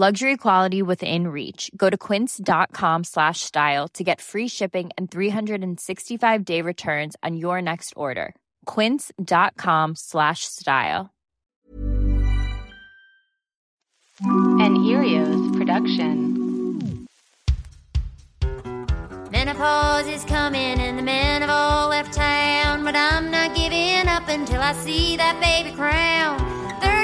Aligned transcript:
Luxury 0.00 0.36
quality 0.36 0.80
within 0.80 1.26
reach. 1.26 1.72
Go 1.76 1.90
to 1.90 1.98
quince.com 1.98 3.02
slash 3.02 3.40
style 3.40 3.88
to 3.94 4.04
get 4.04 4.20
free 4.20 4.46
shipping 4.46 4.90
and 4.96 5.10
365 5.10 6.44
day 6.44 6.62
returns 6.62 7.16
on 7.24 7.36
your 7.36 7.60
next 7.60 7.94
order. 7.96 8.36
Quince.com 8.66 9.96
slash 9.96 10.44
style. 10.44 11.10
An 14.20 14.76
Erios 14.76 15.58
production. 15.58 17.08
Menopause 19.32 20.06
is 20.06 20.24
coming 20.26 20.78
and 20.78 20.96
the 20.96 21.02
men 21.02 21.40
have 21.40 21.50
all 21.50 21.88
left 21.88 22.12
town, 22.12 22.84
but 22.84 22.94
I'm 22.94 23.32
not 23.32 23.52
giving 23.56 24.06
up 24.06 24.28
until 24.28 24.60
I 24.60 24.74
see 24.74 25.16
that 25.16 25.40
baby 25.40 25.74
crown. 25.74 26.38
39 26.80 26.97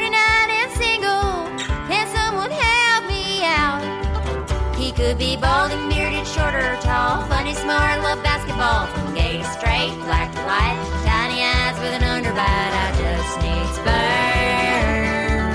could 5.05 5.19
be 5.19 5.37
balding, 5.37 5.87
bearded, 5.91 6.27
short 6.27 6.55
or 6.55 6.77
tall, 6.81 7.21
funny, 7.29 7.53
smart, 7.53 8.01
love 8.01 8.23
basketball, 8.23 8.87
from 8.87 9.15
gay 9.15 9.37
to 9.37 9.45
straight, 9.45 9.93
black 10.05 10.33
to 10.33 10.41
white, 10.41 10.79
tiny 11.05 11.43
eyes 11.43 11.79
with 11.79 11.93
an 11.93 12.01
underbite. 12.01 12.73
I 12.73 12.91
just 13.05 13.37
need 13.45 13.66
sperm, 13.77 15.52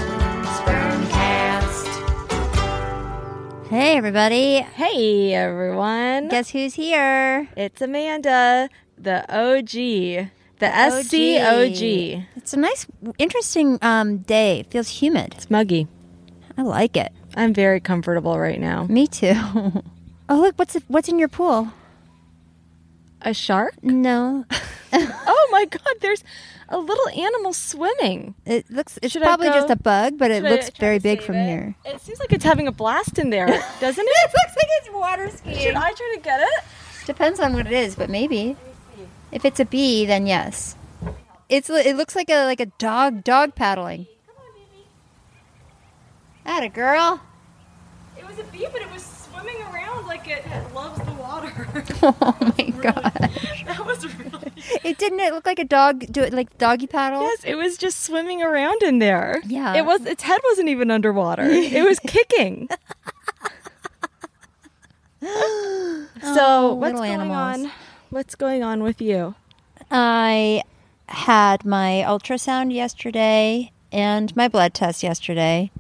sperm 0.53 1.01
cast. 1.09 1.87
Hey, 3.71 3.97
everybody. 3.97 4.61
Hey 4.61 5.33
everyone. 5.33 6.27
Guess 6.27 6.51
who's 6.51 6.75
here? 6.75 7.49
It's 7.57 7.81
Amanda, 7.81 8.69
the 8.99 9.21
OG, 9.35 9.71
the, 9.71 10.29
SCOG. 10.59 12.27
It's 12.35 12.53
a 12.53 12.57
nice, 12.57 12.85
interesting 13.17 13.79
um, 13.81 14.19
day. 14.19 14.59
It 14.59 14.69
feels 14.69 15.01
humid. 15.01 15.33
It's 15.35 15.49
muggy. 15.49 15.87
I 16.55 16.61
like 16.61 16.95
it. 16.95 17.11
I'm 17.35 17.53
very 17.53 17.79
comfortable 17.79 18.37
right 18.39 18.59
now. 18.59 18.85
Me 18.89 19.07
too. 19.07 19.33
oh, 19.35 19.83
look, 20.29 20.55
what's 20.57 20.75
what's 20.87 21.09
in 21.09 21.19
your 21.19 21.27
pool? 21.29 21.71
A 23.21 23.33
shark? 23.33 23.83
No, 23.83 24.45
Oh 24.93 25.49
my 25.51 25.65
god, 25.65 25.95
there's 26.01 26.23
a 26.69 26.77
little 26.77 27.09
animal 27.09 27.51
swimming. 27.53 28.33
it 28.45 28.69
looks. 28.71 28.97
It's 29.01 29.11
Should 29.11 29.21
probably 29.23 29.49
just 29.49 29.69
a 29.69 29.75
bug, 29.75 30.17
but 30.17 30.31
it 30.31 30.41
Should 30.41 30.51
looks 30.51 30.69
very 30.71 30.99
big 30.99 31.21
from 31.21 31.35
it? 31.35 31.45
here. 31.45 31.75
It 31.85 32.01
seems 32.01 32.19
like 32.19 32.31
it's 32.31 32.45
having 32.45 32.67
a 32.67 32.71
blast 32.71 33.19
in 33.19 33.29
there, 33.29 33.47
doesn't 33.79 34.05
it? 34.05 34.09
it 34.09 34.33
looks 34.33 34.55
like 34.55 34.67
it's 34.81 34.91
water 34.91 35.29
skiing. 35.29 35.57
Should 35.59 35.75
I 35.75 35.91
try 35.91 36.13
to 36.15 36.21
get 36.21 36.39
it? 36.41 36.63
Depends 37.05 37.39
on 37.39 37.53
what 37.53 37.65
it 37.67 37.73
is, 37.73 37.95
but 37.95 38.09
maybe. 38.09 38.55
If 39.31 39.45
it's 39.45 39.59
a 39.59 39.65
bee, 39.65 40.05
then 40.05 40.25
yes. 40.25 40.75
It's 41.49 41.69
it 41.69 41.95
looks 41.97 42.15
like 42.15 42.29
a 42.29 42.45
like 42.45 42.59
a 42.59 42.67
dog 42.77 43.23
dog 43.23 43.55
paddling. 43.55 44.07
At 46.45 46.63
a 46.63 46.69
girl. 46.69 47.21
It 48.17 48.25
was 48.27 48.39
a 48.39 48.43
bee, 48.45 48.67
but 48.71 48.81
it 48.81 48.91
was 48.91 49.03
swimming 49.03 49.61
around 49.71 50.07
like 50.07 50.27
it 50.27 50.43
loves 50.73 50.99
the 51.05 51.11
water. 51.13 51.53
Oh 52.01 52.35
my 52.39 52.69
god! 52.81 53.13
that 53.65 53.83
was 53.85 54.05
really 54.15 54.51
It 54.83 54.97
didn't 54.97 55.19
it 55.19 55.33
look 55.33 55.45
like 55.45 55.59
a 55.59 55.65
dog 55.65 56.05
do 56.11 56.21
it 56.21 56.33
like 56.33 56.57
doggy 56.57 56.87
paddle? 56.87 57.21
Yes, 57.23 57.43
it 57.43 57.55
was 57.55 57.77
just 57.77 58.01
swimming 58.05 58.41
around 58.41 58.81
in 58.83 58.99
there. 58.99 59.41
Yeah. 59.45 59.75
It 59.75 59.85
was 59.85 60.05
its 60.05 60.23
head 60.23 60.39
wasn't 60.45 60.69
even 60.69 60.91
underwater. 60.91 61.43
it 61.43 61.83
was 61.85 61.99
kicking. 61.99 62.69
so, 65.21 65.27
oh, 66.23 66.73
what's 66.75 66.93
going 66.93 67.11
animals. 67.11 67.65
on? 67.65 67.71
What's 68.09 68.35
going 68.35 68.63
on 68.63 68.81
with 68.83 69.01
you? 69.01 69.35
I 69.91 70.63
had 71.09 71.65
my 71.65 72.03
ultrasound 72.07 72.73
yesterday 72.73 73.71
and 73.91 74.33
my 74.35 74.47
blood 74.47 74.73
test 74.73 75.03
yesterday. 75.03 75.71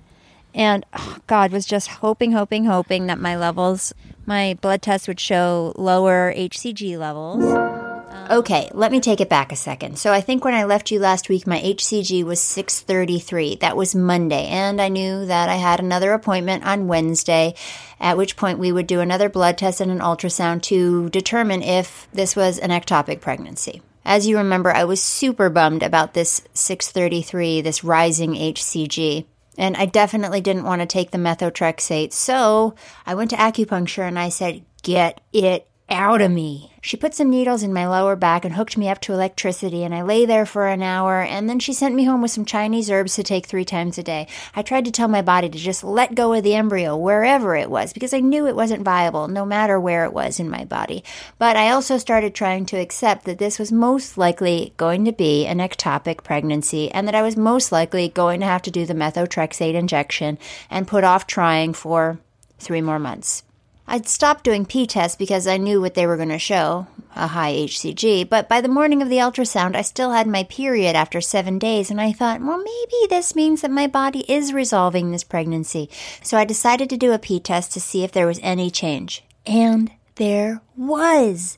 And 0.53 0.85
oh, 0.93 1.17
God 1.27 1.51
was 1.51 1.65
just 1.65 1.87
hoping, 1.87 2.31
hoping, 2.31 2.65
hoping 2.65 3.07
that 3.07 3.19
my 3.19 3.37
levels, 3.37 3.93
my 4.25 4.57
blood 4.61 4.81
test 4.81 5.07
would 5.07 5.19
show 5.19 5.73
lower 5.77 6.33
HCG 6.35 6.97
levels. 6.97 7.43
Um, 7.45 8.39
okay, 8.39 8.69
let 8.73 8.91
me 8.91 8.99
take 8.99 9.21
it 9.21 9.29
back 9.29 9.51
a 9.51 9.55
second. 9.55 9.99
So 9.99 10.11
I 10.11 10.21
think 10.21 10.43
when 10.43 10.55
I 10.55 10.63
left 10.63 10.89
you 10.89 10.99
last 10.99 11.29
week, 11.29 11.45
my 11.45 11.59
HCG 11.59 12.23
was 12.23 12.39
633. 12.39 13.57
That 13.57 13.77
was 13.77 13.93
Monday. 13.93 14.47
And 14.47 14.81
I 14.81 14.89
knew 14.89 15.25
that 15.25 15.49
I 15.49 15.55
had 15.55 15.79
another 15.79 16.13
appointment 16.13 16.65
on 16.65 16.87
Wednesday, 16.87 17.53
at 17.99 18.17
which 18.17 18.35
point 18.35 18.57
we 18.57 18.71
would 18.71 18.87
do 18.87 18.99
another 18.99 19.29
blood 19.29 19.57
test 19.57 19.81
and 19.81 19.91
an 19.91 19.99
ultrasound 19.99 20.63
to 20.63 21.09
determine 21.09 21.61
if 21.61 22.07
this 22.11 22.35
was 22.35 22.57
an 22.57 22.71
ectopic 22.71 23.21
pregnancy. 23.21 23.83
As 24.03 24.25
you 24.25 24.37
remember, 24.37 24.71
I 24.71 24.85
was 24.85 25.03
super 25.03 25.51
bummed 25.51 25.83
about 25.83 26.15
this 26.15 26.41
633, 26.55 27.61
this 27.61 27.83
rising 27.83 28.33
HCG. 28.33 29.25
And 29.59 29.77
I 29.77 29.85
definitely 29.85 30.41
didn't 30.41 30.63
want 30.63 30.81
to 30.81 30.87
take 30.87 31.11
the 31.11 31.17
methotrexate. 31.19 32.13
So 32.13 32.73
I 33.05 33.13
went 33.13 33.29
to 33.31 33.35
acupuncture 33.35 34.07
and 34.07 34.17
I 34.17 34.29
said, 34.29 34.63
Get 34.81 35.19
it 35.33 35.68
out 35.89 36.21
of 36.21 36.31
me. 36.31 36.71
She 36.81 36.95
put 36.95 37.13
some 37.13 37.29
needles 37.29 37.61
in 37.61 37.73
my 37.73 37.87
lower 37.87 38.15
back 38.15 38.45
and 38.45 38.55
hooked 38.55 38.77
me 38.77 38.87
up 38.87 39.01
to 39.01 39.13
electricity, 39.13 39.83
and 39.83 39.93
I 39.93 40.01
lay 40.01 40.25
there 40.25 40.45
for 40.45 40.67
an 40.67 40.81
hour, 40.81 41.21
and 41.21 41.49
then 41.49 41.59
she 41.59 41.73
sent 41.73 41.93
me 41.93 42.05
home 42.05 42.21
with 42.21 42.31
some 42.31 42.45
Chinese 42.45 42.89
herbs 42.89 43.15
to 43.15 43.23
take 43.23 43.45
three 43.45 43.65
times 43.65 43.97
a 43.97 44.03
day. 44.03 44.27
I 44.55 44.61
tried 44.61 44.85
to 44.85 44.91
tell 44.91 45.07
my 45.07 45.21
body 45.21 45.49
to 45.49 45.57
just 45.57 45.83
let 45.83 46.15
go 46.15 46.33
of 46.33 46.43
the 46.43 46.55
embryo 46.55 46.95
wherever 46.95 47.55
it 47.55 47.69
was 47.69 47.91
because 47.91 48.13
I 48.13 48.21
knew 48.21 48.47
it 48.47 48.55
wasn't 48.55 48.83
viable, 48.83 49.27
no 49.27 49.45
matter 49.45 49.79
where 49.79 50.05
it 50.05 50.13
was 50.13 50.39
in 50.39 50.49
my 50.49 50.63
body. 50.63 51.03
But 51.37 51.57
I 51.57 51.71
also 51.71 51.97
started 51.97 52.33
trying 52.33 52.65
to 52.67 52.77
accept 52.77 53.25
that 53.25 53.37
this 53.37 53.59
was 53.59 53.71
most 53.71 54.17
likely 54.17 54.73
going 54.77 55.03
to 55.05 55.11
be 55.11 55.45
an 55.45 55.57
ectopic 55.59 56.23
pregnancy, 56.23 56.89
and 56.91 57.07
that 57.07 57.15
I 57.15 57.21
was 57.21 57.35
most 57.35 57.71
likely 57.71 58.07
going 58.07 58.39
to 58.39 58.45
have 58.45 58.61
to 58.63 58.71
do 58.71 58.85
the 58.85 58.93
methotrexate 58.93 59.73
injection 59.73 60.37
and 60.69 60.87
put 60.87 61.03
off 61.03 61.27
trying 61.27 61.73
for 61.73 62.19
three 62.57 62.81
more 62.81 62.99
months. 62.99 63.43
I'd 63.91 64.07
stopped 64.07 64.43
doing 64.43 64.65
P 64.67 64.85
tests 64.85 65.17
because 65.17 65.47
I 65.47 65.57
knew 65.57 65.81
what 65.81 65.95
they 65.95 66.05
were 66.05 66.15
going 66.15 66.29
to 66.29 66.37
show 66.37 66.85
a 67.15 67.25
high 67.25 67.53
HCG, 67.53 68.29
but 68.29 68.47
by 68.47 68.61
the 68.61 68.67
morning 68.67 69.01
of 69.01 69.09
the 69.09 69.17
ultrasound, 69.17 69.75
I 69.75 69.81
still 69.81 70.11
had 70.11 70.27
my 70.27 70.43
period 70.43 70.95
after 70.95 71.19
seven 71.21 71.57
days, 71.57 71.89
and 71.89 71.99
I 71.99 72.11
thought, 72.11 72.39
well, 72.39 72.59
maybe 72.59 73.07
this 73.09 73.35
means 73.35 73.61
that 73.61 73.71
my 73.71 73.87
body 73.87 74.19
is 74.31 74.53
resolving 74.53 75.09
this 75.09 75.23
pregnancy. 75.23 75.89
So 76.21 76.37
I 76.37 76.45
decided 76.45 76.87
to 76.91 76.97
do 76.97 77.13
a 77.13 77.19
P 77.19 77.39
test 77.39 77.73
to 77.73 77.79
see 77.79 78.03
if 78.03 78.11
there 78.11 78.27
was 78.27 78.39
any 78.43 78.69
change. 78.69 79.23
And 79.47 79.91
there 80.15 80.61
was. 80.77 81.57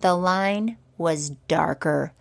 The 0.00 0.14
line 0.14 0.76
was 0.98 1.30
darker. 1.48 2.12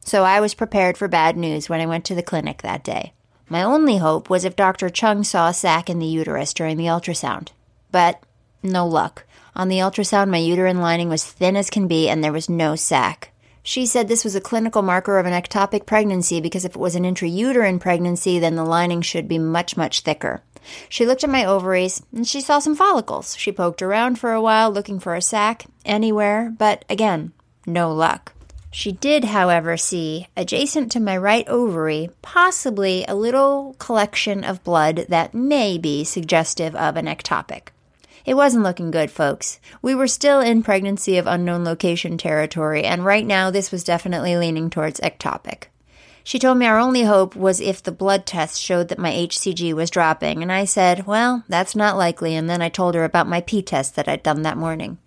So 0.00 0.24
I 0.24 0.38
was 0.38 0.52
prepared 0.52 0.98
for 0.98 1.08
bad 1.08 1.34
news 1.34 1.70
when 1.70 1.80
I 1.80 1.86
went 1.86 2.04
to 2.06 2.14
the 2.14 2.22
clinic 2.22 2.60
that 2.60 2.84
day. 2.84 3.14
My 3.48 3.62
only 3.62 3.96
hope 3.96 4.28
was 4.28 4.44
if 4.44 4.54
Dr. 4.54 4.90
Chung 4.90 5.24
saw 5.24 5.48
a 5.48 5.54
sac 5.54 5.88
in 5.88 5.98
the 5.98 6.06
uterus 6.06 6.52
during 6.52 6.76
the 6.76 6.84
ultrasound. 6.84 7.48
But 7.90 8.22
no 8.62 8.86
luck. 8.86 9.24
On 9.54 9.68
the 9.68 9.78
ultrasound, 9.78 10.30
my 10.30 10.38
uterine 10.38 10.80
lining 10.80 11.08
was 11.08 11.24
thin 11.24 11.56
as 11.56 11.70
can 11.70 11.88
be, 11.88 12.08
and 12.08 12.22
there 12.22 12.32
was 12.32 12.48
no 12.48 12.76
sac. 12.76 13.32
She 13.62 13.84
said 13.86 14.08
this 14.08 14.24
was 14.24 14.34
a 14.34 14.40
clinical 14.40 14.82
marker 14.82 15.18
of 15.18 15.26
an 15.26 15.32
ectopic 15.32 15.84
pregnancy 15.84 16.40
because 16.40 16.64
if 16.64 16.74
it 16.74 16.80
was 16.80 16.94
an 16.94 17.04
intrauterine 17.04 17.80
pregnancy, 17.80 18.38
then 18.38 18.56
the 18.56 18.64
lining 18.64 19.02
should 19.02 19.28
be 19.28 19.38
much, 19.38 19.76
much 19.76 20.00
thicker. 20.00 20.42
She 20.88 21.04
looked 21.04 21.24
at 21.24 21.30
my 21.30 21.44
ovaries 21.44 22.02
and 22.14 22.26
she 22.26 22.40
saw 22.40 22.60
some 22.60 22.74
follicles. 22.74 23.36
She 23.36 23.52
poked 23.52 23.82
around 23.82 24.18
for 24.18 24.32
a 24.32 24.40
while 24.40 24.70
looking 24.70 24.98
for 25.00 25.14
a 25.14 25.20
sac 25.20 25.66
anywhere, 25.84 26.50
but 26.56 26.84
again, 26.88 27.32
no 27.66 27.92
luck. 27.92 28.32
She 28.70 28.92
did, 28.92 29.24
however, 29.24 29.76
see, 29.76 30.28
adjacent 30.36 30.92
to 30.92 31.00
my 31.00 31.16
right 31.16 31.46
ovary, 31.48 32.10
possibly 32.22 33.04
a 33.06 33.14
little 33.14 33.74
collection 33.78 34.44
of 34.44 34.64
blood 34.64 35.06
that 35.08 35.34
may 35.34 35.78
be 35.78 36.04
suggestive 36.04 36.74
of 36.76 36.96
an 36.96 37.06
ectopic. 37.06 37.68
It 38.28 38.36
wasn't 38.36 38.62
looking 38.62 38.90
good, 38.90 39.10
folks. 39.10 39.58
We 39.80 39.94
were 39.94 40.06
still 40.06 40.40
in 40.40 40.62
pregnancy 40.62 41.16
of 41.16 41.26
unknown 41.26 41.64
location 41.64 42.18
territory, 42.18 42.84
and 42.84 43.02
right 43.02 43.24
now 43.24 43.50
this 43.50 43.72
was 43.72 43.82
definitely 43.82 44.36
leaning 44.36 44.68
towards 44.68 45.00
ectopic. 45.00 45.68
She 46.24 46.38
told 46.38 46.58
me 46.58 46.66
our 46.66 46.78
only 46.78 47.04
hope 47.04 47.34
was 47.34 47.58
if 47.58 47.82
the 47.82 47.90
blood 47.90 48.26
test 48.26 48.60
showed 48.60 48.88
that 48.88 48.98
my 48.98 49.10
HCG 49.10 49.72
was 49.72 49.88
dropping, 49.88 50.42
and 50.42 50.52
I 50.52 50.66
said, 50.66 51.06
well, 51.06 51.42
that's 51.48 51.74
not 51.74 51.96
likely, 51.96 52.34
and 52.36 52.50
then 52.50 52.60
I 52.60 52.68
told 52.68 52.94
her 52.96 53.04
about 53.04 53.30
my 53.30 53.40
P 53.40 53.62
test 53.62 53.96
that 53.96 54.08
I'd 54.08 54.22
done 54.22 54.42
that 54.42 54.58
morning. 54.58 54.98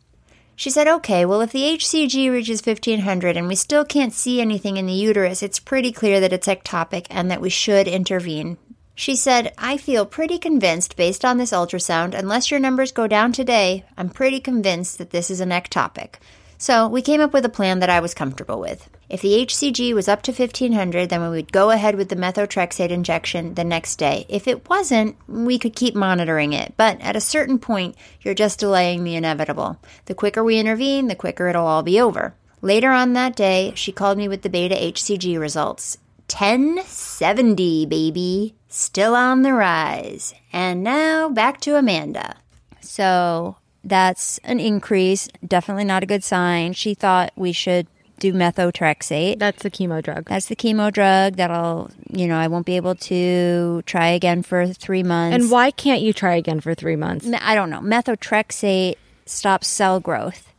She 0.56 0.72
said, 0.72 0.88
okay, 0.88 1.24
well, 1.24 1.42
if 1.42 1.52
the 1.52 1.78
HCG 1.78 2.32
reaches 2.32 2.66
1500 2.66 3.38
and 3.38 3.48
we 3.48 3.54
still 3.54 3.86
can't 3.86 4.14
see 4.14 4.42
anything 4.42 4.78
in 4.78 4.88
the 4.88 4.94
uterus, 4.94 5.44
it's 5.44 5.60
pretty 5.60 5.92
clear 5.92 6.20
that 6.22 6.34
it's 6.34 6.48
ectopic 6.48 7.06
and 7.12 7.30
that 7.30 7.40
we 7.40 7.50
should 7.52 7.88
intervene. 7.88 8.58
She 9.01 9.15
said, 9.15 9.51
I 9.57 9.77
feel 9.77 10.06
pretty 10.06 10.38
convinced 10.38 10.95
based 10.95 11.25
on 11.25 11.39
this 11.39 11.51
ultrasound, 11.51 12.13
unless 12.13 12.51
your 12.51 12.59
numbers 12.59 12.92
go 12.92 13.07
down 13.07 13.31
today, 13.31 13.83
I'm 13.98 14.12
pretty 14.12 14.39
convinced 14.39 15.00
that 15.00 15.09
this 15.09 15.31
is 15.31 15.39
an 15.39 15.50
ectopic. 15.50 16.18
So 16.59 16.88
we 16.88 17.01
came 17.01 17.19
up 17.19 17.33
with 17.33 17.44
a 17.44 17.50
plan 17.50 17.80
that 17.80 17.89
I 17.89 18.00
was 18.00 18.13
comfortable 18.13 18.59
with. 18.59 18.88
If 19.09 19.21
the 19.21 19.44
HCG 19.44 19.95
was 19.95 20.07
up 20.07 20.21
to 20.21 20.31
1500, 20.31 21.09
then 21.09 21.24
we 21.24 21.30
would 21.30 21.51
go 21.51 21.71
ahead 21.71 21.95
with 21.95 22.09
the 22.09 22.15
methotrexate 22.15 22.92
injection 22.92 23.56
the 23.56 23.63
next 23.63 23.95
day. 23.95 24.27
If 24.30 24.48
it 24.48 24.69
wasn't, 24.69 25.15
we 25.27 25.57
could 25.57 25.75
keep 25.75 25.95
monitoring 25.95 26.53
it. 26.53 26.75
But 26.77 27.01
at 27.01 27.15
a 27.15 27.21
certain 27.21 27.57
point, 27.57 27.95
you're 28.21 28.36
just 28.36 28.59
delaying 28.59 29.03
the 29.03 29.15
inevitable. 29.15 29.80
The 30.06 30.13
quicker 30.13 30.44
we 30.44 30.59
intervene, 30.59 31.07
the 31.07 31.15
quicker 31.15 31.48
it'll 31.48 31.65
all 31.65 31.81
be 31.81 32.00
over. 32.00 32.36
Later 32.62 32.92
on 32.92 33.13
that 33.13 33.36
day, 33.36 33.74
she 33.74 33.92
called 33.92 34.19
me 34.19 34.27
with 34.27 34.44
the 34.44 34.50
beta 34.50 34.75
HCG 34.75 35.39
results. 35.39 35.98
1070, 36.30 37.88
baby. 37.88 38.53
Still 38.74 39.16
on 39.16 39.42
the 39.42 39.54
rise. 39.54 40.34
And 40.54 40.82
now 40.82 41.28
back 41.28 41.60
to 41.62 41.76
Amanda. 41.76 42.38
So 42.80 43.58
that's 43.84 44.38
an 44.46 44.62
increase. 44.62 45.28
Definitely 45.46 45.84
not 45.84 46.04
a 46.04 46.06
good 46.06 46.24
sign. 46.24 46.72
She 46.72 46.94
thought 46.94 47.34
we 47.36 47.52
should 47.52 47.88
do 48.20 48.32
methotrexate. 48.32 49.40
That's 49.40 49.62
the 49.62 49.70
chemo 49.70 50.02
drug. 50.02 50.30
That's 50.30 50.46
the 50.46 50.56
chemo 50.56 50.90
drug 50.90 51.36
that'll, 51.36 51.92
you 52.12 52.28
know, 52.28 52.38
I 52.38 52.48
won't 52.48 52.66
be 52.66 52.78
able 52.78 52.96
to 52.96 53.82
try 53.86 54.08
again 54.08 54.42
for 54.42 54.68
three 54.68 55.04
months. 55.04 55.36
And 55.36 55.52
why 55.52 55.72
can't 55.72 56.02
you 56.02 56.14
try 56.14 56.36
again 56.36 56.62
for 56.62 56.74
three 56.74 56.96
months? 56.96 57.28
I 57.42 57.56
don't 57.56 57.70
know. 57.70 57.82
Methotrexate 57.82 58.96
stops 59.26 59.68
cell 59.68 60.00
growth. 60.00 60.54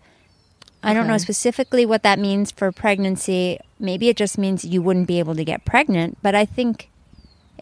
I 0.82 0.92
don't 0.92 1.06
know 1.06 1.16
specifically 1.16 1.86
what 1.86 2.02
that 2.02 2.18
means 2.18 2.50
for 2.50 2.72
pregnancy. 2.72 3.58
Maybe 3.78 4.10
it 4.10 4.18
just 4.18 4.36
means 4.36 4.64
you 4.64 4.82
wouldn't 4.82 5.06
be 5.06 5.20
able 5.20 5.36
to 5.36 5.44
get 5.44 5.64
pregnant, 5.64 6.18
but 6.20 6.34
I 6.34 6.44
think 6.44 6.90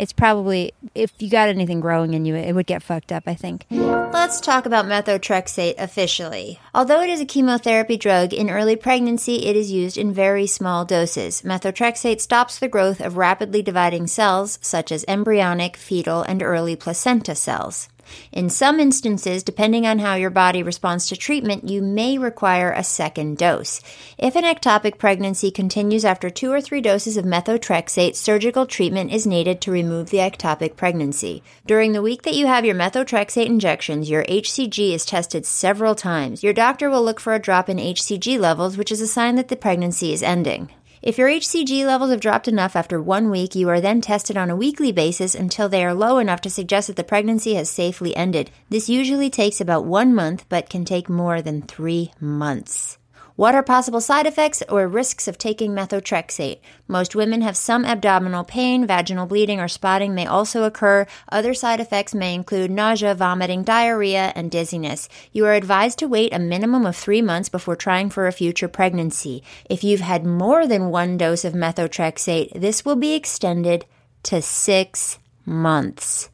it's 0.00 0.14
probably 0.14 0.72
if 0.94 1.12
you 1.18 1.28
got 1.28 1.50
anything 1.50 1.78
growing 1.78 2.14
in 2.14 2.24
you, 2.24 2.34
it 2.34 2.54
would 2.54 2.66
get 2.66 2.82
fucked 2.82 3.12
up, 3.12 3.24
I 3.26 3.34
think. 3.34 3.66
Let's 3.70 4.40
talk 4.40 4.64
about 4.64 4.86
methotrexate 4.86 5.74
officially. 5.76 6.58
Although 6.74 7.02
it 7.02 7.10
is 7.10 7.20
a 7.20 7.26
chemotherapy 7.26 7.98
drug, 7.98 8.32
in 8.32 8.48
early 8.48 8.76
pregnancy 8.76 9.44
it 9.46 9.56
is 9.56 9.70
used 9.70 9.98
in 9.98 10.10
very 10.10 10.46
small 10.46 10.86
doses. 10.86 11.42
Methotrexate 11.42 12.22
stops 12.22 12.58
the 12.58 12.66
growth 12.66 13.00
of 13.02 13.18
rapidly 13.18 13.60
dividing 13.60 14.06
cells 14.06 14.58
such 14.62 14.90
as 14.90 15.04
embryonic, 15.06 15.76
fetal, 15.76 16.22
and 16.22 16.42
early 16.42 16.76
placenta 16.76 17.34
cells. 17.34 17.90
In 18.32 18.48
some 18.48 18.80
instances, 18.80 19.42
depending 19.42 19.86
on 19.86 19.98
how 19.98 20.14
your 20.14 20.30
body 20.30 20.62
responds 20.62 21.06
to 21.08 21.16
treatment, 21.16 21.68
you 21.68 21.82
may 21.82 22.18
require 22.18 22.72
a 22.72 22.84
second 22.84 23.38
dose. 23.38 23.80
If 24.18 24.36
an 24.36 24.44
ectopic 24.44 24.98
pregnancy 24.98 25.50
continues 25.50 26.04
after 26.04 26.30
two 26.30 26.52
or 26.52 26.60
three 26.60 26.80
doses 26.80 27.16
of 27.16 27.24
methotrexate, 27.24 28.16
surgical 28.16 28.66
treatment 28.66 29.12
is 29.12 29.26
needed 29.26 29.60
to 29.60 29.70
remove 29.70 30.10
the 30.10 30.18
ectopic 30.18 30.76
pregnancy. 30.76 31.42
During 31.66 31.92
the 31.92 32.02
week 32.02 32.22
that 32.22 32.36
you 32.36 32.46
have 32.46 32.64
your 32.64 32.74
methotrexate 32.74 33.46
injections, 33.46 34.10
your 34.10 34.24
HCG 34.24 34.92
is 34.92 35.04
tested 35.04 35.46
several 35.46 35.94
times. 35.94 36.42
Your 36.42 36.52
doctor 36.52 36.90
will 36.90 37.04
look 37.04 37.20
for 37.20 37.34
a 37.34 37.38
drop 37.38 37.68
in 37.68 37.78
HCG 37.78 38.38
levels, 38.38 38.76
which 38.76 38.92
is 38.92 39.00
a 39.00 39.06
sign 39.06 39.36
that 39.36 39.48
the 39.48 39.56
pregnancy 39.56 40.12
is 40.12 40.22
ending. 40.22 40.70
If 41.02 41.16
your 41.16 41.28
HCG 41.28 41.86
levels 41.86 42.10
have 42.10 42.20
dropped 42.20 42.46
enough 42.46 42.76
after 42.76 43.00
one 43.00 43.30
week, 43.30 43.54
you 43.54 43.70
are 43.70 43.80
then 43.80 44.02
tested 44.02 44.36
on 44.36 44.50
a 44.50 44.56
weekly 44.56 44.92
basis 44.92 45.34
until 45.34 45.66
they 45.66 45.82
are 45.82 45.94
low 45.94 46.18
enough 46.18 46.42
to 46.42 46.50
suggest 46.50 46.88
that 46.88 46.96
the 46.96 47.04
pregnancy 47.04 47.54
has 47.54 47.70
safely 47.70 48.14
ended. 48.14 48.50
This 48.68 48.90
usually 48.90 49.30
takes 49.30 49.62
about 49.62 49.86
one 49.86 50.14
month, 50.14 50.44
but 50.50 50.68
can 50.68 50.84
take 50.84 51.08
more 51.08 51.40
than 51.40 51.62
three 51.62 52.12
months. 52.20 52.98
What 53.40 53.54
are 53.54 53.62
possible 53.62 54.02
side 54.02 54.26
effects 54.26 54.62
or 54.68 54.86
risks 54.86 55.26
of 55.26 55.38
taking 55.38 55.72
methotrexate? 55.72 56.60
Most 56.86 57.14
women 57.14 57.40
have 57.40 57.56
some 57.56 57.86
abdominal 57.86 58.44
pain, 58.44 58.86
vaginal 58.86 59.24
bleeding, 59.24 59.58
or 59.58 59.66
spotting 59.66 60.14
may 60.14 60.26
also 60.26 60.64
occur. 60.64 61.06
Other 61.32 61.54
side 61.54 61.80
effects 61.80 62.14
may 62.14 62.34
include 62.34 62.70
nausea, 62.70 63.14
vomiting, 63.14 63.62
diarrhea, 63.62 64.34
and 64.36 64.50
dizziness. 64.50 65.08
You 65.32 65.46
are 65.46 65.54
advised 65.54 65.98
to 66.00 66.06
wait 66.06 66.34
a 66.34 66.38
minimum 66.38 66.84
of 66.84 66.94
three 66.94 67.22
months 67.22 67.48
before 67.48 67.76
trying 67.76 68.10
for 68.10 68.26
a 68.26 68.32
future 68.32 68.68
pregnancy. 68.68 69.42
If 69.70 69.82
you've 69.82 70.00
had 70.00 70.26
more 70.26 70.66
than 70.66 70.90
one 70.90 71.16
dose 71.16 71.42
of 71.42 71.54
methotrexate, 71.54 72.60
this 72.60 72.84
will 72.84 72.96
be 72.96 73.14
extended 73.14 73.86
to 74.24 74.42
six 74.42 75.18
months. 75.46 76.28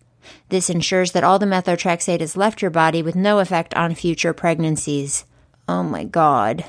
This 0.49 0.69
ensures 0.69 1.13
that 1.13 1.23
all 1.23 1.39
the 1.39 1.47
methotrexate 1.47 2.19
has 2.19 2.37
left 2.37 2.61
your 2.61 2.73
body 2.73 3.01
with 3.01 3.15
no 3.15 3.39
effect 3.39 3.75
on 3.75 3.95
future 3.95 4.33
pregnancies. 4.33 5.25
Oh 5.69 5.85
my 5.85 6.03
god. 6.03 6.65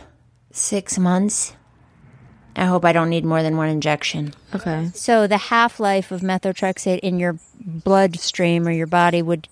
Six 0.57 0.97
months? 0.97 1.53
I 2.55 2.65
hope 2.65 2.83
I 2.83 2.91
don't 2.91 3.09
need 3.09 3.23
more 3.23 3.43
than 3.43 3.57
one 3.57 3.69
injection. 3.69 4.33
Okay. 4.55 4.89
So 4.95 5.27
the 5.27 5.37
half 5.37 5.79
life 5.79 6.11
of 6.11 6.21
methotrexate 6.21 6.99
in 6.99 7.19
your 7.19 7.37
bloodstream 7.59 8.67
or 8.67 8.71
your 8.71 8.87
body 8.87 9.21
would, 9.21 9.47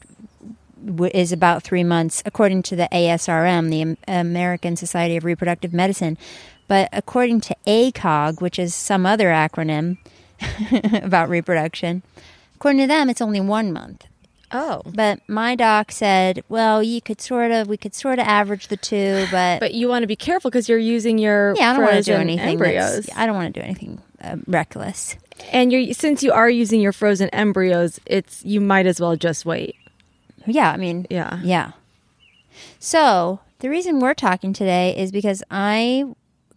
w 0.83 1.11
is 1.13 1.31
about 1.31 1.61
three 1.61 1.83
months, 1.83 2.23
according 2.25 2.63
to 2.63 2.75
the 2.75 2.89
ASRM, 2.91 3.69
the 3.69 3.97
American 4.11 4.75
Society 4.75 5.15
of 5.15 5.23
Reproductive 5.25 5.73
Medicine. 5.73 6.17
But 6.67 6.89
according 6.91 7.41
to 7.41 7.55
ACOG, 7.67 8.41
which 8.41 8.57
is 8.57 8.73
some 8.73 9.05
other 9.05 9.27
acronym 9.27 9.99
about 11.03 11.29
reproduction, 11.29 12.01
according 12.55 12.81
to 12.81 12.87
them, 12.87 13.11
it's 13.11 13.21
only 13.21 13.39
one 13.39 13.71
month. 13.71 14.07
Oh. 14.55 14.81
But 14.85 15.19
my 15.27 15.55
doc 15.55 15.91
said, 15.91 16.43
well, 16.47 16.81
you 16.81 17.01
could 17.01 17.19
sort 17.19 17.51
of, 17.51 17.67
we 17.67 17.77
could 17.77 17.93
sort 17.93 18.19
of 18.19 18.27
average 18.27 18.69
the 18.69 18.77
two, 18.77 19.25
but, 19.31 19.59
But 19.59 19.73
you 19.73 19.87
want 19.87 20.03
to 20.03 20.07
be 20.07 20.15
careful 20.15 20.49
because 20.49 20.69
you're 20.69 20.77
using 20.77 21.17
your 21.17 21.55
yeah, 21.57 21.71
I 21.71 21.73
don't 21.73 21.83
want 21.83 21.97
to 21.97 22.03
do 22.03 22.13
anything. 22.13 22.47
embryos. 22.47 23.09
I 23.15 23.25
don't 23.25 23.35
want 23.35 23.53
to 23.53 23.59
do 23.59 23.63
anything 23.63 24.01
uh, 24.21 24.37
reckless. 24.47 25.17
And 25.51 25.71
you're 25.71 25.93
since 25.93 26.23
you 26.23 26.31
are 26.31 26.49
using 26.49 26.79
your 26.79 26.93
frozen 26.93 27.27
embryos, 27.29 27.99
it's 28.05 28.43
you 28.45 28.61
might 28.61 28.85
as 28.85 29.01
well 29.01 29.17
just 29.17 29.45
wait. 29.45 29.75
Yeah, 30.45 30.71
I 30.71 30.77
mean, 30.77 31.05
Yeah. 31.09 31.39
Yeah. 31.43 31.71
So 32.79 33.41
the 33.59 33.69
reason 33.69 33.99
we're 33.99 34.13
talking 34.13 34.53
today 34.53 34.95
is 34.95 35.11
because 35.11 35.43
I 35.51 36.05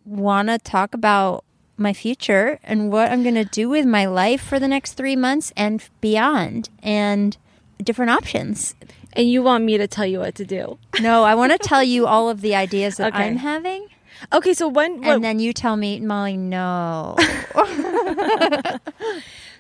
want 0.05 0.49
to 0.49 0.59
talk 0.59 0.95
about 0.95 1.45
my 1.77 1.93
future 1.93 2.59
and 2.63 2.91
what 2.93 3.11
I'm 3.11 3.23
going 3.23 3.35
to 3.35 3.45
do 3.45 3.69
with 3.69 3.87
my 3.87 4.07
life 4.07 4.43
for 4.43 4.59
the 4.59 4.69
next 4.69 4.95
three 4.95 5.17
months 5.17 5.53
and 5.57 5.83
beyond 6.01 6.69
and 6.83 7.37
different 7.83 8.11
options. 8.11 8.75
And 9.15 9.29
you 9.29 9.43
want 9.43 9.65
me 9.65 9.79
to 9.79 9.87
tell 9.87 10.07
you 10.07 10.19
what 10.21 10.35
to 10.37 10.45
do. 10.45 10.79
No, 11.01 11.25
I 11.25 11.35
want 11.35 11.53
to 11.53 11.59
tell 11.69 11.83
you 11.83 12.07
all 12.07 12.29
of 12.29 12.41
the 12.41 12.55
ideas 12.55 12.97
that 12.99 13.15
Okay. 13.15 13.25
I'm 13.25 13.37
having. 13.37 13.89
Okay, 14.33 14.53
so 14.53 14.67
when 14.69 14.99
what, 14.99 15.07
And 15.17 15.25
then 15.25 15.39
you 15.39 15.53
tell 15.53 15.77
me, 15.77 16.01
Molly, 16.01 16.37
no. 16.37 17.17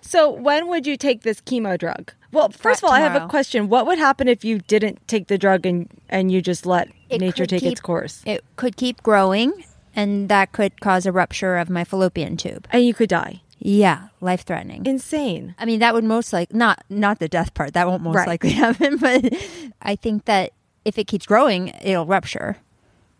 so 0.00 0.30
when 0.30 0.68
would 0.68 0.86
you 0.86 0.96
take 0.96 1.22
this 1.22 1.40
chemo 1.40 1.78
drug? 1.78 2.12
Well, 2.32 2.50
first 2.50 2.82
of 2.82 2.88
all, 2.88 2.94
I 2.94 3.00
have 3.00 3.14
a 3.20 3.26
question. 3.28 3.68
What 3.68 3.86
would 3.86 3.98
happen 3.98 4.28
if 4.28 4.44
you 4.44 4.58
didn't 4.58 5.06
take 5.08 5.28
the 5.28 5.38
drug 5.38 5.64
and 5.64 5.88
and 6.10 6.30
you 6.30 6.42
just 6.42 6.66
let 6.66 6.88
It 7.08 7.20
nature 7.20 7.46
take 7.46 7.60
keep- 7.60 7.72
its 7.72 7.80
course? 7.80 8.22
it 8.26 8.44
could 8.56 8.76
keep 8.76 9.02
growing, 9.02 9.52
and 9.96 10.28
that 10.28 10.52
could 10.52 10.80
cause 10.80 11.06
a 11.06 11.12
rupture 11.12 11.56
of 11.56 11.70
my 11.70 11.84
fallopian 11.84 12.36
tube. 12.36 12.66
And 12.70 12.84
you 12.84 12.92
could 12.94 13.08
die. 13.08 13.40
Yeah, 13.60 14.08
life 14.20 14.42
threatening. 14.44 14.86
Insane. 14.86 15.54
I 15.58 15.64
mean, 15.64 15.80
that 15.80 15.92
would 15.94 16.04
most 16.04 16.32
like 16.32 16.52
not 16.54 16.84
not 16.88 17.18
the 17.18 17.28
death 17.28 17.54
part. 17.54 17.74
That 17.74 17.88
won't 17.88 18.02
most 18.02 18.14
Right. 18.16 18.28
likely 18.28 18.50
happen. 18.64 18.96
But 18.98 19.32
I 19.82 19.96
think 19.96 20.26
that 20.26 20.52
if 20.84 20.98
it 20.98 21.06
keeps 21.08 21.26
growing, 21.26 21.68
it'll 21.82 22.06
rupture. 22.06 22.56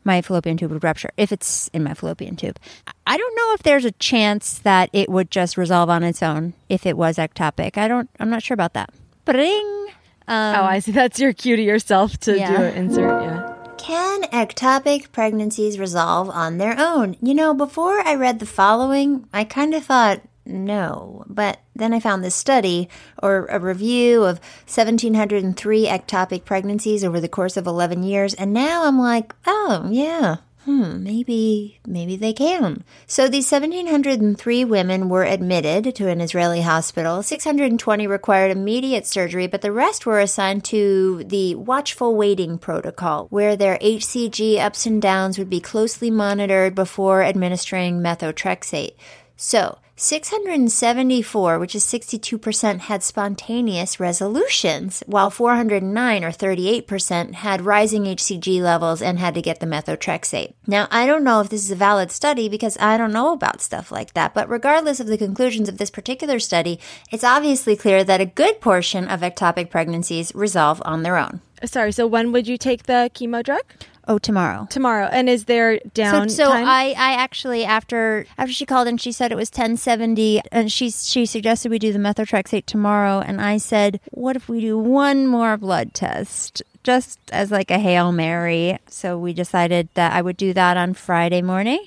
My 0.05 0.23
fallopian 0.23 0.57
tube 0.57 0.71
would 0.71 0.85
rupture 0.85 1.11
if 1.17 1.33
it's 1.33 1.69
in 1.75 1.83
my 1.83 1.93
fallopian 1.93 2.37
tube. 2.37 2.59
I 3.07 3.17
don't 3.19 3.37
know 3.37 3.53
if 3.55 3.63
there's 3.63 3.85
a 3.85 3.91
chance 3.93 4.59
that 4.61 4.89
it 4.93 5.09
would 5.11 5.31
just 5.31 5.57
resolve 5.59 5.91
on 5.91 6.03
its 6.03 6.23
own 6.23 6.55
if 6.69 6.87
it 6.87 6.97
was 6.97 7.17
ectopic. 7.17 7.77
I 7.77 7.89
don't. 7.89 8.09
I'm 8.21 8.31
not 8.31 8.43
sure 8.43 8.55
about 8.55 8.73
that. 8.75 8.91
Bring. 9.25 9.87
Um, 10.29 10.57
oh, 10.57 10.63
I 10.65 10.79
see. 10.79 10.93
That's 10.93 11.19
your 11.19 11.33
cue 11.33 11.57
to 11.57 11.63
yourself 11.63 12.17
to 12.19 12.35
do 12.35 12.41
an 12.41 12.75
insert. 12.75 13.23
Yeah. 13.23 13.48
Can 13.79 14.25
ectopic 14.25 15.13
pregnancies 15.13 15.79
resolve 15.79 16.29
on 16.29 16.59
their 16.59 16.79
own? 16.79 17.17
You 17.23 17.33
know, 17.33 17.55
before 17.55 18.01
I 18.01 18.15
read 18.17 18.39
the 18.39 18.47
following, 18.47 19.27
I 19.33 19.45
kind 19.45 19.73
of 19.73 19.85
thought 19.85 20.21
no. 20.45 21.25
But 21.27 21.61
then 21.75 21.95
I 21.95 22.01
found 22.01 22.25
this 22.25 22.35
study 22.35 22.89
or 23.23 23.47
a 23.47 23.59
review 23.59 24.25
of 24.25 24.41
1,703 24.67 25.87
ectopic 25.87 26.45
pregnancies 26.45 27.05
over 27.05 27.21
the 27.21 27.29
course 27.29 27.57
of 27.57 27.67
11 27.67 28.03
years, 28.03 28.35
and 28.35 28.53
now 28.53 28.85
I'm 28.85 28.99
like, 28.99 29.35
oh, 29.47 29.89
yeah. 29.91 30.37
Hmm, 30.65 31.03
maybe, 31.03 31.79
maybe 31.87 32.17
they 32.17 32.33
can. 32.33 32.85
So 33.07 33.29
these 33.29 33.51
1,703 33.51 34.65
women 34.65 35.09
were 35.09 35.25
admitted 35.25 35.95
to 35.95 36.09
an 36.09 36.21
Israeli 36.21 36.63
hospital. 36.63 37.23
620 37.23 38.07
required 38.07 38.51
immediate 38.51 39.07
surgery, 39.07 39.47
but 39.47 39.63
the 39.63 39.73
rest 39.73 40.05
were 40.05 40.21
assigned 40.21 40.65
to 40.65 41.25
the 41.25 41.55
watchful 41.55 42.17
waiting 42.17 42.59
protocol, 42.59 43.29
where 43.31 43.57
their 43.57 43.79
HCG 43.79 44.59
ups 44.59 44.85
and 44.85 45.01
downs 45.01 45.39
would 45.39 45.49
be 45.49 45.61
closely 45.61 46.11
monitored 46.11 46.75
before 46.75 47.23
administering 47.23 48.01
methotrexate. 48.01 48.95
So, 49.41 49.79
674, 49.95 51.61
which 51.61 51.77
is 51.77 51.85
62%, 51.85 52.81
had 52.81 53.05
spontaneous 53.05 54.01
resolutions, 54.01 55.05
while 55.07 55.31
409 55.31 56.25
or 56.25 56.33
38% 56.33 57.35
had 57.35 57.65
rising 57.65 58.05
HCG 58.05 58.61
levels 58.61 59.01
and 59.01 59.21
had 59.21 59.35
to 59.35 59.43
get 59.43 59.61
the 59.61 59.67
methotrexate. 59.67 60.55
Now, 60.67 60.89
I 60.91 61.07
don't 61.07 61.23
know 61.23 61.41
if 61.41 61.51
this 61.51 61.63
is 61.63 61.71
a 61.71 61.77
valid 61.77 62.11
study 62.11 62.49
because 62.49 62.77
I 62.81 62.97
don't 62.97 63.13
know 63.13 63.33
about 63.33 63.61
stuff 63.61 63.93
like 63.93 64.15
that, 64.15 64.35
but 64.35 64.49
regardless 64.49 64.99
of 64.99 65.07
the 65.07 65.17
conclusions 65.17 65.69
of 65.69 65.79
this 65.79 65.91
particular 65.91 66.41
study, 66.41 66.81
it's 67.13 67.25
obviously 67.25 67.77
clear 67.77 68.03
that 68.03 68.21
a 68.21 68.27
good 68.27 68.61
portion 68.61 69.07
of 69.07 69.21
ectopic 69.21 69.71
pregnancies 69.71 70.35
resolve 70.35 70.83
on 70.85 71.05
their 71.05 71.17
own. 71.17 71.43
Sorry. 71.65 71.93
So 71.93 72.09
when 72.09 72.33
would 72.33 72.49
you 72.49 72.57
take 72.57 72.85
the 72.85 73.09
chemo 73.15 73.45
drug? 73.45 73.63
Oh, 74.11 74.17
tomorrow. 74.19 74.67
tomorrow. 74.71 75.05
And 75.13 75.29
is 75.29 75.45
there 75.45 75.79
So, 75.85 75.91
down 75.93 76.29
so 76.31 76.47
time? 76.49 76.65
I, 76.67 76.95
I 76.97 77.13
actually 77.13 77.65
after 77.65 78.25
after 78.39 78.53
she 78.55 78.65
called 78.65 78.89
and 78.89 78.99
she 78.99 79.13
said 79.13 79.31
it 79.33 79.37
was 79.37 79.51
ten 79.51 79.77
seventy 79.77 80.41
and 80.51 80.73
she 80.73 80.91
she 80.91 81.27
suggested 81.27 81.71
we 81.71 81.79
do 81.79 81.93
the 81.93 81.99
methotrexate 81.99 82.65
tomorrow 82.65 83.21
and 83.21 83.39
I 83.41 83.59
said 83.59 84.01
what 84.11 84.35
if 84.35 84.49
we 84.49 84.61
do 84.63 84.79
one 84.79 85.27
more 85.27 85.59
blood 85.59 85.93
test 85.93 86.63
just 86.83 87.19
as 87.33 87.51
like 87.51 87.71
a 87.71 87.79
hail 87.79 88.11
mary 88.13 88.79
so 88.89 89.19
we 89.19 89.35
decided 89.35 89.91
that 89.93 90.13
I 90.15 90.23
would 90.23 90.39
do 90.39 90.55
that 90.55 90.79
on 90.79 90.95
Friday 90.95 91.43
morning 91.43 91.85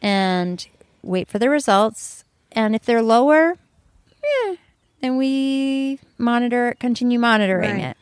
and 0.00 0.66
wait 1.02 1.28
for 1.28 1.38
the 1.38 1.50
results 1.50 2.24
and 2.52 2.74
if 2.74 2.84
they're 2.86 3.02
lower 3.02 3.56
eh, 4.24 4.56
then 5.02 5.16
we 5.18 5.98
monitor 6.16 6.74
continue 6.80 7.18
monitoring 7.18 7.82
Right. 7.82 7.90
it 7.90 7.96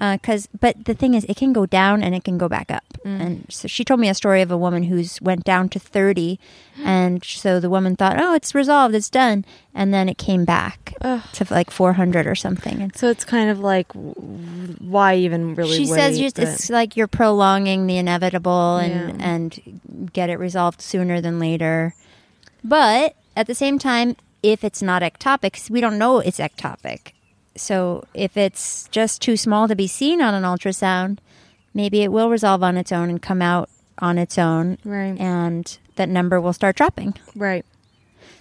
Uh, 0.00 0.16
because 0.16 0.46
but 0.60 0.84
the 0.84 0.94
thing 0.94 1.14
is 1.14 1.24
it 1.24 1.36
can 1.36 1.52
go 1.52 1.66
down 1.66 2.02
and 2.04 2.14
it 2.14 2.22
can 2.22 2.38
go 2.38 2.48
back 2.48 2.70
up. 2.70 2.84
Mm. 3.04 3.20
And 3.20 3.46
so 3.48 3.66
she 3.66 3.84
told 3.84 3.98
me 3.98 4.08
a 4.08 4.14
story 4.14 4.42
of 4.42 4.50
a 4.52 4.56
woman 4.56 4.84
who's 4.84 5.20
went 5.20 5.42
down 5.44 5.68
to 5.70 5.78
30 5.80 6.38
and 6.84 7.24
so 7.24 7.58
the 7.58 7.68
woman 7.68 7.96
thought 7.96 8.16
oh 8.20 8.32
it's 8.34 8.54
resolved 8.54 8.94
it's 8.94 9.10
done. 9.10 9.44
And 9.74 9.92
then 9.92 10.08
it 10.08 10.16
came 10.18 10.44
back 10.44 10.94
to 11.00 11.46
like 11.50 11.70
400 11.70 12.26
or 12.26 12.34
something. 12.36 12.80
And 12.80 12.96
so 12.96 13.08
it's 13.08 13.24
kind 13.24 13.50
of 13.50 13.58
like, 13.60 13.90
why 13.92 15.14
even 15.16 15.54
really? 15.54 15.76
she 15.78 15.86
says 15.86 16.16
wait, 16.16 16.22
just, 16.22 16.36
but- 16.36 16.44
it's 16.48 16.70
like 16.70 16.96
you're 16.96 17.06
prolonging 17.08 17.86
the 17.86 17.96
inevitable 17.96 18.76
and 18.78 19.18
Yeah. 19.20 19.26
and 19.28 20.10
get 20.12 20.30
it 20.30 20.38
resolved 20.38 20.80
sooner 20.80 21.20
than 21.20 21.38
later. 21.40 21.94
But 22.64 23.14
at 23.36 23.46
the 23.46 23.54
same 23.54 23.78
time 23.78 24.16
if 24.42 24.62
it's 24.62 24.80
not 24.82 25.02
ectopic 25.02 25.54
'cause 25.54 25.70
we 25.70 25.80
don't 25.80 25.98
know 25.98 26.18
it's 26.20 26.38
ectopic 26.38 27.12
so 27.58 28.04
if 28.14 28.36
it's 28.36 28.88
just 28.90 29.20
too 29.20 29.36
small 29.36 29.68
to 29.68 29.76
be 29.76 29.86
seen 29.86 30.20
on 30.22 30.34
an 30.34 30.42
ultrasound 30.44 31.18
maybe 31.74 32.02
it 32.02 32.10
will 32.12 32.30
resolve 32.30 32.62
on 32.62 32.76
its 32.76 32.90
own 32.92 33.08
and 33.10 33.20
come 33.22 33.42
out 33.42 33.68
on 34.00 34.16
its 34.18 34.38
own 34.38 34.78
Right. 34.84 35.18
and 35.20 35.78
that 35.96 36.08
number 36.08 36.40
will 36.40 36.52
start 36.52 36.76
dropping 36.76 37.14
right. 37.36 37.64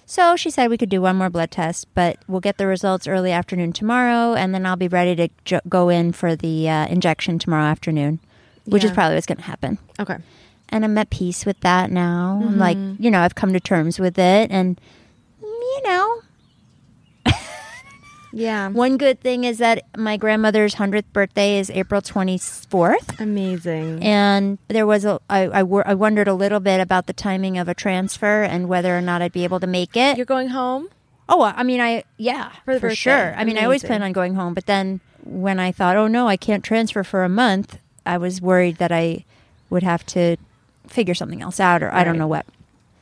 so 0.05 0.35
she 0.35 0.49
said 0.49 0.69
we 0.69 0.77
could 0.77 0.89
do 0.89 1.01
one 1.01 1.15
more 1.17 1.29
blood 1.29 1.51
test, 1.51 1.87
but 1.93 2.17
we'll 2.27 2.39
get 2.39 2.57
the 2.57 2.67
results 2.67 3.07
early 3.07 3.31
afternoon 3.31 3.73
tomorrow, 3.73 4.33
and 4.35 4.53
then 4.53 4.65
I'll 4.65 4.75
be 4.77 4.87
ready 4.87 5.15
to 5.15 5.27
jo- 5.43 5.59
go 5.67 5.89
in 5.89 6.13
for 6.13 6.35
the 6.35 6.69
uh, 6.69 6.87
injection 6.87 7.39
tomorrow 7.39 7.65
afternoon, 7.65 8.19
which 8.65 8.83
is 8.83 8.91
probably 8.91 9.15
what's 9.15 9.25
going 9.25 9.37
to 9.39 9.43
happen. 9.43 9.77
Okay. 9.99 10.17
And 10.69 10.85
I'm 10.85 10.97
at 10.97 11.09
peace 11.09 11.45
with 11.45 11.59
that 11.61 11.89
now. 11.91 12.39
I'm 12.43 12.57
like, 12.59 12.77
you 12.99 13.09
know, 13.11 13.21
I've 13.21 13.35
come 13.35 13.51
to 13.53 13.59
terms 13.59 13.99
with 13.99 14.17
it, 14.19 14.51
and 14.51 14.79
you 15.41 15.81
know, 15.83 16.21
Yeah. 18.37 18.69
one 18.69 18.97
good 18.97 19.19
thing 19.19 19.43
is 19.43 19.57
that 19.57 19.83
my 19.97 20.15
grandmother's 20.15 20.75
hundredth 20.75 21.11
birthday 21.11 21.57
is 21.57 21.71
April 21.71 22.01
24th. 22.01 23.19
Amazing. 23.19 24.03
And 24.03 24.59
there 24.67 24.85
was 24.85 25.05
a, 25.05 25.19
I, 25.29 25.41
I, 25.47 25.63
wor- 25.63 25.87
I 25.87 25.95
wondered 25.95 26.27
a 26.27 26.33
little 26.33 26.59
bit 26.59 26.79
about 26.79 27.07
the 27.07 27.13
timing 27.13 27.57
of 27.57 27.67
a 27.67 27.73
transfer 27.73 28.43
and 28.43 28.69
whether 28.69 28.95
or 28.95 29.01
not 29.01 29.21
I'd 29.21 29.31
be 29.31 29.43
able 29.43 29.59
to 29.59 29.67
make 29.67 29.97
it. 29.97 30.17
You're 30.17 30.25
going 30.25 30.49
home? 30.49 30.89
Oh, 31.27 31.41
I 31.41 31.63
mean, 31.63 31.81
I 31.81 32.03
yeah, 32.17 32.51
For 32.63 32.79
for 32.79 32.95
sure. 32.95 33.33
I 33.35 33.43
mean, 33.43 33.57
I 33.57 33.63
always 33.63 33.83
plan 33.83 34.01
on 34.01 34.13
going 34.13 34.35
home, 34.35 34.53
but 34.53 34.65
then 34.65 35.01
when 35.25 35.59
I 35.59 35.71
thought, 35.71 35.97
oh 35.97 36.07
no, 36.07 36.27
I 36.27 36.37
can't 36.37 36.63
transfer 36.63 37.03
for 37.03 37.23
a 37.23 37.29
month, 37.29 37.79
I 38.05 38.17
was 38.17 38.41
worried 38.41 38.77
that 38.77 38.91
I 38.91 39.25
would 39.69 39.83
have 39.83 40.05
to 40.07 40.37
figure 40.87 41.13
something 41.13 41.41
else 41.41 41.59
out, 41.59 41.83
or 41.83 41.91
I 41.93 42.05
don't 42.05 42.17
know 42.17 42.27
what. 42.27 42.45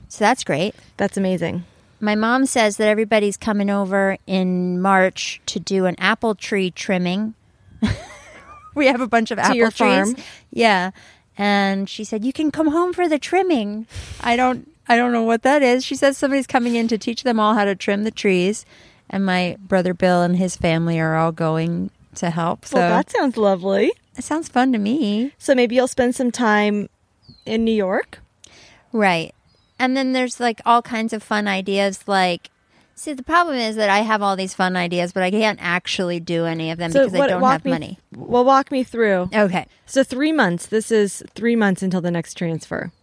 So 0.07 0.23
that's 0.23 0.43
great. 0.43 0.73
That's 0.97 1.17
amazing. 1.17 1.65
My 2.05 2.13
mom 2.13 2.45
says 2.45 2.77
that 2.77 2.87
everybody's 2.87 3.35
coming 3.35 3.71
over 3.71 4.17
in 4.27 4.79
March 4.79 5.41
to 5.47 5.59
do 5.59 5.87
an 5.87 5.95
apple 5.97 6.35
tree 6.35 6.69
trimming. 6.69 7.33
we 8.75 8.85
have 8.85 9.01
a 9.01 9.07
bunch 9.07 9.31
of 9.31 9.39
apple 9.39 9.55
your 9.55 9.71
trees. 9.71 9.77
farm? 10.13 10.15
Yeah. 10.51 10.91
And 11.35 11.89
she 11.89 12.03
said, 12.03 12.23
You 12.23 12.31
can 12.31 12.51
come 12.51 12.67
home 12.67 12.93
for 12.93 13.09
the 13.09 13.17
trimming. 13.17 13.87
I 14.21 14.35
don't 14.35 14.69
I 14.87 14.97
don't 14.97 15.13
know 15.13 15.23
what 15.23 15.41
that 15.41 15.63
is. 15.63 15.83
She 15.83 15.95
says 15.95 16.15
somebody's 16.15 16.45
coming 16.45 16.75
in 16.75 16.87
to 16.89 16.97
teach 16.99 17.23
them 17.23 17.39
all 17.39 17.55
how 17.55 17.65
to 17.65 17.73
trim 17.73 18.03
the 18.03 18.11
trees. 18.11 18.67
And 19.09 19.25
my 19.25 19.57
brother 19.59 19.95
Bill 19.95 20.21
and 20.21 20.37
his 20.37 20.55
family 20.55 20.99
are 20.99 21.15
all 21.15 21.31
going 21.31 21.89
to 22.15 22.29
help. 22.29 22.65
So 22.65 22.77
well, 22.77 22.89
that 22.89 23.09
sounds 23.09 23.35
lovely. 23.35 23.91
it 24.15 24.23
sounds 24.23 24.47
fun 24.47 24.71
to 24.73 24.77
me. 24.77 25.33
So 25.39 25.55
maybe 25.55 25.73
you'll 25.73 25.87
spend 25.87 26.13
some 26.13 26.31
time 26.31 26.87
in 27.47 27.65
New 27.65 27.71
York. 27.71 28.19
Right. 28.91 29.34
And 29.77 29.95
then 29.95 30.13
there's 30.13 30.39
like 30.39 30.61
all 30.65 30.81
kinds 30.81 31.13
of 31.13 31.21
fun 31.21 31.47
ideas 31.47 32.07
like 32.07 32.49
See, 32.97 33.11
the 33.11 33.23
problem 33.23 33.57
is 33.57 33.75
that 33.75 33.89
I 33.89 33.99
have 33.99 34.21
all 34.21 34.37
these 34.37 34.53
fun 34.53 34.77
ideas, 34.77 35.11
but 35.11 35.21
I 35.21 35.29
can't 35.29 35.59
actually 35.61 36.21
do 36.21 36.45
any 36.45 36.71
of 36.71 36.77
them 36.77 36.93
because 36.93 37.13
I 37.13 37.27
don't 37.27 37.43
have 37.43 37.65
me, 37.65 37.71
money. 37.71 37.99
Well, 38.15 38.45
walk 38.45 38.71
me 38.71 38.85
through. 38.85 39.29
Okay. 39.33 39.67
So 39.85 40.01
three 40.01 40.31
months. 40.31 40.65
This 40.65 40.91
is 40.91 41.21
three 41.35 41.57
months 41.57 41.83
until 41.83 41.99
the 41.99 42.09
next 42.09 42.35
transfer. 42.35 42.93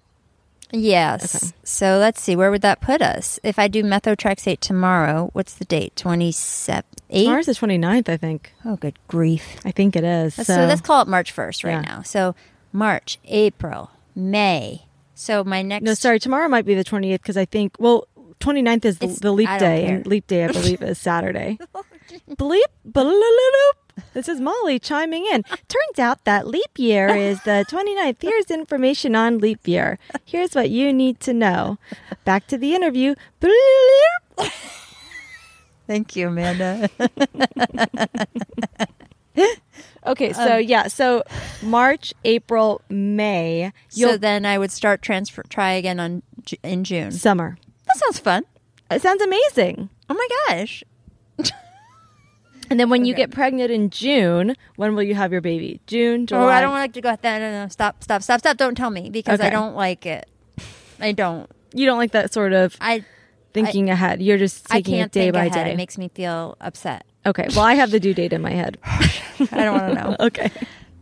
Yes. 0.70 1.52
So 1.62 1.98
let's 1.98 2.22
see. 2.22 2.34
Where 2.34 2.50
would 2.50 2.62
that 2.62 2.80
put 2.80 3.02
us? 3.02 3.38
If 3.42 3.58
I 3.58 3.68
do 3.68 3.82
methotrexate 3.82 4.60
tomorrow, 4.60 5.28
what's 5.34 5.52
the 5.52 5.66
date? 5.66 5.94
27? 5.96 6.84
8? 7.10 7.24
Tomorrow's 7.24 7.46
the 7.46 7.52
29th, 7.52 8.08
I 8.08 8.16
think. 8.16 8.54
Oh, 8.64 8.76
good 8.76 8.98
grief. 9.08 9.56
I 9.66 9.72
think 9.72 9.94
it 9.94 10.04
is. 10.04 10.34
So, 10.34 10.42
So, 10.44 10.64
let's 10.64 10.80
call 10.80 11.02
it 11.02 11.08
March 11.08 11.36
1st 11.36 11.64
right 11.64 11.72
Yeah. 11.72 11.80
now. 11.82 12.02
So 12.02 12.34
March, 12.72 13.18
April, 13.26 13.90
May. 14.14 14.86
So 15.14 15.44
my 15.44 15.62
next. 15.62 15.84
no, 15.84 15.94
sorry. 15.94 16.18
Tomorrow 16.18 16.48
might 16.48 16.64
be 16.64 16.74
the 16.74 16.84
28th 16.84 17.12
because 17.14 17.36
I 17.36 17.44
think, 17.44 17.76
well, 17.78 18.06
29th 18.40 18.84
is 18.84 18.98
the, 18.98 19.06
the 19.06 19.32
leap 19.32 19.48
day, 19.58 19.84
care. 19.86 19.96
and 19.96 20.06
leap 20.06 20.26
day, 20.26 20.44
I 20.44 20.48
believe, 20.52 20.82
is 20.82 20.98
Saturday. 20.98 21.58
Oh, 21.74 21.84
bleep, 22.36 22.60
bleep. 22.86 24.02
This 24.12 24.28
is 24.28 24.40
Molly 24.40 24.78
chiming 24.78 25.24
in. 25.32 25.42
Turns 25.44 25.98
out 25.98 26.24
that 26.24 26.46
leap 26.46 26.78
year 26.78 27.08
is 27.08 27.42
the 27.44 27.64
29th. 27.70 28.16
Here's 28.20 28.50
information 28.50 29.14
on 29.14 29.38
leap 29.38 29.66
year. 29.66 29.98
Here's 30.24 30.54
what 30.54 30.68
you 30.70 30.92
need 30.92 31.20
to 31.20 31.32
know. 31.32 31.78
Back 32.24 32.46
to 32.48 32.58
the 32.58 32.74
interview. 32.74 33.14
Bleep. 33.40 34.50
Thank 35.86 36.16
you, 36.16 36.28
Amanda. 36.28 36.90
Okay, 40.04 40.32
so 40.32 40.56
um, 40.56 40.62
yeah, 40.62 40.88
so 40.88 41.22
March, 41.62 42.12
April, 42.24 42.80
May, 42.88 43.72
so 43.88 44.16
then 44.16 44.44
I 44.44 44.58
would 44.58 44.72
start 44.72 45.00
transfer, 45.00 45.42
try 45.48 45.72
again 45.72 46.00
on 46.00 46.22
in 46.62 46.82
June. 46.84 47.12
summer. 47.12 47.56
That 47.86 47.96
sounds 47.98 48.18
fun. 48.18 48.44
It 48.90 49.00
sounds 49.00 49.22
amazing. 49.22 49.90
Oh 50.10 50.14
my 50.14 50.28
gosh. 50.48 50.82
And 52.70 52.80
then 52.80 52.88
when 52.88 53.04
you 53.04 53.12
get 53.12 53.30
pregnant 53.30 53.70
in 53.70 53.90
June, 53.90 54.56
when 54.76 54.94
will 54.94 55.02
you 55.02 55.14
have 55.14 55.30
your 55.30 55.42
baby? 55.42 55.82
June, 55.86 56.26
July. 56.26 56.42
Oh, 56.42 56.48
I 56.48 56.62
don't 56.62 56.72
like 56.72 56.94
to 56.94 57.02
go. 57.02 57.10
No, 57.22 57.38
no, 57.38 57.50
no. 57.64 57.68
Stop, 57.68 58.02
stop, 58.02 58.22
stop, 58.22 58.40
stop. 58.40 58.56
Don't 58.56 58.74
tell 58.74 58.88
me 58.88 59.10
because 59.10 59.40
I 59.40 59.50
don't 59.50 59.74
like 59.76 60.06
it. 60.06 60.26
I 60.98 61.12
don't. 61.12 61.50
You 61.74 61.84
don't 61.84 61.98
like 61.98 62.12
that 62.12 62.32
sort 62.32 62.54
of 62.54 62.74
I 62.80 63.04
thinking 63.52 63.90
ahead. 63.90 64.22
You're 64.22 64.38
just 64.38 64.66
I 64.70 64.76
taking 64.76 64.94
can't 64.94 65.10
it 65.10 65.12
day 65.12 65.20
think 65.24 65.34
by 65.34 65.44
ahead. 65.46 65.66
day. 65.66 65.72
It 65.72 65.76
makes 65.76 65.98
me 65.98 66.08
feel 66.14 66.56
upset. 66.62 67.04
Okay. 67.26 67.48
Well, 67.54 67.64
I 67.64 67.74
have 67.74 67.90
the 67.90 68.00
due 68.00 68.14
date 68.14 68.32
in 68.32 68.42
my 68.42 68.52
head. 68.52 68.78
I 68.84 69.46
don't 69.50 69.78
want 69.80 69.94
to 69.94 70.02
know. 70.02 70.16
okay. 70.26 70.50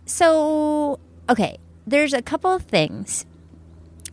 So, 0.06 0.98
okay, 1.28 1.58
there's 1.86 2.12
a 2.12 2.22
couple 2.22 2.52
of 2.52 2.62
things. 2.62 3.26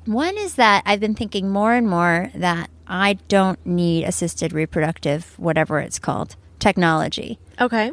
One 0.06 0.38
is 0.38 0.56
that 0.56 0.84
I've 0.86 1.00
been 1.00 1.16
thinking 1.16 1.50
more 1.50 1.74
and 1.74 1.90
more 1.90 2.32
that 2.36 2.70
I 2.88 3.14
don't 3.28 3.64
need 3.66 4.06
assisted 4.06 4.54
reproductive, 4.54 5.38
whatever 5.38 5.80
it's 5.80 6.00
called, 6.00 6.36
technology, 6.60 7.40
Okay. 7.60 7.92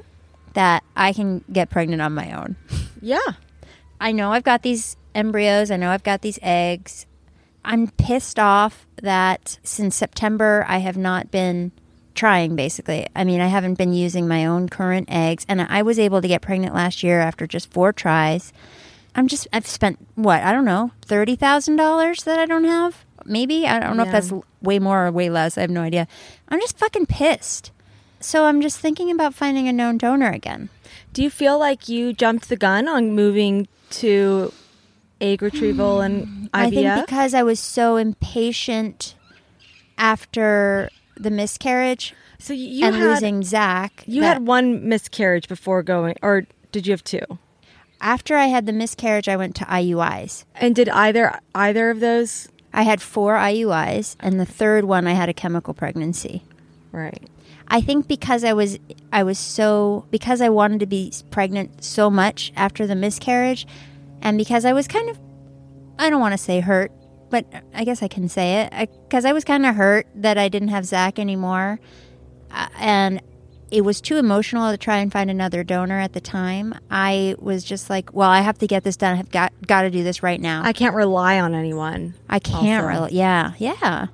that 0.53 0.85
I 0.95 1.13
can 1.13 1.43
get 1.53 1.71
pregnant 1.71 2.01
on 2.03 2.15
my 2.15 2.31
own. 2.33 2.57
Yeah. 3.01 3.19
I 4.01 4.13
know 4.13 4.33
I've 4.33 4.45
got 4.45 4.63
these 4.63 4.97
embryos, 5.15 5.71
I 5.71 5.77
know 5.77 5.91
I've 5.91 6.05
got 6.05 6.23
these 6.23 6.39
eggs. 6.43 7.07
I'm 7.65 7.89
pissed 7.89 8.39
off 8.39 8.87
that 9.03 9.59
since 9.63 9.97
September 9.97 10.65
I 10.69 10.79
have 10.79 10.97
not 10.99 11.31
been 11.31 11.73
trying 12.15 12.57
basically. 12.57 13.07
I 13.15 13.25
mean, 13.25 13.41
I 13.41 13.49
haven't 13.49 13.75
been 13.79 13.93
using 13.93 14.29
my 14.29 14.47
own 14.47 14.69
current 14.69 15.09
eggs 15.11 15.45
and 15.49 15.61
I 15.63 15.83
was 15.83 15.99
able 15.99 16.23
to 16.23 16.29
get 16.29 16.43
pregnant 16.43 16.75
last 16.75 17.03
year 17.03 17.21
after 17.21 17.47
just 17.47 17.73
four 17.73 17.93
tries. 17.93 18.53
I'm 19.15 19.29
just 19.29 19.47
I've 19.53 19.67
spent 19.67 19.99
what, 20.15 20.43
I 20.43 20.53
don't 20.53 20.65
know, 20.65 20.91
$30,000 21.07 22.25
that 22.25 22.39
I 22.39 22.47
don't 22.47 22.65
have? 22.65 23.05
Maybe. 23.25 23.67
I 23.67 23.79
don't 23.79 23.97
know 23.97 24.03
if 24.05 24.13
that's 24.13 24.33
way 24.61 24.79
more 24.79 25.07
or 25.07 25.13
way 25.13 25.31
less. 25.31 25.57
I 25.57 25.63
have 25.63 25.71
no 25.71 25.83
idea. 25.83 26.07
I'm 26.49 26.61
just 26.61 26.79
fucking 26.79 27.07
pissed. 27.07 27.71
So 28.21 28.45
I'm 28.45 28.61
just 28.61 28.79
thinking 28.79 29.11
about 29.11 29.35
finding 29.35 29.69
a 29.69 29.73
known 29.73 29.99
donor 29.99 30.31
again. 30.31 30.71
Do 31.13 31.23
you 31.23 31.31
feel 31.31 31.59
like 31.59 31.89
you 31.89 32.13
jumped 32.13 32.49
the 32.49 32.57
gun 32.57 32.89
on 32.89 33.15
moving 33.15 33.69
to 33.91 34.53
egg 35.21 35.43
retrieval 35.43 36.01
and 36.01 36.51
I 36.53 36.71
think 36.71 37.07
because 37.07 37.35
I 37.35 37.43
was 37.43 37.61
so 37.61 37.97
impatient 37.97 39.15
after 39.97 40.91
the 41.17 41.31
miscarriage 41.31 42.15
so 42.39 42.53
you 42.53 42.87
and 42.87 42.97
had 42.97 43.05
losing 43.05 43.43
Zach. 43.43 44.05
you 44.07 44.21
that 44.21 44.35
had 44.35 44.47
one 44.47 44.89
miscarriage 44.89 45.49
before 45.49 45.83
going, 45.83 46.17
or 46.23 46.47
did 46.73 46.87
you 46.87 46.93
have 46.93 47.05
two? 47.05 47.39
after 48.05 48.37
I 48.37 48.47
had 48.47 48.67
the 48.67 48.73
miscarriage, 48.73 49.29
I 49.29 49.37
went 49.37 49.57
to 49.57 49.65
IUIs. 49.65 50.45
And 50.57 50.77
did 50.77 50.89
either 50.91 51.41
either 51.55 51.91
of 51.91 52.01
those? 52.01 52.49
I 52.73 52.83
had 52.83 53.01
four 53.01 53.37
IUIs, 53.37 54.17
and 54.21 54.39
the 54.39 54.45
third 54.45 54.85
one 54.85 55.07
I 55.07 55.13
had 55.13 55.29
a 55.29 55.35
chemical 55.35 55.75
pregnancy. 55.75 56.43
Right. 56.93 57.29
I 57.67 57.81
think 57.81 58.07
because 58.07 58.45
I 58.45 58.53
was 58.53 58.79
I 59.11 59.23
was 59.23 59.39
so 59.39 60.05
because 60.11 60.41
I 60.43 60.51
wanted 60.51 60.81
to 60.81 60.87
be 60.87 61.13
pregnant 61.31 61.83
so 61.83 62.11
much 62.11 62.53
after 62.57 62.87
the 62.87 62.95
miscarriage, 62.95 63.67
And 64.21 64.39
because 64.39 64.65
I 64.65 64.73
was 64.73 64.87
kind 64.87 65.09
of, 65.09 65.19
I 65.99 66.11
don't 66.11 66.21
want 66.21 66.33
to 66.33 66.39
say 66.39 66.61
hurt, 66.61 66.93
but 67.31 67.47
I 67.75 67.85
guess 67.85 68.03
I 68.03 68.09
can 68.09 68.29
say 68.29 68.63
it. 68.63 68.91
Because 69.07 69.25
I, 69.25 69.33
was 69.33 69.45
kind 69.45 69.67
of 69.67 69.75
hurt 69.75 70.07
that 70.15 70.39
I 70.39 70.49
didn't 70.49 70.69
have 70.69 70.85
Zach 70.85 71.19
anymore. 71.19 71.81
Uh, 72.51 72.69
and 72.79 73.23
it 73.71 73.83
was 73.83 74.01
too 74.01 74.17
emotional 74.19 74.71
to 74.71 74.79
try 74.79 74.99
and 74.99 75.11
find 75.11 75.31
another 75.31 75.65
donor 75.65 75.99
at 75.99 76.13
the 76.13 76.21
time. 76.21 76.75
I 76.91 77.35
was 77.39 77.65
just 77.65 77.91
like, 77.91 78.13
well, 78.13 78.31
I 78.31 78.41
have 78.41 78.59
to 78.59 78.67
get 78.67 78.85
this 78.85 78.97
done. 78.97 79.19
I've 79.19 79.31
got, 79.31 79.53
got 79.67 79.83
to 79.83 79.91
do 79.91 80.05
this 80.05 80.23
right 80.23 80.41
now. 80.41 80.63
I 80.65 80.73
can't 80.73 80.95
rely 80.95 81.41
on 81.41 81.55
anyone. 81.55 82.15
I 82.29 82.39
can't 82.39 82.87
really. 82.87 83.15
Yeah, 83.15 83.55
yeah. 83.59 84.07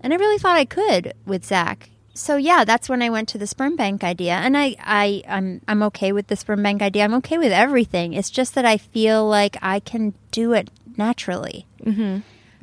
And 0.00 0.12
I 0.12 0.16
really 0.16 0.38
thought 0.38 0.56
I 0.56 0.64
could 0.64 1.14
with 1.26 1.44
Zach. 1.44 1.90
So 2.14 2.36
yeah, 2.36 2.64
that's 2.64 2.88
when 2.88 3.02
I 3.02 3.10
went 3.10 3.28
to 3.30 3.38
the 3.38 3.46
sperm 3.46 3.76
bank 3.76 4.04
idea, 4.04 4.34
and 4.34 4.56
I, 4.56 4.76
I, 4.80 5.22
I'm, 5.26 5.62
I'm 5.66 5.82
okay 5.84 6.12
with 6.12 6.26
the 6.26 6.36
sperm 6.36 6.62
bank 6.62 6.82
idea. 6.82 7.04
I'm 7.04 7.14
okay 7.14 7.38
with 7.38 7.52
everything. 7.52 8.12
It's 8.12 8.28
just 8.28 8.54
that 8.54 8.66
I 8.66 8.76
feel 8.76 9.26
like 9.26 9.56
I 9.62 9.80
can 9.80 10.12
do 10.30 10.52
it 10.52 10.70
naturally. 10.98 11.66
Mm-hmm. 11.82 12.18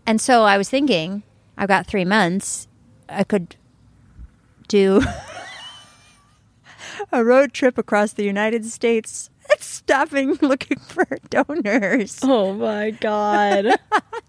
And 0.10 0.20
so 0.20 0.42
I 0.42 0.58
was 0.58 0.68
thinking, 0.68 1.22
I've 1.56 1.68
got 1.68 1.86
three 1.86 2.04
months. 2.04 2.68
I 3.08 3.24
could 3.24 3.56
do 4.68 5.04
a 7.12 7.24
road 7.24 7.54
trip 7.54 7.78
across 7.78 8.14
the 8.14 8.24
United 8.24 8.66
States, 8.66 9.30
stopping 9.60 10.34
looking 10.42 10.80
for 10.80 11.06
donors. 11.30 12.18
Oh 12.24 12.54
my 12.56 12.90
god. 12.90 13.68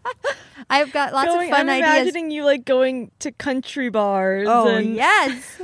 I've 0.69 0.93
got 0.93 1.15
lots 1.15 1.29
going, 1.29 1.51
of 1.51 1.57
fun 1.57 1.71
I'm 1.71 1.83
ideas. 1.83 2.03
imagining 2.03 2.31
you 2.31 2.45
like 2.45 2.67
going 2.67 3.11
to 3.21 3.33
country 3.33 3.89
bars 3.89 4.49
Oh 4.51 4.69
and 4.69 4.95
yes. 4.95 5.63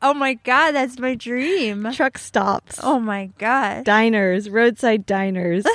oh 0.00 0.14
my 0.14 0.34
god, 0.34 0.72
that's 0.72 0.98
my 0.98 1.14
dream. 1.14 1.92
truck 1.92 2.16
stops, 2.16 2.80
Oh 2.82 2.98
my 2.98 3.26
god. 3.36 3.84
diners, 3.84 4.48
roadside 4.48 5.04
diners. 5.04 5.66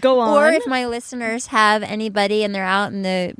Go 0.00 0.20
on. 0.20 0.28
Or 0.36 0.48
if 0.52 0.66
my 0.66 0.86
listeners 0.86 1.46
have 1.48 1.82
anybody 1.82 2.44
and 2.44 2.54
they're 2.54 2.64
out 2.64 2.92
in 2.92 3.02
the 3.02 3.34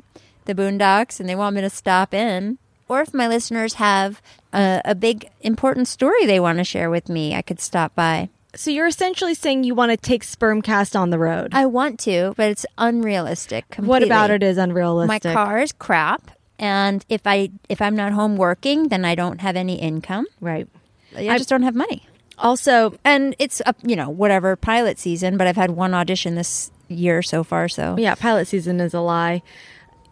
the 0.45 0.55
boondocks 0.55 1.19
and 1.19 1.29
they 1.29 1.35
want 1.35 1.55
me 1.55 1.61
to 1.61 1.69
stop 1.69 2.13
in, 2.13 2.57
or 2.87 3.01
if 3.01 3.13
my 3.13 3.27
listeners 3.27 3.75
have 3.75 4.19
a, 4.51 4.81
a 4.83 4.95
big 4.95 5.29
important 5.41 5.87
story 5.87 6.25
they 6.25 6.39
want 6.39 6.57
to 6.57 6.63
share 6.63 6.89
with 6.89 7.07
me, 7.07 7.35
I 7.35 7.43
could 7.43 7.59
stop 7.59 7.93
by. 7.93 8.29
so 8.55 8.71
you're 8.71 8.87
essentially 8.87 9.35
saying 9.35 9.63
you 9.63 9.75
want 9.75 9.91
to 9.91 9.97
take 9.97 10.23
Spermcast 10.25 10.99
on 10.99 11.11
the 11.11 11.19
road. 11.19 11.49
I 11.53 11.67
want 11.67 11.99
to, 12.01 12.33
but 12.35 12.49
it's 12.49 12.65
unrealistic. 12.79 13.75
what 13.77 14.01
about 14.01 14.31
it 14.31 14.41
is 14.41 14.57
unrealistic? 14.57 15.23
My 15.25 15.33
car 15.33 15.59
is 15.59 15.71
crap, 15.71 16.31
and 16.57 17.05
if 17.09 17.21
I 17.27 17.51
if 17.69 17.79
I'm 17.81 17.95
not 17.95 18.11
home 18.13 18.35
working, 18.35 18.87
then 18.89 19.05
I 19.05 19.13
don't 19.15 19.41
have 19.41 19.55
any 19.55 19.75
income. 19.79 20.25
Right. 20.41 20.67
I 21.15 21.37
just 21.37 21.49
don't 21.49 21.63
have 21.63 21.75
money. 21.75 22.07
Also, 22.39 22.97
And 23.03 23.35
it's 23.39 23.61
up, 23.65 23.75
you 23.83 23.95
know, 23.95 24.09
whatever 24.09 24.55
pilot 24.55 24.97
season, 24.99 25.37
but 25.37 25.45
I've 25.47 25.55
had 25.57 25.71
one 25.71 25.93
audition 25.93 26.35
this 26.35 26.71
year 26.87 27.21
so 27.21 27.43
far, 27.43 27.67
so 27.69 27.95
yeah, 27.99 28.15
pilot 28.15 28.47
season 28.47 28.79
is 28.79 28.93
a 28.93 28.99
lie. 29.01 29.41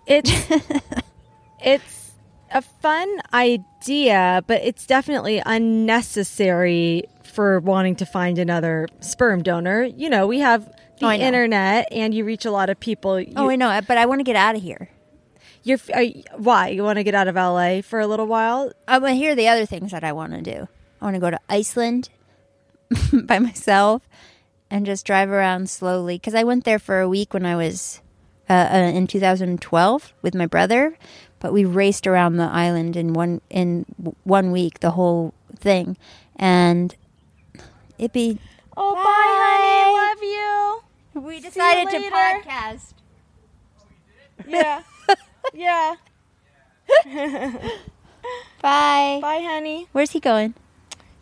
It's 0.06 0.32
it's 1.64 2.12
a 2.52 2.62
fun 2.62 3.10
idea, 3.34 4.44
but 4.48 4.62
it's 4.64 4.86
definitely 4.86 5.42
unnecessary 5.46 7.04
for 7.24 7.60
wanting 7.60 7.96
to 7.98 8.06
find 8.06 8.40
another 8.40 8.88
sperm 9.00 9.44
donor. 9.44 9.84
You 9.84 10.10
know, 10.10 10.28
we 10.28 10.40
have 10.40 10.66
the 11.00 11.08
Oh, 11.08 11.12
internet, 11.12 11.88
and 11.92 12.14
you 12.14 12.24
reach 12.26 12.46
a 12.46 12.52
lot 12.52 12.70
of 12.70 12.80
people. 12.80 13.12
Oh, 13.12 13.18
you, 13.18 13.34
Oh, 13.36 13.50
I 13.50 13.56
know, 13.56 13.80
but 13.88 13.98
I 13.98 14.06
want 14.06 14.20
to 14.20 14.24
uh, 14.24 14.26
get 14.34 14.36
out 14.36 14.56
of 14.56 14.62
here. 14.62 14.90
you're 15.64 15.78
you- 16.02 16.24
why 16.36 16.70
you 16.70 16.84
want 16.84 16.98
to 16.98 17.04
get 17.04 17.16
out 17.16 17.28
of 17.28 17.36
LA 17.36 17.82
for 17.82 18.00
a 18.00 18.08
little 18.08 18.28
while? 18.28 18.72
I 18.88 18.98
want 19.00 19.12
to 19.12 19.16
hear 19.16 19.36
the 19.36 19.48
other 19.48 19.66
things 19.66 19.92
that 19.92 20.04
I 20.04 20.12
want 20.14 20.34
to 20.34 20.42
do. 20.42 20.68
I 21.02 21.06
want 21.06 21.16
to 21.16 21.20
go 21.20 21.30
to 21.30 21.40
Iceland 21.50 22.10
by 23.26 23.40
myself 23.40 24.08
and 24.70 24.86
just 24.86 25.06
drive 25.06 25.30
around 25.30 25.70
slowly 25.70 26.16
because 26.16 26.36
I 26.36 26.44
went 26.44 26.64
there 26.66 26.80
for 26.80 27.00
a 27.00 27.08
week 27.10 27.34
when 27.34 27.46
I 27.46 27.56
was 27.56 28.02
uh, 28.50 28.54
uh, 28.72 28.78
in 28.94 29.08
2012 29.08 30.14
with 30.22 30.36
my 30.36 30.46
brother, 30.46 30.98
but 31.40 31.52
we 31.54 31.66
raced 31.66 32.08
around 32.08 32.38
the 32.38 32.44
island 32.46 32.96
in 32.96 33.14
one 33.14 33.42
in 33.50 33.86
w- 33.98 34.16
one 34.24 34.52
week, 34.52 34.80
the 34.80 34.92
whole 34.92 35.34
thing, 35.56 35.98
and 36.36 36.96
it'd 37.98 38.14
be. 38.14 38.40
Oh, 38.76 38.94
Bye. 38.94 39.02
honey, 39.04 39.94
love 39.98 40.24
you. 40.24 41.28
We 41.30 41.40
decided 41.42 41.90
to 41.90 42.10
podcast. 42.10 42.94
you. 44.48 44.54
Yeah, 44.54 44.82
yeah. 45.54 45.96
Bye. 48.62 49.20
Bye, 49.22 49.42
honey. 49.42 49.88
Where's 49.92 50.12
he 50.12 50.20
going? 50.20 50.54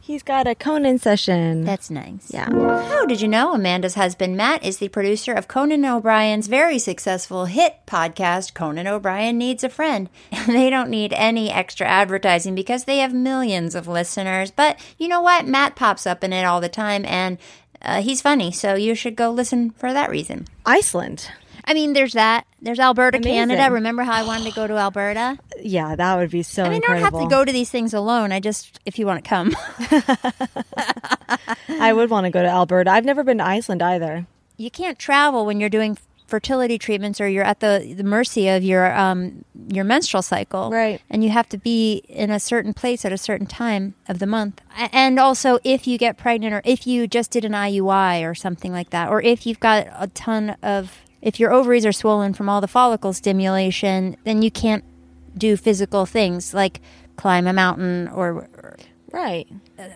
He's 0.06 0.22
got 0.22 0.46
a 0.46 0.54
Conan 0.54 1.00
session. 1.00 1.64
That's 1.64 1.90
nice. 1.90 2.30
yeah. 2.30 2.48
Oh, 2.52 3.08
did 3.08 3.22
you 3.22 3.28
know 3.28 3.56
Amanda's 3.56 3.96
husband 3.96 4.38
Matt 4.38 4.64
is 4.64 4.78
the 4.78 4.88
producer 4.90 5.34
of 5.34 5.48
Conan 5.48 5.84
O'Brien's 5.84 6.46
very 6.46 6.78
successful 6.78 7.46
hit 7.46 7.78
podcast, 7.88 8.54
Conan 8.54 8.86
O'Brien 8.86 9.40
Needs 9.40 9.64
a 9.64 9.70
Friend? 9.70 10.08
And 10.32 10.50
they 10.56 10.70
don't 10.70 10.92
need 10.92 11.12
any 11.14 11.50
extra 11.50 11.88
advertising 11.88 12.54
because 12.54 12.84
they 12.84 13.00
have 13.00 13.16
millions 13.16 13.74
of 13.74 13.88
listeners. 13.88 14.52
But 14.52 14.80
you 15.00 15.08
know 15.08 15.22
what? 15.22 15.48
Matt 15.48 15.76
pops 15.76 16.06
up 16.06 16.24
in 16.24 16.32
it 16.34 16.44
all 16.44 16.62
the 16.62 16.70
time 16.70 17.04
and 17.06 17.40
uh, 17.82 18.04
he's 18.04 18.22
funny, 18.22 18.52
so 18.52 18.76
you 18.76 18.94
should 18.94 19.16
go 19.16 19.32
listen 19.32 19.72
for 19.72 19.92
that 19.92 20.12
reason. 20.12 20.46
Iceland. 20.68 21.32
I 21.68 21.74
mean, 21.74 21.94
there's 21.94 22.14
that. 22.14 22.46
There's 22.62 22.80
Alberta, 22.80 23.18
Amazing. 23.18 23.50
Canada. 23.50 23.74
Remember 23.74 24.04
how 24.04 24.14
I 24.14 24.24
wanted 24.24 24.50
to 24.50 24.56
go 24.56 24.68
to 24.68 24.76
Alberta? 24.78 25.38
Yeah, 25.68 25.96
that 25.96 26.18
would 26.18 26.30
be 26.30 26.44
so 26.44 26.64
And 26.66 26.76
I 26.76 26.80
don't 26.80 26.98
have 27.00 27.14
to 27.14 27.28
go 27.28 27.44
to 27.44 27.52
these 27.52 27.72
things 27.72 27.92
alone. 27.94 28.32
I 28.32 28.40
just, 28.40 28.80
if 28.86 29.00
you 29.00 29.08
want 29.08 29.24
to 29.24 29.28
come. 29.28 29.56
I 31.70 31.92
would 31.94 32.10
want 32.10 32.26
to 32.26 32.30
go 32.30 32.42
to 32.42 32.48
Alberta. 32.48 32.92
I've 32.92 33.06
never 33.06 33.24
been 33.24 33.40
to 33.40 33.46
Iceland 33.46 33.82
either. 33.82 34.28
you 34.58 34.70
can't 34.70 35.00
travel 35.00 35.46
when 35.46 35.60
you're 35.60 35.70
doing 35.70 35.98
fertility 36.28 36.78
treatments 36.80 37.20
or 37.22 37.28
you're 37.28 37.44
at 37.44 37.60
the, 37.60 37.94
the 37.98 38.04
mercy 38.04 38.48
of 38.50 38.64
your 38.64 38.96
um, 38.98 39.46
your 39.68 39.84
menstrual 39.84 40.24
cycle 40.24 40.72
Right. 40.72 41.00
and 41.10 41.24
you 41.24 41.30
have 41.30 41.48
to 41.50 41.58
be 41.58 42.04
in 42.10 42.32
a 42.32 42.40
certain 42.40 42.74
place 42.74 43.06
at 43.06 43.12
a 43.14 43.18
certain 43.18 43.46
time 43.46 43.94
of 44.08 44.18
the 44.20 44.26
month 44.26 44.60
and 44.92 45.20
also 45.20 45.60
if 45.64 45.86
you 45.86 46.00
get 46.00 46.18
pregnant 46.18 46.54
or 46.54 46.62
if 46.66 46.88
you 46.88 47.06
just 47.08 47.30
did 47.30 47.46
an 47.46 47.52
IUI 47.52 48.28
or 48.28 48.34
something 48.34 48.72
like 48.72 48.90
that 48.90 49.10
or 49.10 49.22
if 49.22 49.46
you've 49.46 49.60
got 49.60 49.86
a 50.00 50.08
ton 50.08 50.58
of 50.64 51.00
if 51.26 51.40
your 51.42 51.52
ovaries 51.52 51.86
are 51.86 51.92
swollen 51.92 52.34
from 52.34 52.48
all 52.48 52.62
the 52.62 52.68
follicle 52.70 53.12
stimulation 53.12 54.16
then 54.24 54.42
you 54.42 54.50
can't 54.50 54.86
do 55.38 55.58
physical 55.58 56.06
things 56.06 56.54
like 56.54 56.80
climb 57.18 57.46
a 57.48 57.52
mountain 57.54 58.08
or, 58.08 58.48
Right. 59.12 59.48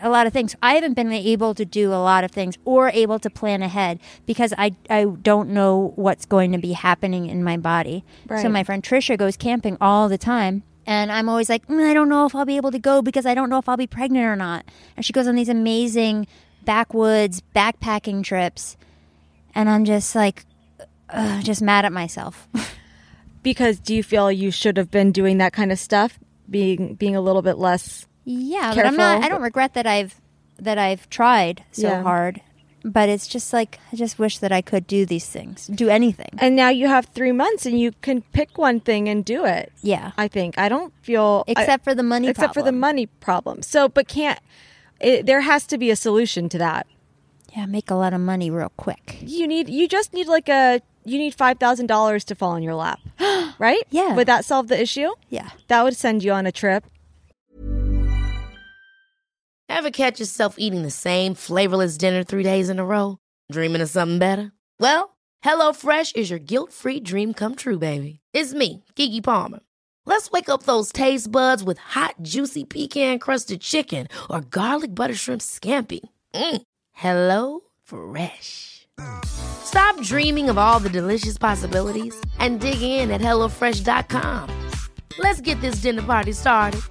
a 0.01 0.09
lot 0.09 0.27
of 0.27 0.31
things. 0.33 0.55
I 0.63 0.75
haven't 0.75 0.93
been 0.93 1.11
able 1.11 1.53
to 1.55 1.65
do 1.65 1.89
a 1.91 1.99
lot 1.99 2.23
of 2.23 2.31
things 2.31 2.57
or 2.63 2.89
able 2.93 3.19
to 3.19 3.29
plan 3.29 3.61
ahead 3.61 3.99
because 4.25 4.53
I, 4.57 4.75
I 4.89 5.03
don't 5.03 5.49
know 5.49 5.91
what's 5.97 6.25
going 6.25 6.53
to 6.53 6.57
be 6.57 6.71
happening 6.71 7.25
in 7.27 7.43
my 7.43 7.57
body. 7.57 8.05
So 8.29 8.47
my 8.47 8.63
friend 8.63 8.81
Trisha 8.81 9.17
goes 9.17 9.35
camping 9.35 9.75
all 9.81 10.07
the 10.07 10.17
time. 10.17 10.63
And 10.87 11.11
I'm 11.11 11.27
always 11.27 11.49
like, 11.49 11.67
"Mm, 11.67 11.85
I 11.85 11.93
don't 11.93 12.07
know 12.07 12.25
if 12.25 12.33
I'll 12.33 12.45
be 12.45 12.55
able 12.55 12.71
to 12.71 12.79
go 12.79 13.01
because 13.01 13.25
I 13.25 13.33
don't 13.35 13.49
know 13.49 13.57
if 13.59 13.67
I'll 13.67 13.75
be 13.75 13.87
pregnant 13.87 14.25
or 14.25 14.37
not. 14.37 14.63
And 14.95 15.05
she 15.05 15.11
goes 15.11 15.27
on 15.27 15.35
these 15.35 15.49
amazing 15.49 16.25
backwoods 16.63 17.41
backpacking 17.53 18.23
trips. 18.23 18.77
And 19.53 19.69
I'm 19.69 19.83
just 19.83 20.15
like, 20.15 20.45
uh, 21.11 21.41
just 21.41 21.61
mad 21.61 21.85
at 21.85 21.91
myself. 21.93 22.47
Because 23.41 23.79
do 23.79 23.95
you 23.95 24.03
feel 24.03 24.29
you 24.31 24.51
should 24.51 24.75
have 24.75 24.91
been 24.91 25.13
doing 25.13 25.37
that 25.37 25.53
kind 25.53 25.71
of 25.71 25.79
stuff, 25.79 26.19
being 26.49 26.95
being 26.95 27.15
a 27.15 27.21
little 27.21 27.41
bit 27.41 27.57
less? 27.57 28.05
Yeah, 28.25 28.73
but 28.75 28.85
I'm 28.85 28.97
not. 28.97 29.23
I 29.23 29.29
don't 29.29 29.41
regret 29.41 29.75
that 29.75 29.87
I've 29.87 30.19
that 30.59 30.77
I've 30.77 31.09
tried 31.09 31.63
so 31.71 31.87
Yeah. 31.87 32.03
hard. 32.03 32.41
But 32.83 33.07
it's 33.09 33.27
just 33.27 33.51
like 33.53 33.79
I 33.93 33.95
just 33.95 34.19
wish 34.19 34.39
that 34.39 34.51
I 34.51 34.61
could 34.61 34.87
do 34.87 35.05
these 35.05 35.25
things, 35.25 35.67
do 35.67 35.87
anything. 35.89 36.31
And 36.37 36.55
now 36.55 36.67
you 36.69 36.87
have 36.87 37.05
three 37.05 37.31
months, 37.31 37.65
and 37.65 37.79
you 37.79 37.91
can 38.01 38.21
pick 38.33 38.57
one 38.57 38.81
thing 38.81 39.07
and 39.07 39.23
do 39.23 39.45
it. 39.45 39.71
Yeah, 39.81 40.11
I 40.17 40.27
think 40.27 40.57
I 40.57 40.67
don't 40.67 40.93
feel 41.01 41.45
I- 41.47 41.51
except 41.51 41.85
for 41.85 41.95
the 41.95 42.03
money. 42.03 42.27
except 42.27 42.53
for 42.53 42.61
the 42.63 42.71
money 42.73 43.05
problem. 43.05 43.61
So, 43.63 43.87
but 43.87 44.07
can't 44.09 44.39
it, 44.99 45.25
there 45.25 45.41
has 45.41 45.65
to 45.67 45.77
be 45.77 45.91
a 45.91 45.95
solution 45.95 46.49
to 46.49 46.57
that. 46.57 46.87
Yeah, 47.55 47.65
make 47.67 47.89
a 47.89 47.95
lot 47.95 48.13
of 48.13 48.19
money 48.19 48.49
real 48.51 48.71
quick. 48.75 49.17
You 49.21 49.47
need 49.47 49.69
you 49.69 49.87
just 49.87 50.13
need 50.13 50.27
like 50.27 50.49
a 50.49 50.81
you 51.05 51.17
need 51.17 51.33
five 51.33 51.59
thousand 51.59 51.87
dollars 51.87 52.23
to 52.25 52.35
fall 52.35 52.55
in 52.55 52.63
your 52.63 52.75
lap, 52.75 52.99
right? 53.59 53.83
Yeah. 53.89 54.15
Would 54.15 54.27
that 54.27 54.45
solve 54.45 54.67
the 54.67 54.79
issue? 54.79 55.09
Yeah. 55.29 55.49
That 55.67 55.83
would 55.83 55.95
send 55.95 56.23
you 56.23 56.31
on 56.31 56.45
a 56.45 56.51
trip. 56.51 56.85
Ever 59.67 59.91
catch 59.91 60.19
yourself 60.19 60.55
eating 60.57 60.81
the 60.81 60.91
same 60.91 61.35
flavorless 61.35 61.97
dinner 61.97 62.23
three 62.23 62.43
days 62.43 62.69
in 62.69 62.79
a 62.79 62.85
row? 62.85 63.17
Dreaming 63.51 63.81
of 63.81 63.89
something 63.89 64.17
better? 64.19 64.51
Well, 64.79 65.15
HelloFresh 65.45 66.15
is 66.15 66.29
your 66.29 66.39
guilt-free 66.39 67.01
dream 67.01 67.33
come 67.33 67.55
true, 67.55 67.77
baby. 67.77 68.19
It's 68.33 68.53
me, 68.53 68.83
Keke 68.95 69.23
Palmer. 69.23 69.59
Let's 70.05 70.31
wake 70.31 70.49
up 70.49 70.63
those 70.63 70.91
taste 70.91 71.31
buds 71.31 71.63
with 71.63 71.77
hot, 71.77 72.15
juicy 72.23 72.65
pecan-crusted 72.65 73.61
chicken 73.61 74.07
or 74.29 74.41
garlic 74.41 74.95
butter 74.95 75.13
shrimp 75.15 75.41
scampi. 75.41 75.99
Mm. 76.33 76.61
Hello 76.93 77.61
Fresh. 77.83 78.78
Stop 79.25 80.01
dreaming 80.01 80.49
of 80.49 80.57
all 80.57 80.79
the 80.79 80.89
delicious 80.89 81.37
possibilities 81.37 82.19
and 82.39 82.59
dig 82.59 82.81
in 82.81 83.11
at 83.11 83.21
HelloFresh.com. 83.21 84.49
Let's 85.19 85.41
get 85.41 85.59
this 85.61 85.75
dinner 85.75 86.01
party 86.01 86.31
started. 86.31 86.81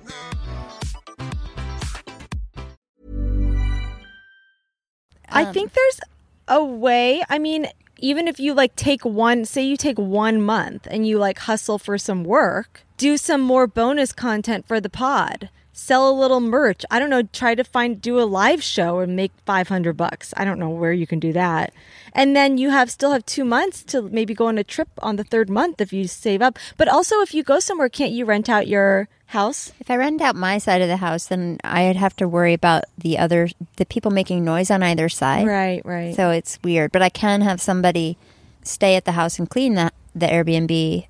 I 5.28 5.44
Um, 5.44 5.52
think 5.54 5.72
there's 5.72 6.00
a 6.48 6.64
way. 6.64 7.22
I 7.28 7.38
mean, 7.38 7.66
even 7.98 8.28
if 8.28 8.40
you 8.40 8.54
like 8.54 8.74
take 8.76 9.04
one, 9.04 9.44
say 9.44 9.62
you 9.62 9.76
take 9.76 9.98
one 9.98 10.40
month 10.40 10.86
and 10.90 11.06
you 11.06 11.18
like 11.18 11.40
hustle 11.40 11.78
for 11.78 11.98
some 11.98 12.24
work, 12.24 12.84
do 12.96 13.16
some 13.16 13.40
more 13.40 13.66
bonus 13.66 14.12
content 14.12 14.66
for 14.66 14.80
the 14.80 14.90
pod. 14.90 15.50
Sell 15.78 16.10
a 16.10 16.12
little 16.12 16.40
merch. 16.40 16.84
I 16.90 16.98
don't 16.98 17.08
know, 17.08 17.22
try 17.22 17.54
to 17.54 17.62
find 17.62 18.02
do 18.02 18.18
a 18.18 18.26
live 18.26 18.62
show 18.62 18.98
and 18.98 19.14
make 19.14 19.30
500 19.46 19.96
bucks. 19.96 20.34
I 20.36 20.44
don't 20.44 20.58
know 20.58 20.68
where 20.68 20.92
you 20.92 21.06
can 21.06 21.20
do 21.20 21.32
that. 21.32 21.72
And 22.12 22.34
then 22.34 22.58
you 22.58 22.70
have 22.70 22.90
still 22.90 23.12
have 23.12 23.24
2 23.24 23.44
months 23.44 23.84
to 23.84 24.02
maybe 24.02 24.34
go 24.34 24.48
on 24.48 24.58
a 24.58 24.64
trip 24.64 24.88
on 25.00 25.16
the 25.16 25.24
3rd 25.24 25.48
month 25.48 25.80
if 25.80 25.92
you 25.92 26.08
save 26.08 26.42
up. 26.42 26.58
But 26.76 26.88
also 26.88 27.20
if 27.20 27.32
you 27.32 27.44
go 27.44 27.60
somewhere, 27.60 27.88
can't 27.88 28.10
you 28.10 28.24
rent 28.24 28.48
out 28.48 28.66
your 28.66 29.08
house? 29.26 29.72
If 29.78 29.88
I 29.88 29.96
rent 29.96 30.20
out 30.20 30.34
my 30.34 30.58
side 30.58 30.82
of 30.82 30.88
the 30.88 30.96
house, 30.96 31.26
then 31.26 31.58
I'd 31.62 31.96
have 31.96 32.16
to 32.16 32.26
worry 32.26 32.54
about 32.54 32.84
the 32.98 33.16
other 33.16 33.48
the 33.76 33.86
people 33.86 34.10
making 34.10 34.44
noise 34.44 34.70
on 34.70 34.82
either 34.82 35.08
side. 35.08 35.46
Right, 35.46 35.80
right. 35.84 36.14
So 36.14 36.30
it's 36.30 36.58
weird, 36.64 36.90
but 36.90 37.02
I 37.02 37.08
can 37.08 37.40
have 37.42 37.60
somebody 37.60 38.18
stay 38.64 38.96
at 38.96 39.04
the 39.04 39.12
house 39.12 39.38
and 39.38 39.48
clean 39.48 39.74
the 39.74 39.92
the 40.12 40.26
Airbnb. 40.26 41.06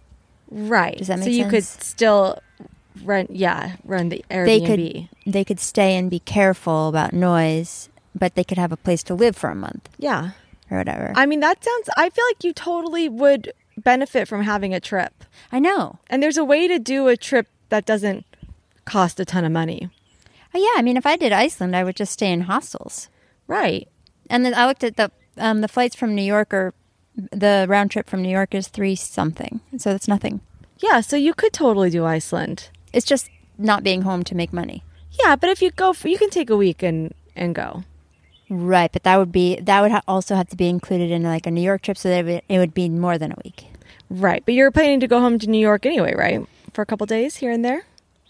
right. 0.51 0.99
Does 0.99 1.09
that 1.09 1.21
make 1.21 1.25
sense? 1.25 1.37
so 1.37 1.45
you 1.45 1.51
could 1.51 1.65
still 1.65 2.39
rent 3.05 3.31
yeah, 3.31 3.77
run 3.85 4.09
the 4.09 4.25
Airbnb. 4.31 4.47
They 4.47 4.61
could 4.61 5.33
they 5.33 5.45
could 5.45 5.61
stay 5.61 5.97
and 5.97 6.11
be 6.11 6.21
careful 6.21 6.89
about 6.89 7.13
noise, 7.13 7.89
but 8.15 8.35
they 8.35 8.45
could 8.45 8.59
have 8.59 8.73
a 8.73 8.77
place 8.77 9.03
to 9.05 9.15
live 9.15 9.37
for 9.37 9.51
a 9.51 9.55
month 9.55 9.89
yeah. 9.99 10.31
or 10.71 10.79
whatever. 10.79 11.13
I 11.15 11.27
mean, 11.27 11.41
that 11.41 11.63
sounds, 11.63 11.89
I 11.97 12.11
feel 12.11 12.25
like 12.31 12.45
you 12.45 12.53
totally 12.53 13.09
would 13.09 13.53
benefit 13.77 14.29
from 14.29 14.43
having 14.43 14.75
a 14.75 14.81
trip. 14.81 15.25
I 15.53 15.59
know. 15.59 15.99
And 16.09 16.23
there's 16.23 16.37
a 16.37 16.45
way 16.45 16.69
to 16.69 16.79
do 16.79 17.09
a 17.09 17.17
trip 17.17 17.47
that 17.69 17.87
doesn't 17.87 18.25
cost 18.85 19.21
a 19.21 19.25
ton 19.25 19.45
of 19.45 19.53
money. 19.53 19.91
Oh, 20.55 20.59
yeah, 20.59 20.79
I 20.79 20.83
mean, 20.83 20.97
if 20.97 21.07
I 21.07 21.17
did 21.17 21.33
Iceland, 21.33 21.77
I 21.77 21.85
would 21.85 21.97
just 21.97 22.13
stay 22.13 22.33
in 22.33 22.43
hostels. 22.43 23.09
Right. 23.47 23.89
And 24.31 24.45
then 24.45 24.55
I 24.55 24.67
looked 24.67 24.85
at 24.85 24.97
the 24.97 25.11
um, 25.37 25.61
the 25.61 25.69
flights 25.69 25.95
from 25.95 26.17
New 26.17 26.23
York 26.23 26.53
or 26.53 26.75
the 27.15 27.67
round 27.69 27.93
trip 27.93 28.09
from 28.09 28.23
New 28.23 28.29
York 28.29 28.55
is 28.55 28.67
three 28.67 28.97
something, 28.97 29.61
so 29.77 29.95
it's 29.95 30.09
nothing. 30.09 30.41
Yeah. 30.79 31.01
So 31.01 31.17
you 31.17 31.33
could 31.33 31.53
totally 31.53 31.91
do 31.91 32.05
Iceland. 32.05 32.71
It's 32.93 33.07
just 33.07 33.31
not 33.57 33.83
being 33.83 34.03
home 34.03 34.25
to 34.25 34.35
make 34.35 34.53
money. 34.53 34.83
Yeah. 35.25 35.37
But 35.37 35.51
if 35.51 35.63
you 35.63 35.71
go, 35.71 35.93
for, 35.93 36.09
you 36.09 36.19
can 36.19 36.31
take 36.31 36.51
a 36.51 36.57
week 36.57 36.83
and, 36.83 37.13
and 37.35 37.55
go. 37.55 37.85
Right, 38.51 38.91
but 38.91 39.03
that 39.03 39.19
would 39.19 39.31
be 39.31 39.57
that 39.61 39.83
would 39.83 39.91
ha- 39.91 40.01
also 40.09 40.35
have 40.35 40.49
to 40.49 40.57
be 40.57 40.69
included 40.71 41.11
in 41.11 41.23
like 41.23 41.47
a 41.47 41.51
New 41.51 41.61
York 41.61 41.83
trip, 41.83 41.99
so 41.99 42.09
that 42.09 42.21
it 42.21 42.25
would, 42.25 42.43
it 42.49 42.59
would 42.59 42.73
be 42.73 42.89
more 42.89 43.19
than 43.19 43.33
a 43.33 43.37
week 43.45 43.67
Right. 44.11 44.43
But 44.45 44.55
you're 44.55 44.71
planning 44.71 45.01
to 45.01 45.07
go 45.07 45.21
home 45.21 45.39
to 45.41 45.47
New 45.47 45.59
York 45.59 45.85
anyway, 45.85 46.15
right? 46.15 46.41
For 46.73 46.81
a 46.83 46.87
couple 46.87 47.05
days 47.07 47.37
here 47.37 47.51
and 47.51 47.63
there. 47.65 47.83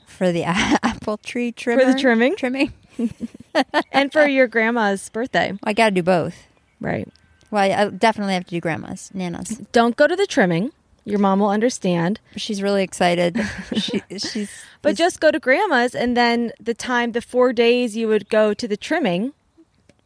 for 0.07 0.33
the 0.33 0.43
apple 0.47 1.19
tree 1.19 1.53
trimmer. 1.53 1.85
For 1.85 1.93
the 1.93 1.99
trimming? 1.99 2.35
trimming. 2.37 2.73
and 3.93 4.13
for 4.13 4.27
your 4.27 4.49
grandma's 4.49 5.09
birthday. 5.09 5.57
I 5.63 5.73
got 5.73 5.91
to 5.91 5.95
do 5.95 6.03
both. 6.03 6.35
Right. 6.81 7.09
Well, 7.51 7.63
I 7.63 7.89
definitely 7.91 8.35
have 8.35 8.45
to 8.47 8.51
do 8.51 8.61
grandma's, 8.61 9.11
Nana's. 9.15 9.51
Don't 9.73 9.97
go 9.97 10.07
to 10.07 10.17
the 10.17 10.27
trimming. 10.27 10.73
Your 11.11 11.19
mom 11.19 11.41
will 11.41 11.51
understand. 11.51 12.21
She's 12.37 12.63
really 12.63 12.83
excited. 12.83 13.41
she, 13.77 14.03
she's 14.19 14.51
But 14.83 14.97
just 14.97 15.21
go 15.21 15.31
to 15.31 15.39
grandma's 15.39 15.95
and 15.95 16.17
then 16.17 16.53
the 16.61 16.75
time, 16.75 17.13
the 17.13 17.23
four 17.23 17.53
days 17.53 17.97
you 17.97 18.09
would 18.09 18.29
go 18.29 18.55
to 18.55 18.69
the 18.69 18.77
trimming, 18.77 19.33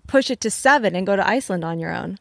push 0.07 0.31
it 0.31 0.41
to 0.43 0.51
seven 0.51 0.95
and 0.95 1.07
go 1.07 1.17
to 1.17 1.27
Iceland 1.27 1.65
on 1.65 1.79
your 1.79 1.93
own. 1.95 2.19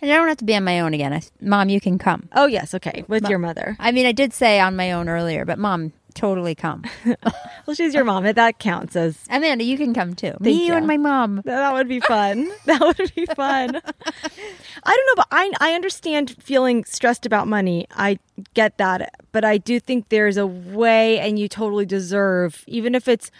and 0.00 0.10
I 0.10 0.16
don't 0.16 0.28
have 0.28 0.38
to 0.38 0.44
be 0.44 0.54
on 0.56 0.64
my 0.64 0.80
own 0.80 0.94
again. 0.94 1.12
I, 1.12 1.22
Mom, 1.40 1.68
you 1.68 1.80
can 1.80 1.98
come. 1.98 2.28
Oh, 2.32 2.46
yes. 2.46 2.74
Okay. 2.74 3.04
With 3.08 3.28
your 3.28 3.38
mother. 3.38 3.76
I 3.78 3.92
mean, 3.92 4.06
I 4.06 4.12
did 4.12 4.32
say 4.32 4.60
on 4.60 4.76
my 4.76 4.92
own 4.92 5.08
earlier, 5.08 5.44
but 5.44 5.58
Mom, 5.58 5.92
totally 6.14 6.54
come. 6.54 6.84
Well, 7.66 7.74
she's 7.74 7.94
your 7.94 8.04
mom. 8.04 8.24
That 8.24 8.58
counts 8.58 8.94
as 8.94 9.18
Amanda, 9.30 9.64
you 9.64 9.78
can 9.78 9.94
come 9.94 10.14
too. 10.14 10.34
Me, 10.38 10.52
you, 10.52 10.66
you. 10.66 10.74
and 10.74 10.86
my 10.86 10.98
mom. 10.98 11.40
that 11.46 11.72
would 11.72 11.88
be 11.88 12.00
fun. 12.00 12.50
that 12.66 12.78
would 12.78 13.14
be 13.14 13.24
fun. 13.24 13.76
I 13.76 14.96
don't 14.96 15.06
know, 15.06 15.14
but 15.16 15.26
I 15.30 15.50
I 15.60 15.72
understand 15.72 16.36
feeling 16.42 16.84
stressed 16.84 17.24
about 17.24 17.48
money. 17.48 17.86
I 17.92 18.18
get 18.52 18.76
that, 18.76 19.14
but 19.32 19.46
I 19.46 19.56
do 19.56 19.80
think 19.80 20.10
there's 20.10 20.36
a 20.36 20.46
way, 20.46 21.18
and 21.20 21.38
you 21.38 21.48
totally 21.48 21.86
deserve, 21.86 22.64
even 22.66 22.94
if 22.94 23.08
it's 23.08 23.30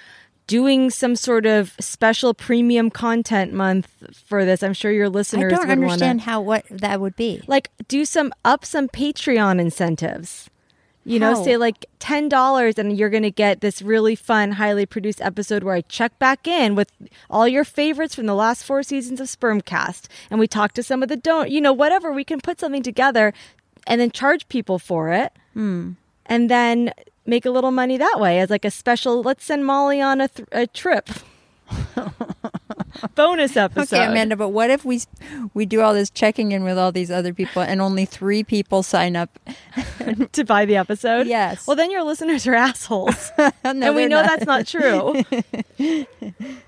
doing 0.47 0.89
some 0.91 1.17
sort 1.17 1.45
of 1.45 1.75
special 1.81 2.33
premium 2.35 2.91
content 2.91 3.53
month 3.53 3.89
for 4.27 4.45
this. 4.47 4.63
I'm 4.63 4.75
sure 4.75 4.91
your 4.91 5.07
I 5.07 5.09
listeners 5.09 5.51
don't 5.53 5.69
would 5.69 5.71
understand 5.71 6.21
wanna, 6.21 6.31
how 6.31 6.41
what 6.41 6.65
that 6.71 7.01
would 7.01 7.17
be. 7.17 7.43
like 7.47 7.71
do 7.89 8.05
some 8.07 8.33
up 8.45 8.65
some 8.65 8.89
Patreon 8.89 9.61
incentives. 9.61 10.49
You 11.07 11.19
know, 11.19 11.35
How? 11.35 11.43
say 11.45 11.57
like 11.59 11.85
ten 11.99 12.31
dollars, 12.31 12.79
and 12.79 12.97
you're 12.97 13.11
going 13.11 13.25
to 13.25 13.31
get 13.31 13.61
this 13.61 13.83
really 13.83 14.15
fun, 14.15 14.53
highly 14.53 14.87
produced 14.87 15.21
episode 15.21 15.63
where 15.63 15.75
I 15.75 15.83
check 15.83 16.19
back 16.19 16.49
in 16.49 16.75
with 16.75 16.91
all 17.29 17.47
your 17.47 17.65
favorites 17.65 18.15
from 18.15 18.25
the 18.27 18.35
last 18.35 18.65
four 18.65 18.83
seasons 18.83 19.21
of 19.21 19.27
Spermcast, 19.27 20.07
and 20.31 20.41
we 20.41 20.47
talk 20.49 20.73
to 20.75 20.83
some 20.83 21.03
of 21.03 21.11
the 21.11 21.17
don't, 21.17 21.51
you 21.51 21.61
know, 21.61 21.75
whatever. 21.75 22.11
We 22.11 22.25
can 22.25 22.41
put 22.41 22.59
something 22.59 22.83
together, 22.83 23.35
and 23.87 24.01
then 24.01 24.11
charge 24.13 24.49
people 24.49 24.79
for 24.79 25.11
it, 25.13 25.33
Hmm. 25.53 25.93
and 26.25 26.49
then 26.51 26.91
make 27.27 27.45
a 27.45 27.51
little 27.51 27.71
money 27.71 27.99
that 27.99 28.17
way 28.19 28.39
as 28.39 28.49
like 28.49 28.65
a 28.65 28.71
special. 28.71 29.23
Let's 29.23 29.45
send 29.45 29.67
Molly 29.67 30.01
on 30.01 30.23
a, 30.23 30.29
th- 30.29 30.49
a 30.53 30.67
trip. 30.67 31.11
Bonus 33.15 33.57
episode. 33.57 33.97
Okay, 33.97 34.05
Amanda, 34.05 34.37
but 34.37 34.51
what 34.51 34.71
if 34.71 34.85
we 34.85 35.03
we 35.55 35.67
do 35.67 35.81
all 35.81 35.95
this 35.95 36.11
checking 36.11 36.53
in 36.53 36.65
with 36.65 36.79
all 36.79 36.93
these 36.93 37.11
other 37.11 37.33
people 37.35 37.63
and 37.63 37.81
only 37.81 38.05
three 38.05 38.43
people 38.45 38.83
sign 38.83 39.17
up? 39.17 39.39
to 40.33 40.45
buy 40.45 40.65
the 40.65 40.77
episode. 40.77 41.27
Yes. 41.27 41.67
Well, 41.67 41.77
then 41.77 41.91
your 41.91 42.03
listeners 42.03 42.47
are 42.47 42.55
assholes. 42.55 43.33
No, 43.65 43.89
and 43.89 43.97
we 43.97 44.07
know 44.07 44.23
not. 44.23 44.27
that's 44.29 44.47
not 44.47 44.67
true. 44.67 45.25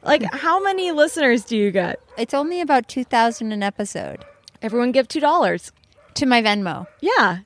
like, 0.02 0.22
how 0.32 0.60
many 0.62 0.92
listeners 0.92 1.44
do 1.44 1.56
you 1.56 1.70
get? 1.70 2.00
It's 2.18 2.34
only 2.34 2.60
about 2.60 2.88
two 2.88 3.04
thousand 3.04 3.52
an 3.52 3.62
episode 3.62 4.24
Everyone 4.62 4.92
give 4.92 5.06
two 5.06 5.20
dollars. 5.20 5.70
to 6.14 6.26
my 6.26 6.42
Venmo. 6.42 6.86
Yeah. 7.00 7.40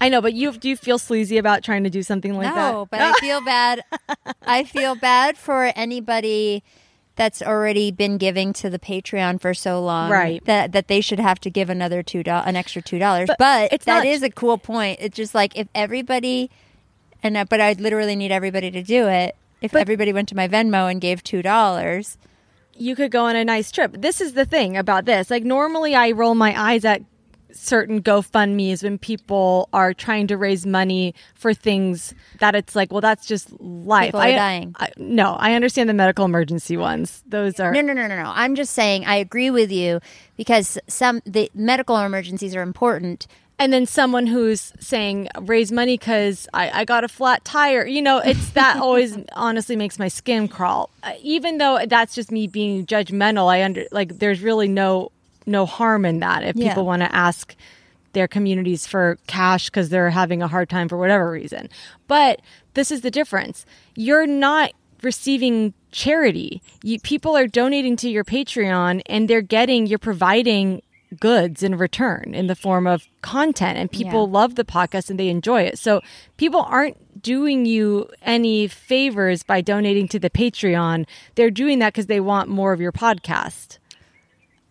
I 0.00 0.08
know, 0.08 0.20
but 0.20 0.34
you 0.34 0.52
do 0.52 0.68
you 0.68 0.76
feel 0.76 0.98
sleazy 0.98 1.38
about 1.38 1.62
trying 1.64 1.84
to 1.84 1.90
do 1.90 2.02
something 2.02 2.34
like 2.36 2.52
that? 2.52 2.72
no, 2.72 2.86
but 2.90 3.00
I 3.00 3.12
feel 3.14 3.40
bad. 3.40 3.82
I 4.42 4.64
feel 4.64 4.94
bad 4.94 5.38
for 5.38 5.72
anybody 5.76 6.62
that's 7.16 7.42
already 7.42 7.90
been 7.90 8.16
giving 8.18 8.52
to 8.54 8.70
the 8.70 8.78
Patreon 8.78 9.40
for 9.40 9.52
so 9.54 9.82
long, 9.82 10.10
Right. 10.10 10.44
That 10.46 10.72
that 10.72 10.88
they 10.88 11.00
should 11.00 11.20
have 11.20 11.38
to 11.40 11.50
give 11.50 11.68
another 11.70 12.02
two 12.02 12.22
dollars, 12.22 12.48
an 12.48 12.56
extra 12.56 12.80
two 12.82 12.98
dollars. 12.98 13.26
But 13.28 13.38
But, 13.38 13.72
it's 13.72 13.84
that 13.84 13.98
not- 14.04 14.06
is 14.06 14.22
a 14.22 14.30
cool 14.30 14.58
point. 14.58 14.98
It's 15.00 15.16
just 15.16 15.34
like 15.34 15.56
if 15.56 15.68
everybody, 15.74 16.50
and 17.22 17.36
uh, 17.36 17.44
but 17.48 17.60
I 17.60 17.74
literally 17.74 18.16
need 18.16 18.32
everybody 18.32 18.70
to 18.70 18.82
do 18.82 19.08
it. 19.08 19.36
If 19.60 19.74
everybody 19.76 20.12
went 20.12 20.28
to 20.30 20.34
my 20.36 20.48
Venmo 20.48 20.90
and 20.90 21.00
gave 21.00 21.22
two 21.22 21.42
dollars, 21.42 22.18
you 22.76 22.96
could 22.96 23.10
go 23.12 23.26
on 23.26 23.36
a 23.36 23.44
nice 23.44 23.70
trip. 23.70 23.94
This 23.98 24.20
is 24.20 24.32
the 24.32 24.44
thing 24.44 24.76
about 24.76 25.04
this. 25.04 25.30
Like 25.30 25.44
normally 25.44 25.94
I 25.94 26.10
roll 26.10 26.34
my 26.34 26.58
eyes 26.60 26.84
at 26.84 27.02
certain 27.52 28.02
GoFundMe's 28.02 28.82
when 28.82 28.98
people 28.98 29.68
are 29.72 29.92
trying 29.94 30.26
to 30.28 30.36
raise 30.36 30.64
money 30.66 31.14
for 31.34 31.54
things 31.54 32.14
that 32.40 32.54
it's 32.54 32.74
like, 32.74 32.90
well, 32.92 33.00
that's 33.00 33.26
just 33.26 33.52
life. 33.60 34.08
People 34.08 34.20
are 34.20 34.24
I, 34.24 34.32
dying. 34.36 34.74
I, 34.78 34.90
no, 34.96 35.34
I 35.38 35.54
understand 35.54 35.88
the 35.88 35.94
medical 35.94 36.24
emergency 36.24 36.76
ones. 36.76 37.22
Those 37.26 37.60
are 37.60 37.72
No, 37.72 37.80
no, 37.80 37.92
no, 37.92 38.06
no, 38.06 38.16
no. 38.22 38.32
I'm 38.34 38.54
just 38.54 38.72
saying 38.74 39.04
I 39.04 39.16
agree 39.16 39.50
with 39.50 39.70
you 39.72 40.00
because 40.36 40.78
some 40.88 41.20
the 41.26 41.50
medical 41.54 41.96
emergencies 41.98 42.54
are 42.56 42.62
important. 42.62 43.26
and 43.58 43.72
then 43.72 43.86
someone 43.86 44.26
who's 44.26 44.72
saying 44.80 45.28
raise 45.42 45.70
money 45.70 45.96
because 45.98 46.48
I, 46.54 46.80
I 46.80 46.84
got 46.84 47.04
a 47.04 47.08
flat 47.08 47.44
tire 47.44 47.86
you 47.86 48.00
know 48.02 48.18
it's 48.18 48.50
that 48.50 48.76
always 48.86 49.16
honestly 49.34 49.76
makes 49.76 49.98
my 49.98 50.08
skin 50.08 50.48
crawl 50.48 50.88
Uh, 51.02 51.12
even 51.22 51.58
though 51.58 51.78
that's 51.86 52.14
just 52.14 52.32
me 52.32 52.46
being 52.48 52.86
judgmental 52.86 53.46
i 53.52 53.62
under 53.62 53.84
like 53.92 54.18
there's 54.18 54.40
really 54.40 54.68
no 54.68 55.12
no 55.46 55.66
harm 55.66 56.04
in 56.04 56.20
that 56.20 56.42
if 56.44 56.56
Yeah. 56.56 56.68
people 56.68 56.84
want 56.86 57.02
to 57.02 57.14
ask 57.14 57.54
their 58.12 58.28
communities 58.28 58.86
for 58.86 59.18
cash 59.26 59.70
because 59.70 59.88
they're 59.88 60.10
having 60.10 60.42
a 60.42 60.48
hard 60.48 60.68
time 60.68 60.88
for 60.88 60.98
whatever 60.98 61.30
reason 61.30 61.68
but 62.08 62.40
this 62.74 62.90
is 62.90 63.00
the 63.00 63.10
difference 63.10 63.64
you're 63.96 64.26
not 64.26 64.72
receiving 65.02 65.72
charity 65.92 66.62
you, 66.82 66.98
people 67.00 67.36
are 67.36 67.46
donating 67.46 67.96
to 67.96 68.08
your 68.10 68.24
patreon 68.24 69.00
and 69.06 69.28
they're 69.28 69.40
getting 69.42 69.86
you're 69.86 69.98
providing 69.98 70.80
goods 71.20 71.62
in 71.62 71.76
return 71.76 72.32
in 72.34 72.46
the 72.46 72.54
form 72.54 72.86
of 72.86 73.06
content 73.20 73.78
and 73.78 73.90
people 73.90 74.26
Yeah. 74.26 74.32
love 74.32 74.54
the 74.54 74.64
podcast 74.64 75.10
and 75.10 75.20
they 75.20 75.28
enjoy 75.28 75.60
it. 75.60 75.78
So 75.78 76.00
people 76.38 76.60
aren't 76.62 76.96
doing 77.22 77.66
you 77.66 78.08
any 78.22 78.66
favors 78.66 79.42
by 79.42 79.60
donating 79.60 80.08
to 80.08 80.18
the 80.18 80.30
Patreon. 80.30 81.04
They're 81.34 81.50
doing 81.50 81.80
that 81.80 81.92
because 81.92 82.06
they 82.06 82.18
want 82.20 82.48
more 82.48 82.72
of 82.72 82.80
your 82.80 82.92
podcast. 82.92 83.76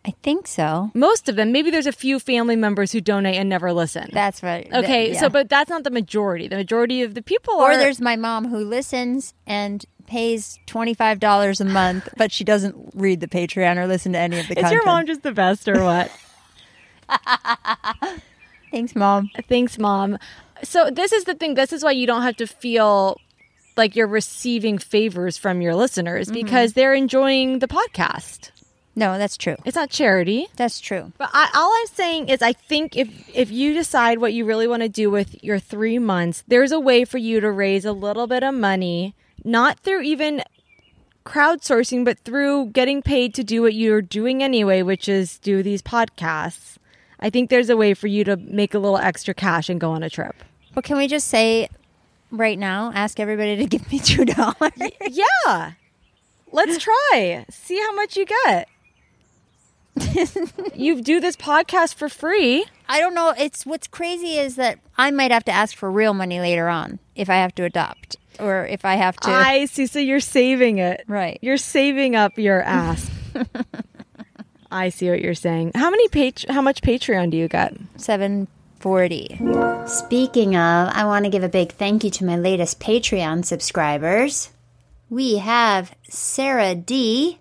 I 0.03 0.15
think 0.23 0.47
so. 0.47 0.89
Most 0.95 1.29
of 1.29 1.35
them, 1.35 1.51
maybe 1.51 1.69
there's 1.69 1.85
a 1.85 1.91
few 1.91 2.19
family 2.19 2.55
members 2.55 2.91
who 2.91 3.01
donate 3.01 3.35
and 3.35 3.47
never 3.49 3.71
listen. 3.71 4.09
That's 4.11 4.41
right. 4.41 4.67
okay, 4.73 5.07
Th- 5.09 5.17
so 5.19 5.29
but 5.29 5.47
that's 5.47 5.69
not 5.69 5.83
the 5.83 5.91
majority. 5.91 6.47
The 6.47 6.55
majority 6.55 7.03
of 7.03 7.13
the 7.13 7.21
people 7.21 7.53
are 7.55 7.69
or 7.69 7.73
are 7.73 7.77
there's 7.77 8.01
my 8.01 8.15
mom 8.15 8.47
who 8.49 8.57
listens 8.65 9.35
and 9.45 9.85
pays 10.07 10.57
twenty 10.65 10.95
five 10.95 11.19
dollars 11.19 11.61
a 11.61 11.65
month, 11.65 12.09
but 12.17 12.31
she 12.31 12.43
doesn't 12.43 12.75
read 12.95 13.19
the 13.19 13.27
Patreon 13.27 13.77
or 13.77 13.85
listen 13.85 14.13
to 14.13 14.19
any 14.19 14.39
of 14.39 14.47
the 14.47 14.55
content. 14.55 14.57
Is 14.57 14.71
content. 14.71 14.73
your 14.73 14.85
mom 14.85 15.05
just 15.05 15.21
the 15.21 15.31
best 15.33 15.67
or 15.69 15.83
what? 15.83 16.11
Thanks, 18.71 18.95
mom. 18.95 19.29
Thanks, 19.49 19.77
mom. 19.77 20.17
So 20.63 20.89
this 20.89 21.11
is 21.11 21.25
the 21.25 21.33
thing. 21.35 21.55
This 21.55 21.73
is 21.73 21.83
why 21.83 21.91
you 21.91 22.07
don't 22.07 22.21
have 22.21 22.37
to 22.37 22.47
feel 22.47 23.17
like 23.77 23.95
you're 23.95 24.07
receiving 24.07 24.77
favors 24.77 25.37
from 25.37 25.61
your 25.61 25.75
listeners 25.75 26.27
Mm-hmm. 26.27 26.33
because 26.45 26.73
they're 26.73 26.93
enjoying 26.93 27.59
the 27.59 27.67
podcast. 27.67 28.51
No, 28.95 29.17
that's 29.17 29.37
true. 29.37 29.55
It's 29.63 29.75
not 29.75 29.89
charity. 29.89 30.47
That's 30.57 30.79
true. 30.79 31.13
But 31.17 31.29
I, 31.33 31.49
all 31.55 31.73
I'm 31.73 31.87
saying 31.87 32.27
is, 32.29 32.41
I 32.41 32.53
think 32.53 32.97
if 32.97 33.09
if 33.33 33.49
you 33.49 33.73
decide 33.73 34.19
what 34.19 34.33
you 34.33 34.43
really 34.43 34.67
want 34.67 34.81
to 34.81 34.89
do 34.89 35.09
with 35.09 35.41
your 35.43 35.59
three 35.59 35.97
months, 35.97 36.43
there's 36.47 36.71
a 36.71 36.79
way 36.79 37.05
for 37.05 37.17
you 37.17 37.39
to 37.39 37.51
raise 37.51 37.85
a 37.85 37.93
little 37.93 38.27
bit 38.27 38.43
of 38.43 38.53
money, 38.53 39.15
not 39.45 39.79
through 39.79 40.01
even 40.01 40.43
crowdsourcing, 41.25 42.03
but 42.03 42.19
through 42.19 42.67
getting 42.67 43.01
paid 43.01 43.33
to 43.35 43.43
do 43.43 43.61
what 43.61 43.73
you're 43.73 44.01
doing 44.01 44.43
anyway, 44.43 44.81
which 44.81 45.07
is 45.07 45.37
do 45.39 45.63
these 45.63 45.81
podcasts. 45.81 46.75
I 47.19 47.29
think 47.29 47.49
there's 47.49 47.69
a 47.69 47.77
way 47.77 47.93
for 47.93 48.07
you 48.07 48.23
to 48.25 48.35
make 48.35 48.73
a 48.73 48.79
little 48.79 48.97
extra 48.97 49.33
cash 49.33 49.69
and 49.69 49.79
go 49.79 49.91
on 49.91 50.03
a 50.03 50.09
trip. 50.09 50.35
But 50.73 50.83
can 50.83 50.97
we 50.97 51.07
just 51.07 51.27
say 51.27 51.69
right 52.31 52.57
now, 52.57 52.91
ask 52.93 53.19
everybody 53.19 53.55
to 53.57 53.65
give 53.67 53.89
me 53.91 53.99
two 54.03 54.25
dollars? 54.25 54.71
Yeah. 55.09 55.73
Let's 56.51 56.77
try. 56.79 57.45
See 57.49 57.79
how 57.79 57.93
much 57.93 58.17
you 58.17 58.25
get. 58.25 58.67
you 60.75 61.01
do 61.01 61.19
this 61.19 61.35
podcast 61.35 61.95
for 61.95 62.09
free. 62.09 62.65
I 62.87 62.99
don't 62.99 63.13
know. 63.13 63.33
It's 63.37 63.65
what's 63.65 63.87
crazy 63.87 64.37
is 64.37 64.55
that 64.55 64.79
I 64.97 65.11
might 65.11 65.31
have 65.31 65.45
to 65.45 65.51
ask 65.51 65.75
for 65.75 65.91
real 65.91 66.13
money 66.13 66.39
later 66.39 66.67
on 66.69 66.99
if 67.15 67.29
I 67.29 67.35
have 67.35 67.53
to 67.55 67.63
adopt 67.63 68.17
or 68.39 68.65
if 68.65 68.85
I 68.85 68.95
have 68.95 69.17
to. 69.17 69.29
I 69.29 69.65
see. 69.65 69.87
So 69.87 69.99
you're 69.99 70.19
saving 70.19 70.79
it. 70.79 71.03
Right. 71.07 71.39
You're 71.41 71.57
saving 71.57 72.15
up 72.15 72.37
your 72.37 72.61
ass. 72.61 73.09
I 74.71 74.89
see 74.89 75.09
what 75.09 75.21
you're 75.21 75.35
saying. 75.35 75.71
How 75.75 75.89
many 75.89 76.07
page 76.07 76.45
how 76.49 76.61
much 76.61 76.81
Patreon 76.81 77.31
do 77.31 77.37
you 77.37 77.47
get? 77.47 77.75
Seven 77.97 78.47
forty. 78.79 79.39
Speaking 79.85 80.55
of, 80.55 80.89
I 80.93 81.05
want 81.05 81.25
to 81.25 81.31
give 81.31 81.43
a 81.43 81.49
big 81.49 81.73
thank 81.73 82.03
you 82.03 82.09
to 82.11 82.25
my 82.25 82.37
latest 82.37 82.79
Patreon 82.79 83.43
subscribers. 83.43 84.49
We 85.09 85.39
have 85.39 85.93
Sarah 86.09 86.73
D 86.73 87.37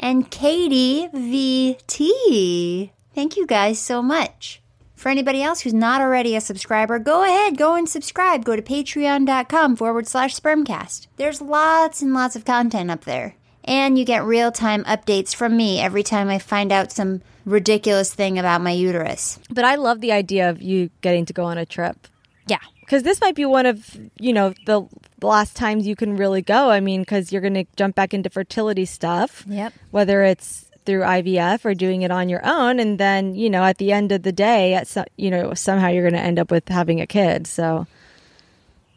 and 0.00 0.28
Katie 0.30 1.08
VT. 1.14 2.90
Thank 3.14 3.36
you 3.36 3.46
guys 3.46 3.78
so 3.78 4.02
much. 4.02 4.60
For 4.96 5.08
anybody 5.08 5.42
else 5.42 5.60
who's 5.60 5.72
not 5.72 6.00
already 6.00 6.36
a 6.36 6.40
subscriber, 6.40 6.98
go 6.98 7.22
ahead, 7.24 7.56
go 7.56 7.74
and 7.74 7.88
subscribe. 7.88 8.44
Go 8.44 8.56
to 8.56 8.62
patreon.com 8.62 9.76
forward 9.76 10.06
slash 10.06 10.38
spermcast. 10.38 11.06
There's 11.16 11.40
lots 11.40 12.02
and 12.02 12.12
lots 12.12 12.36
of 12.36 12.44
content 12.44 12.90
up 12.90 13.04
there. 13.04 13.34
And 13.64 13.98
you 13.98 14.04
get 14.04 14.24
real 14.24 14.52
time 14.52 14.84
updates 14.84 15.34
from 15.34 15.56
me 15.56 15.80
every 15.80 16.02
time 16.02 16.28
I 16.28 16.38
find 16.38 16.72
out 16.72 16.92
some 16.92 17.22
ridiculous 17.44 18.12
thing 18.12 18.38
about 18.38 18.60
my 18.60 18.72
uterus. 18.72 19.38
But 19.50 19.64
I 19.64 19.76
love 19.76 20.00
the 20.00 20.12
idea 20.12 20.50
of 20.50 20.60
you 20.60 20.90
getting 21.00 21.24
to 21.26 21.32
go 21.32 21.44
on 21.44 21.56
a 21.56 21.64
trip. 21.64 22.06
Yeah. 22.46 22.58
Because 22.90 23.04
this 23.04 23.20
might 23.20 23.36
be 23.36 23.46
one 23.46 23.66
of, 23.66 23.96
you 24.18 24.32
know, 24.32 24.52
the 24.66 24.84
last 25.22 25.54
times 25.54 25.86
you 25.86 25.94
can 25.94 26.16
really 26.16 26.42
go. 26.42 26.70
I 26.70 26.80
mean, 26.80 27.02
because 27.02 27.30
you're 27.30 27.40
going 27.40 27.54
to 27.54 27.64
jump 27.76 27.94
back 27.94 28.12
into 28.12 28.28
fertility 28.30 28.84
stuff. 28.84 29.44
Yep. 29.46 29.72
Whether 29.92 30.24
it's 30.24 30.68
through 30.84 31.02
IVF 31.02 31.64
or 31.64 31.72
doing 31.72 32.02
it 32.02 32.10
on 32.10 32.28
your 32.28 32.44
own. 32.44 32.80
And 32.80 32.98
then, 32.98 33.36
you 33.36 33.48
know, 33.48 33.62
at 33.62 33.78
the 33.78 33.92
end 33.92 34.10
of 34.10 34.24
the 34.24 34.32
day, 34.32 34.74
at 34.74 34.88
some, 34.88 35.04
you 35.16 35.30
know, 35.30 35.54
somehow 35.54 35.86
you're 35.86 36.02
going 36.02 36.20
to 36.20 36.26
end 36.26 36.40
up 36.40 36.50
with 36.50 36.68
having 36.68 37.00
a 37.00 37.06
kid. 37.06 37.46
So, 37.46 37.86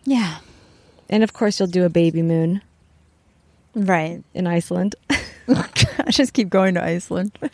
Yeah. 0.06 0.40
and 1.08 1.22
of 1.24 1.34
course, 1.34 1.60
you'll 1.60 1.68
do 1.70 1.86
a 1.86 1.90
baby 1.90 2.24
moon 2.24 2.64
Right. 3.76 4.24
in 4.34 4.48
Iceland. 4.48 4.96
I 5.48 6.10
just 6.10 6.34
keep 6.34 6.50
going 6.50 6.74
to 6.74 6.84
Iceland. 6.84 7.38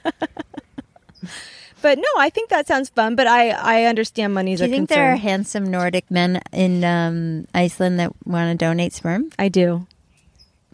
But 1.82 1.98
no, 1.98 2.04
I 2.18 2.30
think 2.30 2.50
that 2.50 2.68
sounds 2.68 2.90
fun. 2.90 3.16
But 3.16 3.28
I, 3.28 3.50
I 3.52 3.84
understand 3.86 4.34
money's 4.34 4.60
Do 4.60 4.66
a 4.66 4.68
you 4.68 4.74
think 4.74 4.90
concern. 4.90 5.04
there 5.06 5.14
are 5.14 5.18
handsome 5.18 5.72
Nordic 5.72 6.10
men 6.12 6.42
in 6.52 6.84
um, 6.84 7.48
Iceland 7.54 8.00
that 8.00 8.12
want 8.26 8.52
to 8.52 8.66
donate 8.66 8.94
sperm? 8.94 9.30
I 9.40 9.50
do. 9.50 9.88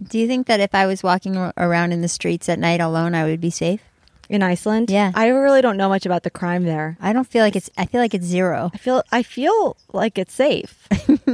Do 0.04 0.20
you 0.20 0.28
think 0.28 0.48
that 0.48 0.60
if 0.60 0.76
I 0.76 0.86
was 0.88 1.04
walking 1.04 1.38
around 1.38 1.94
in 1.94 2.02
the 2.02 2.08
streets 2.10 2.50
at 2.50 2.60
night 2.60 2.82
alone, 2.82 3.15
I 3.15 3.24
would 3.24 3.39
be 3.39 3.50
safe? 3.50 3.82
In 4.28 4.41
Iceland, 4.41 4.89
Yeah. 4.89 5.12
I 5.13 5.28
really 5.28 5.62
don't 5.62 5.78
know 5.78 5.88
much 5.88 6.08
about 6.08 6.24
the 6.24 6.32
crime 6.32 6.63
there. 6.63 6.98
I 7.00 7.13
don't 7.13 7.28
feel 7.28 7.44
like 7.44 7.56
it's. 7.56 7.70
I 7.78 7.86
feel 7.86 8.02
like 8.02 8.15
it's 8.15 8.26
zero. 8.26 8.72
I 8.74 8.78
feel 8.80 9.04
I 9.12 9.22
feel 9.22 9.78
like 9.94 10.18
it's 10.18 10.34
safe, 10.34 10.88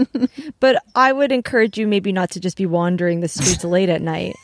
but 0.59 0.83
I 0.93 1.13
would 1.13 1.31
encourage 1.31 1.77
you 1.77 1.87
maybe 1.87 2.11
not 2.11 2.31
to 2.31 2.41
just 2.41 2.57
be 2.57 2.65
wandering 2.65 3.21
the 3.21 3.29
streets 3.29 3.63
late 3.63 3.87
at 3.87 4.01
night. 4.01 4.35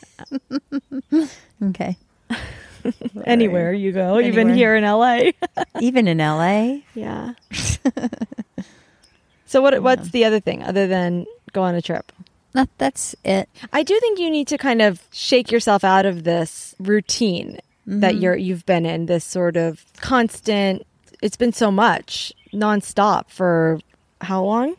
Okay. 1.62 1.96
Anywhere 3.24 3.72
you 3.72 3.92
go, 3.92 4.20
even 4.20 4.52
here 4.54 4.74
in 4.76 4.84
LA. 4.84 5.30
Even 5.80 6.08
in 6.08 6.18
LA. 6.18 6.78
yeah. 6.94 7.34
so 9.46 9.62
what? 9.62 9.82
What's 9.82 10.10
the 10.10 10.24
other 10.24 10.40
thing 10.40 10.62
other 10.62 10.86
than 10.86 11.26
go 11.52 11.62
on 11.62 11.74
a 11.74 11.82
trip? 11.82 12.12
That, 12.52 12.68
that's 12.78 13.14
it. 13.24 13.48
I 13.72 13.82
do 13.82 13.98
think 14.00 14.18
you 14.18 14.30
need 14.30 14.48
to 14.48 14.58
kind 14.58 14.82
of 14.82 15.02
shake 15.12 15.50
yourself 15.50 15.84
out 15.84 16.06
of 16.06 16.24
this 16.24 16.74
routine 16.78 17.58
that 17.86 18.14
mm-hmm. 18.14 18.22
you're 18.22 18.36
you've 18.36 18.66
been 18.66 18.86
in. 18.86 19.06
This 19.06 19.24
sort 19.24 19.56
of 19.56 19.84
constant. 20.00 20.86
It's 21.22 21.36
been 21.36 21.52
so 21.52 21.70
much 21.70 22.32
nonstop 22.52 23.30
for 23.30 23.80
how 24.20 24.44
long? 24.44 24.76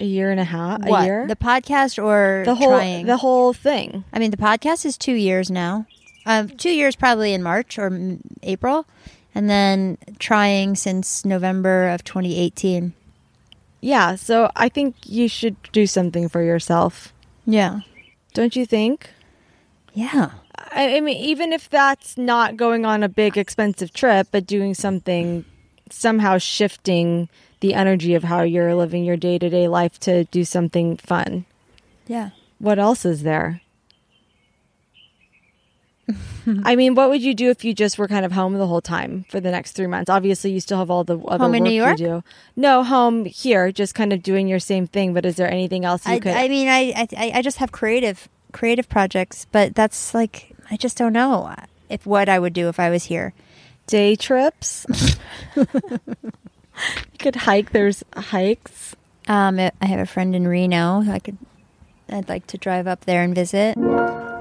A 0.00 0.04
year 0.04 0.30
and 0.30 0.38
a 0.38 0.44
half. 0.44 0.84
A 0.84 1.04
year. 1.04 1.26
the 1.26 1.36
podcast 1.36 2.02
or 2.02 2.44
the 2.44 2.54
whole 2.54 2.68
trying? 2.68 3.06
the 3.06 3.16
whole 3.16 3.52
thing. 3.52 4.04
I 4.12 4.18
mean, 4.18 4.30
the 4.30 4.36
podcast 4.36 4.84
is 4.84 4.96
two 4.96 5.14
years 5.14 5.50
now. 5.50 5.86
Um, 6.28 6.50
two 6.50 6.70
years 6.70 6.94
probably 6.94 7.32
in 7.32 7.42
March 7.42 7.78
or 7.78 7.90
April, 8.42 8.86
and 9.34 9.48
then 9.48 9.96
trying 10.18 10.76
since 10.76 11.24
November 11.24 11.88
of 11.88 12.04
2018. 12.04 12.92
Yeah, 13.80 14.14
so 14.14 14.50
I 14.54 14.68
think 14.68 14.96
you 15.06 15.26
should 15.26 15.56
do 15.72 15.86
something 15.86 16.28
for 16.28 16.42
yourself. 16.42 17.14
Yeah. 17.46 17.80
Don't 18.34 18.56
you 18.56 18.66
think? 18.66 19.08
Yeah. 19.94 20.32
I, 20.70 20.96
I 20.96 21.00
mean, 21.00 21.16
even 21.16 21.54
if 21.54 21.70
that's 21.70 22.18
not 22.18 22.58
going 22.58 22.84
on 22.84 23.02
a 23.02 23.08
big 23.08 23.38
expensive 23.38 23.94
trip, 23.94 24.28
but 24.30 24.46
doing 24.46 24.74
something 24.74 25.46
somehow 25.90 26.36
shifting 26.36 27.30
the 27.60 27.72
energy 27.72 28.14
of 28.14 28.24
how 28.24 28.42
you're 28.42 28.74
living 28.74 29.02
your 29.02 29.16
day 29.16 29.38
to 29.38 29.48
day 29.48 29.66
life 29.66 29.98
to 30.00 30.24
do 30.24 30.44
something 30.44 30.98
fun. 30.98 31.46
Yeah. 32.06 32.30
What 32.58 32.78
else 32.78 33.06
is 33.06 33.22
there? 33.22 33.62
I 36.64 36.76
mean, 36.76 36.94
what 36.94 37.10
would 37.10 37.22
you 37.22 37.34
do 37.34 37.50
if 37.50 37.64
you 37.64 37.74
just 37.74 37.98
were 37.98 38.08
kind 38.08 38.24
of 38.24 38.32
home 38.32 38.54
the 38.54 38.66
whole 38.66 38.80
time 38.80 39.24
for 39.28 39.40
the 39.40 39.50
next 39.50 39.72
three 39.72 39.86
months? 39.86 40.08
Obviously, 40.08 40.50
you 40.50 40.60
still 40.60 40.78
have 40.78 40.90
all 40.90 41.04
the 41.04 41.18
other 41.18 41.44
Home 41.44 41.54
in 41.54 41.62
work 41.62 41.68
New 41.70 41.76
York? 41.76 41.98
you 41.98 42.06
do. 42.06 42.24
No, 42.56 42.82
home 42.82 43.24
here, 43.24 43.70
just 43.72 43.94
kind 43.94 44.12
of 44.12 44.22
doing 44.22 44.48
your 44.48 44.58
same 44.58 44.86
thing. 44.86 45.12
But 45.14 45.26
is 45.26 45.36
there 45.36 45.50
anything 45.50 45.84
else 45.84 46.06
you 46.06 46.14
I, 46.14 46.18
could? 46.20 46.32
I 46.32 46.48
mean, 46.48 46.68
I, 46.68 47.06
I 47.16 47.32
I 47.36 47.42
just 47.42 47.58
have 47.58 47.72
creative 47.72 48.28
creative 48.52 48.88
projects, 48.88 49.46
but 49.52 49.74
that's 49.74 50.14
like 50.14 50.54
I 50.70 50.76
just 50.76 50.96
don't 50.96 51.12
know 51.12 51.54
if 51.88 52.06
what 52.06 52.28
I 52.28 52.38
would 52.38 52.52
do 52.52 52.68
if 52.68 52.80
I 52.80 52.90
was 52.90 53.04
here. 53.04 53.34
day 53.86 54.16
trips. 54.16 54.86
you 55.56 55.66
could 57.18 57.36
hike. 57.36 57.72
There's 57.72 58.04
hikes. 58.14 58.94
Um, 59.26 59.58
I 59.58 59.86
have 59.86 60.00
a 60.00 60.06
friend 60.06 60.34
in 60.34 60.46
Reno. 60.48 61.02
I 61.08 61.18
could. 61.18 61.36
I'd 62.10 62.28
like 62.28 62.46
to 62.48 62.58
drive 62.58 62.86
up 62.86 63.04
there 63.04 63.22
and 63.22 63.34
visit. 63.34 63.76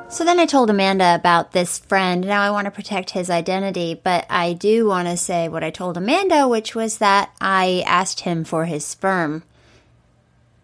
So 0.09 0.23
then 0.23 0.39
I 0.39 0.45
told 0.45 0.69
Amanda 0.69 1.15
about 1.15 1.51
this 1.51 1.79
friend. 1.79 2.25
Now 2.25 2.41
I 2.41 2.49
want 2.49 2.63
to 2.65 2.71
protect 2.71 3.09
his 3.09 3.29
identity, 3.29 3.99
but 4.01 4.25
I 4.29 4.53
do 4.53 4.87
want 4.87 5.09
to 5.09 5.17
say 5.17 5.49
what 5.49 5.65
I 5.65 5.69
told 5.69 5.97
Amanda, 5.97 6.47
which 6.47 6.73
was 6.73 6.99
that 6.99 7.31
I 7.41 7.83
asked 7.85 8.21
him 8.21 8.45
for 8.45 8.65
his 8.65 8.85
sperm. 8.85 9.43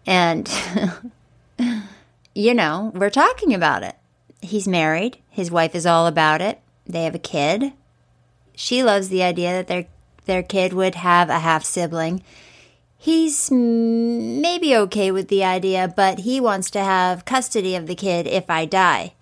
And, 0.06 0.50
you 2.34 2.54
know, 2.54 2.90
we're 2.94 3.10
talking 3.10 3.52
about 3.52 3.82
it. 3.82 3.96
He's 4.40 4.66
married, 4.66 5.18
his 5.28 5.50
wife 5.50 5.74
is 5.74 5.86
all 5.86 6.06
about 6.06 6.40
it. 6.40 6.60
They 6.86 7.04
have 7.04 7.14
a 7.14 7.18
kid. 7.18 7.74
She 8.56 8.82
loves 8.82 9.08
the 9.08 9.22
idea 9.22 9.52
that 9.52 9.66
their 9.66 9.86
their 10.24 10.42
kid 10.42 10.72
would 10.72 10.94
have 10.94 11.28
a 11.28 11.40
half 11.40 11.64
sibling. 11.64 12.22
He's 12.96 13.50
maybe 13.50 14.74
okay 14.74 15.10
with 15.10 15.28
the 15.28 15.44
idea, 15.44 15.92
but 15.94 16.20
he 16.20 16.40
wants 16.40 16.70
to 16.70 16.80
have 16.80 17.26
custody 17.26 17.76
of 17.76 17.86
the 17.86 17.94
kid 17.94 18.26
if 18.26 18.48
I 18.48 18.64
die. 18.64 19.12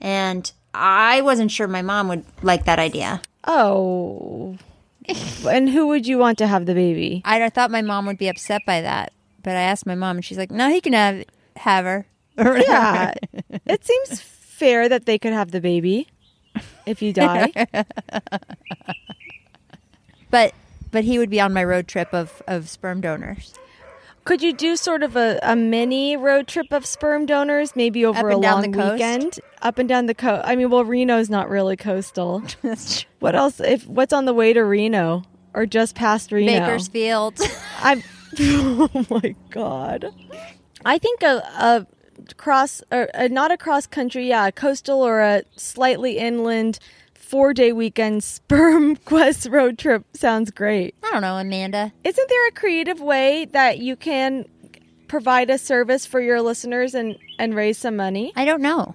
And 0.00 0.50
I 0.74 1.20
wasn't 1.22 1.50
sure 1.50 1.66
my 1.68 1.82
mom 1.82 2.08
would 2.08 2.24
like 2.42 2.64
that 2.66 2.78
idea. 2.78 3.20
Oh. 3.46 4.56
and 5.48 5.70
who 5.70 5.86
would 5.88 6.06
you 6.06 6.18
want 6.18 6.38
to 6.38 6.46
have 6.46 6.66
the 6.66 6.74
baby? 6.74 7.22
I, 7.24 7.42
I 7.42 7.48
thought 7.48 7.70
my 7.70 7.82
mom 7.82 8.06
would 8.06 8.18
be 8.18 8.28
upset 8.28 8.62
by 8.66 8.80
that, 8.82 9.12
but 9.42 9.56
I 9.56 9.62
asked 9.62 9.86
my 9.86 9.94
mom, 9.94 10.16
and 10.16 10.24
she's 10.24 10.36
like, 10.38 10.50
"No, 10.50 10.68
he 10.68 10.80
can 10.80 10.92
have 10.92 11.24
have 11.56 11.84
her." 11.84 12.06
Yeah. 12.38 13.14
it 13.66 13.84
seems 13.84 14.20
fair 14.20 14.88
that 14.88 15.06
they 15.06 15.18
could 15.18 15.32
have 15.32 15.50
the 15.50 15.60
baby 15.60 16.06
if 16.86 17.02
you 17.02 17.12
die. 17.12 17.52
but 20.30 20.54
but 20.90 21.04
he 21.04 21.18
would 21.18 21.30
be 21.30 21.40
on 21.40 21.52
my 21.52 21.64
road 21.64 21.88
trip 21.88 22.12
of 22.12 22.42
of 22.46 22.68
sperm 22.68 23.00
donors. 23.00 23.54
Could 24.28 24.42
you 24.42 24.52
do 24.52 24.76
sort 24.76 25.02
of 25.02 25.16
a, 25.16 25.40
a 25.42 25.56
mini 25.56 26.14
road 26.14 26.48
trip 26.48 26.70
of 26.70 26.84
sperm 26.84 27.24
donors, 27.24 27.74
maybe 27.74 28.04
over 28.04 28.28
a 28.28 28.36
long 28.36 28.60
the 28.60 28.76
coast? 28.76 28.92
weekend, 28.92 29.40
up 29.62 29.78
and 29.78 29.88
down 29.88 30.04
the 30.04 30.14
coast? 30.14 30.42
I 30.44 30.54
mean, 30.54 30.68
well, 30.68 30.84
Reno's 30.84 31.30
not 31.30 31.48
really 31.48 31.78
coastal. 31.78 32.42
what 33.20 33.34
else? 33.34 33.58
If 33.58 33.86
what's 33.86 34.12
on 34.12 34.26
the 34.26 34.34
way 34.34 34.52
to 34.52 34.62
Reno 34.62 35.22
or 35.54 35.64
just 35.64 35.94
past 35.94 36.30
Reno? 36.30 36.60
Bakersfield. 36.60 37.40
I'm. 37.80 38.02
oh 38.38 39.06
my 39.08 39.34
god! 39.48 40.12
I 40.84 40.98
think 40.98 41.22
a, 41.22 41.36
a 41.58 41.86
cross 42.34 42.82
or 42.92 43.08
a, 43.14 43.30
not 43.30 43.50
a 43.50 43.56
cross 43.56 43.86
country, 43.86 44.28
yeah, 44.28 44.48
a 44.48 44.52
coastal 44.52 45.00
or 45.00 45.22
a 45.22 45.42
slightly 45.56 46.18
inland 46.18 46.78
four 47.28 47.52
day 47.52 47.72
weekend 47.72 48.24
sperm 48.24 48.96
quest 48.96 49.46
road 49.50 49.78
trip 49.78 50.04
sounds 50.14 50.50
great. 50.50 50.94
I 51.04 51.10
don't 51.12 51.22
know, 51.22 51.36
Amanda. 51.36 51.92
Isn't 52.04 52.28
there 52.28 52.48
a 52.48 52.52
creative 52.52 53.00
way 53.00 53.44
that 53.46 53.78
you 53.78 53.96
can 53.96 54.46
provide 55.08 55.50
a 55.50 55.58
service 55.58 56.06
for 56.06 56.20
your 56.20 56.40
listeners 56.40 56.94
and, 56.94 57.16
and 57.38 57.54
raise 57.54 57.78
some 57.78 57.96
money? 57.96 58.32
I 58.34 58.44
don't 58.44 58.62
know. 58.62 58.94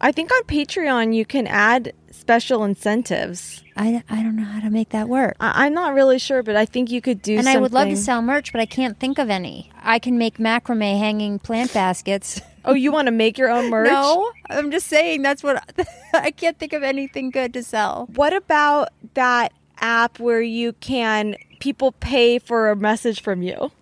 I 0.00 0.12
think 0.12 0.30
on 0.30 0.42
Patreon 0.44 1.14
you 1.14 1.24
can 1.24 1.46
add 1.46 1.92
special 2.10 2.64
incentives. 2.64 3.62
I, 3.76 4.02
I 4.10 4.22
don't 4.22 4.36
know 4.36 4.44
how 4.44 4.60
to 4.60 4.70
make 4.70 4.90
that 4.90 5.08
work. 5.08 5.36
I, 5.40 5.66
I'm 5.66 5.74
not 5.74 5.94
really 5.94 6.18
sure, 6.18 6.42
but 6.42 6.56
I 6.56 6.66
think 6.66 6.90
you 6.90 7.00
could 7.00 7.22
do 7.22 7.38
and 7.38 7.48
I 7.48 7.58
would 7.58 7.72
love 7.72 7.88
to 7.88 7.96
sell 7.96 8.20
merch, 8.20 8.52
but 8.52 8.60
I 8.60 8.66
can't 8.66 8.98
think 9.00 9.18
of 9.18 9.30
any. 9.30 9.70
I 9.82 9.98
can 9.98 10.18
make 10.18 10.38
macrame 10.38 10.98
hanging 10.98 11.38
plant 11.38 11.72
baskets. 11.72 12.40
Oh, 12.68 12.74
you 12.74 12.92
want 12.92 13.06
to 13.06 13.12
make 13.12 13.38
your 13.38 13.48
own 13.48 13.70
merch? 13.70 13.88
No, 13.88 14.30
I'm 14.50 14.70
just 14.70 14.88
saying 14.88 15.22
that's 15.22 15.42
what 15.42 15.64
I 16.12 16.30
can't 16.30 16.58
think 16.58 16.74
of 16.74 16.82
anything 16.82 17.30
good 17.30 17.54
to 17.54 17.62
sell. 17.62 18.10
What 18.14 18.34
about 18.34 18.90
that 19.14 19.54
app 19.80 20.20
where 20.20 20.42
you 20.42 20.74
can 20.74 21.36
people 21.60 21.92
pay 21.92 22.38
for 22.38 22.68
a 22.68 22.76
message 22.76 23.22
from 23.22 23.40
you? 23.40 23.72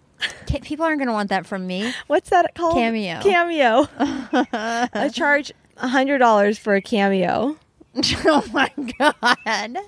People 0.62 0.84
aren't 0.84 0.98
going 0.98 1.08
to 1.08 1.12
want 1.12 1.30
that 1.30 1.46
from 1.46 1.66
me. 1.66 1.92
What's 2.06 2.30
that 2.30 2.54
called? 2.54 2.74
Cameo. 2.74 3.20
Cameo. 3.20 3.88
I 3.98 5.10
charge 5.12 5.52
hundred 5.76 6.18
dollars 6.18 6.56
for 6.56 6.76
a 6.76 6.80
cameo. 6.80 7.56
oh 8.24 8.44
my 8.52 8.70
god. 8.98 9.78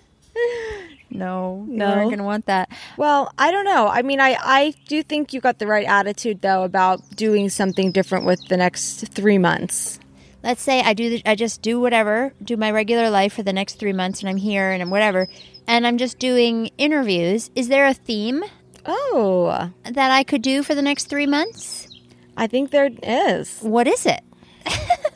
No, 1.11 1.64
no, 1.68 1.87
you 1.87 2.01
aren't 2.01 2.18
to 2.18 2.24
want 2.24 2.46
that. 2.46 2.70
Well, 2.96 3.33
I 3.38 3.51
don't 3.51 3.64
know. 3.64 3.88
I 3.88 4.03
mean, 4.03 4.20
I 4.20 4.37
I 4.40 4.74
do 4.87 5.03
think 5.03 5.33
you 5.33 5.40
got 5.40 5.59
the 5.59 5.66
right 5.66 5.87
attitude 5.87 6.42
though 6.42 6.64
about 6.64 7.16
doing 7.16 7.48
something 7.48 7.92
different 7.92 8.24
with 8.27 8.40
the 8.48 8.57
next 8.57 9.09
three 9.09 9.38
months. 9.38 9.98
Let's 10.42 10.62
say 10.62 10.81
I 10.81 10.94
do, 10.94 11.11
the, 11.11 11.22
I 11.27 11.35
just 11.35 11.62
do 11.62 11.81
whatever, 11.81 12.33
do 12.42 12.57
my 12.57 12.70
regular 12.70 13.11
life 13.11 13.33
for 13.33 13.42
the 13.42 13.53
next 13.53 13.74
three 13.74 13.92
months, 13.92 14.20
and 14.20 14.29
I'm 14.29 14.37
here 14.37 14.70
and 14.70 14.81
I'm 14.81 14.88
whatever, 14.88 15.27
and 15.66 15.85
I'm 15.85 15.98
just 15.98 16.20
doing 16.20 16.70
interviews. 16.79 17.51
Is 17.57 17.66
there 17.66 17.87
a 17.87 17.92
theme 17.92 18.44
Oh, 18.87 19.70
that 19.85 20.11
I 20.11 20.22
could 20.24 20.40
do 20.40 20.62
for 20.62 20.74
the 20.74 20.81
next 20.83 21.07
three 21.07 21.27
months? 21.27 21.88
I 22.37 22.46
think 22.46 22.70
there 22.70 22.90
is. 23.03 23.59
What 23.61 23.87
is 23.87 24.07
it? 24.07 24.22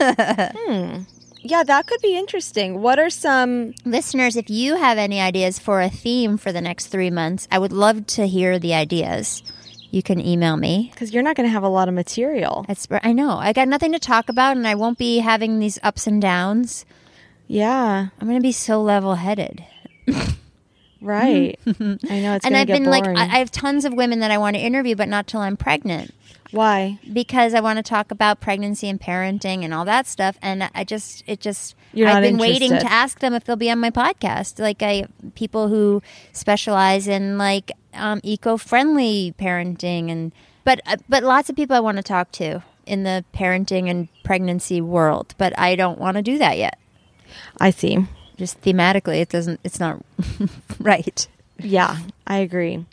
Hmm. 0.03 1.03
Yeah, 1.45 1.65
that 1.65 1.87
could 1.87 2.01
be 2.01 2.17
interesting. 2.17 2.81
What 2.81 2.99
are 2.99 3.11
some? 3.11 3.75
Listeners, 3.85 4.37
if 4.37 4.49
you 4.49 4.77
have 4.77 4.97
any 4.97 5.21
ideas 5.21 5.59
for 5.59 5.81
a 5.81 5.91
theme 5.91 6.37
for 6.37 6.53
the 6.53 6.61
next 6.61 6.87
three 6.87 7.11
months, 7.11 7.49
I 7.51 7.59
would 7.59 7.73
love 7.73 8.07
to 8.09 8.27
hear 8.27 8.59
the 8.59 8.75
ideas. 8.75 9.43
You 9.91 10.03
can 10.03 10.21
email 10.21 10.57
me. 10.57 10.89
Because 10.93 11.13
you're 11.13 11.23
not 11.23 11.37
going 11.37 11.47
to 11.47 11.53
have 11.53 11.65
a 11.65 11.69
lot 11.69 11.89
of 11.89 11.95
material. 11.95 12.65
It's, 12.69 12.89
I 12.91 13.13
know. 13.13 13.33
I 13.37 13.53
got 13.53 13.69
nothing 13.69 13.93
to 13.93 13.99
talk 13.99 14.29
about, 14.29 14.57
and 14.57 14.67
I 14.67 14.75
won't 14.75 14.99
be 14.99 15.19
having 15.19 15.59
these 15.59 15.79
ups 15.83 16.07
and 16.07 16.23
downs. 16.23 16.87
Yeah, 17.47 18.09
I'm 18.19 18.27
going 18.27 18.39
to 18.39 18.43
be 18.43 18.53
so 18.53 18.81
level 18.81 19.17
headed. 19.17 19.65
right. 21.03 21.59
I 21.67 21.75
know 21.75 22.35
it's 22.37 22.47
And 22.47 22.57
I've 22.57 22.69
been 22.69 22.85
like, 22.85 23.03
boring. 23.03 23.19
I, 23.19 23.25
I 23.25 23.39
have 23.39 23.51
tons 23.51 23.85
of 23.85 23.93
women 23.93 24.21
that 24.21 24.31
I 24.31 24.39
want 24.39 24.57
to 24.57 24.63
interview, 24.63 24.97
but 24.97 25.09
not 25.09 25.27
till 25.27 25.41
I'm 25.41 25.59
pregnant. 25.59 26.15
Why? 26.53 26.99
because 27.13 27.55
I 27.55 27.61
want 27.61 27.79
to 27.79 27.83
talk 27.83 28.11
about 28.11 28.41
pregnancy 28.41 28.89
and 28.89 29.01
parenting 29.01 29.65
and 29.65 29.75
all 29.75 29.85
that 29.87 30.07
stuff. 30.07 30.39
And 30.43 30.71
I 30.75 30.85
just, 30.85 31.25
it 31.27 31.41
just, 31.41 31.75
You're 31.93 32.09
I've 32.09 32.23
been 32.23 32.39
waiting 32.39 32.71
to 32.71 32.93
ask 32.93 33.19
them 33.21 33.35
if 33.35 33.45
they'll 33.45 33.57
be 33.57 33.71
on 33.71 33.79
my 33.79 33.91
podcast. 33.91 34.59
Like 34.59 34.83
I, 34.83 35.07
people 35.35 35.69
who 35.69 36.03
specialize 36.33 37.09
in 37.09 37.39
like 37.39 37.73
um, 37.95 38.21
eco-friendly 38.23 39.35
parenting 39.39 40.11
and, 40.11 40.33
but 40.65 40.81
uh, 40.87 40.97
but 41.09 41.25
lots 41.25 41.51
of 41.51 41.57
people 41.57 41.75
I 41.75 41.81
want 41.81 41.97
to 41.97 42.03
talk 42.05 42.31
to 42.33 42.63
in 42.87 43.03
the 43.03 43.25
parenting 43.35 43.91
and 43.91 44.09
pregnancy 44.23 44.81
world. 44.81 45.35
But 45.39 45.59
I 45.59 45.75
don't 45.75 45.99
want 45.99 46.17
to 46.17 46.23
do 46.23 46.39
that 46.39 46.57
yet. 46.57 46.79
I 47.61 47.71
see. 47.71 48.07
Just 48.37 48.61
thematically, 48.63 49.21
it 49.21 49.29
doesn't. 49.29 49.61
It's 49.65 49.81
not 49.81 50.05
right. 50.81 51.27
Yeah, 51.59 51.99
I 52.27 52.39
agree. 52.39 52.85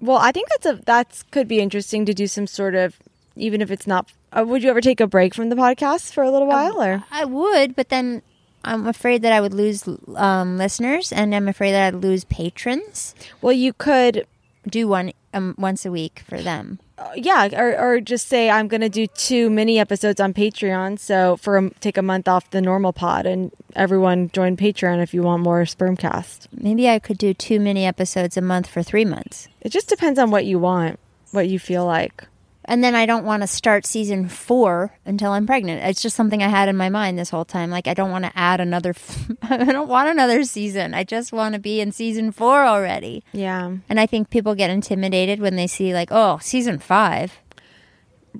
Well, 0.00 0.18
I 0.18 0.32
think 0.32 0.48
that's 0.48 0.66
a 0.66 0.80
that's 0.84 1.22
could 1.24 1.48
be 1.48 1.60
interesting 1.60 2.04
to 2.06 2.14
do 2.14 2.26
some 2.26 2.46
sort 2.46 2.74
of 2.74 2.98
even 3.36 3.60
if 3.60 3.70
it's 3.70 3.86
not. 3.86 4.12
Uh, 4.32 4.44
would 4.46 4.62
you 4.62 4.70
ever 4.70 4.80
take 4.80 5.00
a 5.00 5.06
break 5.06 5.34
from 5.34 5.48
the 5.48 5.56
podcast 5.56 6.12
for 6.12 6.22
a 6.22 6.30
little 6.30 6.48
while, 6.48 6.82
or 6.82 7.04
I 7.10 7.24
would, 7.24 7.74
but 7.74 7.88
then 7.88 8.22
I'm 8.64 8.86
afraid 8.86 9.22
that 9.22 9.32
I 9.32 9.40
would 9.40 9.54
lose 9.54 9.88
um, 10.16 10.58
listeners, 10.58 11.12
and 11.12 11.34
I'm 11.34 11.48
afraid 11.48 11.72
that 11.72 11.94
I'd 11.94 12.02
lose 12.02 12.24
patrons. 12.24 13.14
well, 13.40 13.52
you 13.52 13.72
could, 13.72 14.26
Do 14.68 14.86
one 14.88 15.12
um, 15.32 15.54
once 15.56 15.86
a 15.86 15.90
week 15.90 16.22
for 16.28 16.42
them. 16.42 16.78
Yeah, 17.14 17.48
or 17.58 17.78
or 17.78 18.00
just 18.00 18.28
say 18.28 18.50
I'm 18.50 18.68
going 18.68 18.80
to 18.80 18.88
do 18.88 19.06
two 19.06 19.50
mini 19.50 19.78
episodes 19.78 20.20
on 20.20 20.34
Patreon. 20.34 20.98
So 20.98 21.36
for 21.36 21.58
a, 21.58 21.70
take 21.80 21.96
a 21.96 22.02
month 22.02 22.28
off 22.28 22.50
the 22.50 22.60
normal 22.60 22.92
pod, 22.92 23.26
and 23.26 23.50
everyone 23.74 24.30
join 24.32 24.56
Patreon 24.56 25.02
if 25.02 25.14
you 25.14 25.22
want 25.22 25.42
more 25.42 25.62
Spermcast. 25.62 26.48
Maybe 26.52 26.88
I 26.88 26.98
could 26.98 27.18
do 27.18 27.34
two 27.34 27.60
mini 27.60 27.84
episodes 27.84 28.36
a 28.36 28.40
month 28.40 28.66
for 28.66 28.82
three 28.82 29.04
months. 29.04 29.48
It 29.60 29.70
just 29.70 29.88
depends 29.88 30.18
on 30.18 30.30
what 30.30 30.44
you 30.44 30.58
want, 30.58 30.98
what 31.30 31.48
you 31.48 31.58
feel 31.58 31.84
like. 31.84 32.26
And 32.68 32.84
then 32.84 32.94
I 32.94 33.06
don't 33.06 33.24
want 33.24 33.42
to 33.42 33.46
start 33.48 33.86
season 33.86 34.28
four 34.28 34.92
until 35.04 35.32
I'm 35.32 35.46
pregnant. 35.46 35.82
It's 35.82 36.02
just 36.02 36.14
something 36.14 36.42
I 36.42 36.48
had 36.48 36.68
in 36.68 36.76
my 36.76 36.90
mind 36.90 37.18
this 37.18 37.30
whole 37.30 37.44
time. 37.44 37.70
Like, 37.70 37.88
I 37.88 37.94
don't 37.94 38.10
want 38.10 38.26
to 38.26 38.38
add 38.38 38.60
another, 38.60 38.94
I 39.42 39.64
don't 39.64 39.88
want 39.88 40.10
another 40.10 40.44
season. 40.44 40.94
I 40.94 41.02
just 41.02 41.32
want 41.32 41.54
to 41.54 41.58
be 41.58 41.80
in 41.80 41.90
season 41.90 42.30
four 42.30 42.64
already. 42.64 43.24
Yeah. 43.32 43.74
And 43.88 43.98
I 43.98 44.06
think 44.06 44.30
people 44.30 44.54
get 44.54 44.70
intimidated 44.70 45.40
when 45.40 45.56
they 45.56 45.66
see, 45.66 45.92
like, 45.94 46.10
oh, 46.12 46.38
season 46.42 46.78
five. 46.78 47.38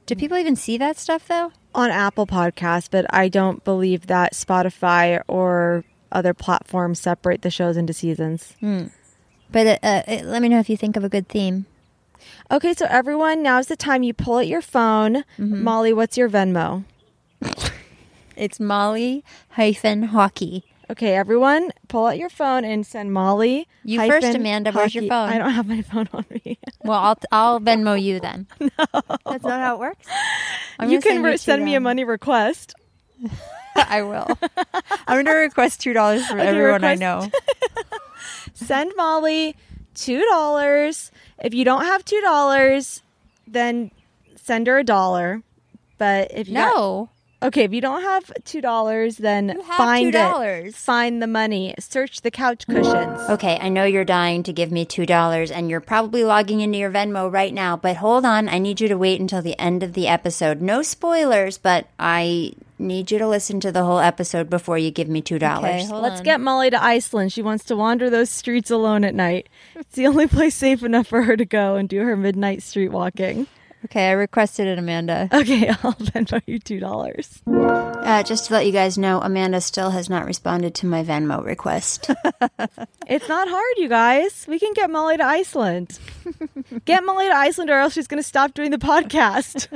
Do 0.07 0.15
people 0.15 0.37
even 0.37 0.55
see 0.55 0.77
that 0.79 0.99
stuff, 0.99 1.27
though? 1.27 1.53
on 1.75 1.91
Apple 1.91 2.27
Podcasts, 2.27 2.89
but 2.91 3.07
I 3.11 3.29
don't 3.29 3.63
believe 3.65 4.07
that 4.07 4.33
Spotify 4.33 5.23
or 5.29 5.85
other 6.11 6.35
platforms 6.35 6.99
separate 6.99 7.43
the 7.43 7.51
shows 7.51 7.77
into 7.77 7.93
seasons. 7.93 8.55
But 9.51 9.67
uh, 9.67 9.79
uh, 9.83 10.21
let 10.25 10.43
me 10.43 10.49
know 10.49 10.59
if 10.59 10.69
you 10.69 10.77
think 10.77 10.97
of 10.97 11.05
a 11.05 11.09
good 11.09 11.29
theme. 11.29 11.67
Okay, 12.51 12.75
so 12.75 12.87
everyone, 12.89 13.43
now's 13.43 13.67
the 13.67 13.77
time 13.77 14.03
you 14.03 14.13
pull 14.15 14.37
out 14.39 14.47
your 14.47 14.63
phone. 14.63 15.25
Mm-hmm. 15.39 15.63
Molly, 15.63 15.93
what's 15.93 16.17
your 16.17 16.29
Venmo? 16.31 16.85
It's 18.37 18.61
Molly 18.61 19.25
hyphen 19.51 20.09
Hawkey. 20.11 20.63
Okay, 20.91 21.17
everyone, 21.17 21.73
pull 21.89 22.07
out 22.07 22.17
your 22.19 22.31
phone 22.31 22.65
and 22.65 22.87
send 22.87 23.13
Molly. 23.13 23.67
You 23.83 24.07
first, 24.07 24.33
Amanda. 24.33 24.71
Where's 24.71 24.95
your 24.95 25.09
phone? 25.09 25.29
I 25.29 25.39
don't 25.39 25.51
have 25.51 25.67
my 25.67 25.83
phone 25.83 26.09
on 26.13 26.25
me. 26.31 26.57
Well, 26.85 26.99
I'll 27.01 27.19
I'll 27.33 27.61
Venmo 27.61 28.01
you 28.01 28.21
then. 28.21 28.47
no, 28.61 28.71
that's 29.27 29.43
not 29.45 29.61
how 29.61 29.75
it 29.75 29.81
works. 29.81 30.07
I'm 30.79 30.89
you 30.89 31.01
can 31.01 31.23
re- 31.23 31.37
send 31.37 31.65
me 31.65 31.75
a 31.75 31.81
money 31.81 32.05
request. 32.05 32.75
I 33.75 34.03
will. 34.03 34.27
I'm 35.09 35.25
gonna 35.25 35.35
request 35.37 35.81
two 35.81 35.93
dollars 35.93 36.25
for 36.29 36.39
Okay, 36.39 36.47
everyone 36.47 36.85
I 36.85 36.95
know. 36.95 37.29
Send 38.55 38.93
Molly 38.97 39.57
two 39.99 40.25
dollars. 40.31 41.11
If 41.43 41.53
you 41.55 41.65
don't 41.65 41.85
have 41.85 42.05
two 42.05 42.21
dollars, 42.21 43.03
then 43.47 43.91
send 44.37 44.67
her 44.67 44.79
a 44.79 44.85
dollar. 44.85 45.43
But 45.99 46.31
if 46.33 46.49
you 46.49 46.55
got- 46.55 46.75
No, 46.77 47.09
Okay, 47.41 47.63
if 47.63 47.73
you 47.73 47.81
don't 47.81 48.03
have 48.03 48.33
two 48.45 48.61
dollars, 48.61 49.17
then 49.17 49.49
You 49.51 49.63
have 49.63 49.77
find 49.77 50.13
$2. 50.13 50.67
it. 50.67 50.75
Find 50.75 51.23
the 51.23 51.29
money. 51.29 51.73
Search 51.79 52.23
the 52.23 52.33
couch 52.33 52.67
cushions. 52.67 53.21
Okay, 53.31 53.57
I 53.61 53.69
know 53.69 53.85
you're 53.85 54.05
dying 54.05 54.43
to 54.43 54.53
give 54.53 54.73
me 54.73 54.85
$2 54.85 55.53
and 55.53 55.71
you're 55.71 55.81
probably 55.81 56.25
logging 56.25 56.61
into 56.63 56.79
your 56.79 56.91
Venmo 56.91 57.33
right 57.33 57.55
now, 57.55 57.77
but 57.77 57.97
hold 57.99 58.25
on. 58.25 58.49
I 58.49 58.59
need 58.59 58.81
you 58.81 58.89
to 58.89 58.99
wait 58.99 59.21
until 59.21 59.41
the 59.41 59.57
end 59.57 59.85
of 59.85 59.93
the 59.93 60.09
episode. 60.09 60.61
No 60.61 60.83
spoilers, 60.83 61.59
but 61.59 61.87
I 61.97 62.55
need 62.79 63.11
you 63.11 63.19
to 63.19 63.29
listen 63.29 63.61
to 63.61 63.73
the 63.73 63.85
whole 63.85 63.99
episode 63.99 64.49
before 64.49 64.79
you 64.79 64.91
give 64.91 65.09
me 65.09 65.23
$2. 65.23 65.37
Okay, 65.37 65.89
let's 65.93 66.21
get 66.21 66.41
Molly 66.41 66.71
to 66.71 66.83
Iceland. 66.83 67.33
She 67.33 67.43
wants 67.43 67.65
to 67.65 67.77
wander 67.77 68.11
those 68.11 68.31
streets 68.31 68.71
alone 68.71 69.05
at 69.05 69.15
night. 69.15 69.49
It's 69.77 69.97
the 69.97 70.07
only 70.07 70.27
place 70.29 70.55
safe 70.55 70.83
enough 70.83 71.07
for 71.07 71.23
her 71.23 71.37
to 71.37 71.45
go 71.45 71.77
and 71.77 71.89
do 71.89 72.01
her 72.01 72.17
midnight 72.17 72.63
street 72.63 72.91
walking. 72.91 73.47
Okay, 73.85 74.09
I 74.09 74.13
requested 74.13 74.67
it, 74.67 74.79
Amanda. 74.79 75.29
Okay, 75.39 75.69
I'll 75.69 75.93
Venmo 75.95 76.43
you 76.47 76.59
two 76.59 76.81
dollars. 76.81 77.41
Uh, 77.47 78.23
just 78.25 78.47
to 78.47 78.53
let 78.55 78.67
you 78.67 78.73
guys 78.73 78.99
know, 78.99 79.21
Amanda 79.21 79.61
still 79.61 79.91
has 79.91 80.11
not 80.11 80.27
responded 80.27 80.75
to 80.77 80.87
my 80.87 81.05
Venmo 81.05 81.45
request. 81.45 82.11
It's 83.11 83.27
not 83.27 83.49
hard, 83.49 83.75
you 83.79 83.89
guys. 83.89 84.45
We 84.47 84.59
can 84.59 84.75
get 84.75 84.91
Molly 84.91 85.17
to 85.17 85.25
Iceland. 85.25 85.99
get 86.85 87.03
Molly 87.05 87.27
to 87.27 87.35
Iceland, 87.35 87.71
or 87.71 87.79
else 87.79 87.95
she's 87.95 88.07
going 88.07 88.23
to 88.23 88.29
stop 88.29 88.53
doing 88.53 88.71
the 88.71 88.77
podcast. 88.77 89.67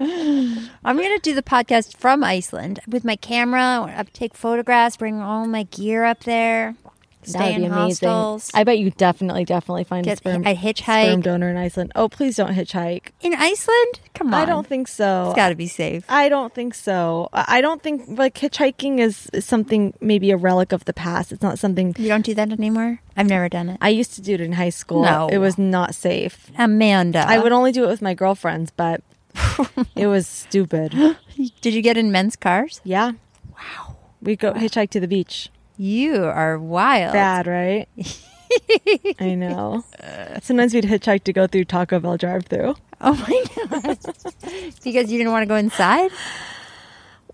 I'm 0.00 0.96
going 0.96 1.14
to 1.16 1.20
do 1.22 1.34
the 1.34 1.42
podcast 1.42 1.98
from 1.98 2.24
Iceland 2.24 2.80
with 2.88 3.04
my 3.04 3.16
camera. 3.16 3.82
I 3.94 4.02
take 4.14 4.34
photographs, 4.34 4.96
bring 4.96 5.20
all 5.20 5.46
my 5.46 5.64
gear 5.64 6.04
up 6.04 6.20
there, 6.24 6.74
stay 7.22 7.54
in 7.54 7.64
hostels. 7.70 8.50
I 8.54 8.64
bet 8.64 8.78
you 8.78 8.90
definitely, 8.90 9.44
definitely 9.44 9.84
find 9.84 10.04
Get- 10.04 10.14
a 10.14 10.16
sperm, 10.16 10.42
I'd 10.46 10.56
hitchhike. 10.58 11.04
sperm 11.06 11.20
donor 11.20 11.48
in 11.50 11.56
Iceland. 11.56 11.92
Oh, 11.94 12.08
please 12.08 12.36
don't 12.36 12.54
hitchhike. 12.54 13.08
in 13.20 13.34
Iceland? 13.34 14.00
Come 14.14 14.32
on. 14.34 14.40
I 14.42 14.44
don't 14.44 14.66
think 14.66 14.88
so. 14.88 15.26
It's 15.28 15.36
got 15.36 15.50
to 15.50 15.54
be 15.54 15.66
safe. 15.66 16.04
I 16.08 16.28
don't 16.28 16.54
think 16.54 16.74
so. 16.74 17.28
I 17.32 17.58
I 17.58 17.60
don't 17.62 17.82
think 17.82 18.04
like 18.08 18.34
hitchhiking 18.36 18.98
is, 19.00 19.28
is 19.32 19.44
something 19.44 19.92
maybe 20.00 20.30
a 20.30 20.36
relic 20.36 20.72
of 20.72 20.84
the 20.86 20.92
past. 20.94 21.30
It's 21.32 21.42
not 21.42 21.58
something 21.58 21.94
You 21.98 22.08
don't 22.08 22.24
do 22.24 22.34
that 22.34 22.50
anymore? 22.52 23.00
I've 23.16 23.28
never 23.28 23.48
done 23.48 23.68
it. 23.68 23.78
I 23.82 23.90
used 23.90 24.14
to 24.14 24.22
do 24.22 24.34
it 24.34 24.40
in 24.40 24.52
high 24.52 24.70
school. 24.70 25.02
No. 25.02 25.28
It 25.28 25.38
was 25.38 25.58
not 25.58 25.94
safe. 25.94 26.50
Amanda. 26.58 27.24
I 27.26 27.38
would 27.38 27.52
only 27.52 27.70
do 27.72 27.84
it 27.84 27.88
with 27.88 28.00
my 28.02 28.14
girlfriends, 28.14 28.70
but 28.70 29.02
it 29.94 30.06
was 30.06 30.26
stupid. 30.26 30.92
Did 31.60 31.74
you 31.74 31.82
get 31.82 31.96
in 31.96 32.10
men's 32.10 32.34
cars? 32.36 32.80
Yeah. 32.84 33.12
Wow. 33.52 33.96
We 34.22 34.36
go 34.36 34.52
hitchhike 34.54 34.90
to 34.90 35.00
the 35.00 35.08
beach. 35.08 35.50
You 35.80 36.24
are 36.26 36.58
wild. 36.58 37.14
Bad, 37.14 37.46
right? 37.46 37.88
I 39.18 39.34
know. 39.34 39.82
Sometimes 40.42 40.74
we'd 40.74 40.84
hitchhike 40.84 41.24
to 41.24 41.32
go 41.32 41.46
through 41.46 41.64
Taco 41.64 41.98
Bell 41.98 42.18
drive-through. 42.18 42.74
Oh 43.00 43.14
my 43.14 43.44
god. 43.56 43.98
because 44.84 45.10
you 45.10 45.16
didn't 45.16 45.32
want 45.32 45.42
to 45.42 45.46
go 45.46 45.56
inside? 45.56 46.10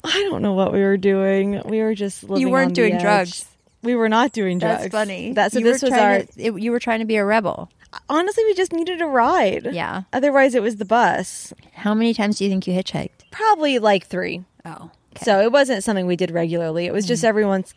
I 0.04 0.22
don't 0.30 0.42
know 0.42 0.52
what 0.52 0.72
we 0.72 0.78
were 0.78 0.96
doing. 0.96 1.60
We 1.64 1.80
were 1.80 1.96
just 1.96 2.22
living 2.22 2.40
You 2.40 2.50
weren't 2.50 2.72
doing 2.72 2.98
drugs. 2.98 3.46
We 3.82 3.96
were 3.96 4.08
not 4.08 4.30
doing 4.30 4.60
drugs. 4.60 4.82
That's 4.82 4.92
funny. 4.92 5.32
That 5.32 5.50
so 5.50 5.58
You 5.58 5.64
this 5.64 5.82
was 5.82 5.90
our. 5.90 6.22
to- 6.22 6.28
it- 6.36 6.62
you 6.62 6.70
were 6.70 6.78
trying 6.78 7.00
to 7.00 7.04
be 7.04 7.16
a 7.16 7.24
rebel. 7.24 7.68
honestly, 8.08 8.44
we 8.44 8.54
just 8.54 8.72
needed 8.72 9.02
a 9.02 9.06
ride. 9.06 9.70
Yeah. 9.72 10.02
Otherwise, 10.12 10.54
it 10.54 10.62
was 10.62 10.76
the 10.76 10.84
bus. 10.84 11.52
How 11.72 11.94
many 11.94 12.14
times 12.14 12.38
do 12.38 12.44
you 12.44 12.50
think 12.50 12.68
you 12.68 12.74
hitchhiked? 12.74 13.28
Probably 13.32 13.80
like 13.80 14.06
three. 14.06 14.44
Oh. 14.64 14.92
So 15.20 15.40
it 15.40 15.50
wasn't 15.50 15.82
something 15.82 16.06
we 16.06 16.14
did 16.14 16.30
regularly. 16.30 16.86
It 16.86 16.92
was 16.92 17.06
just 17.06 17.24
mm. 17.24 17.28
every 17.28 17.44
once. 17.44 17.74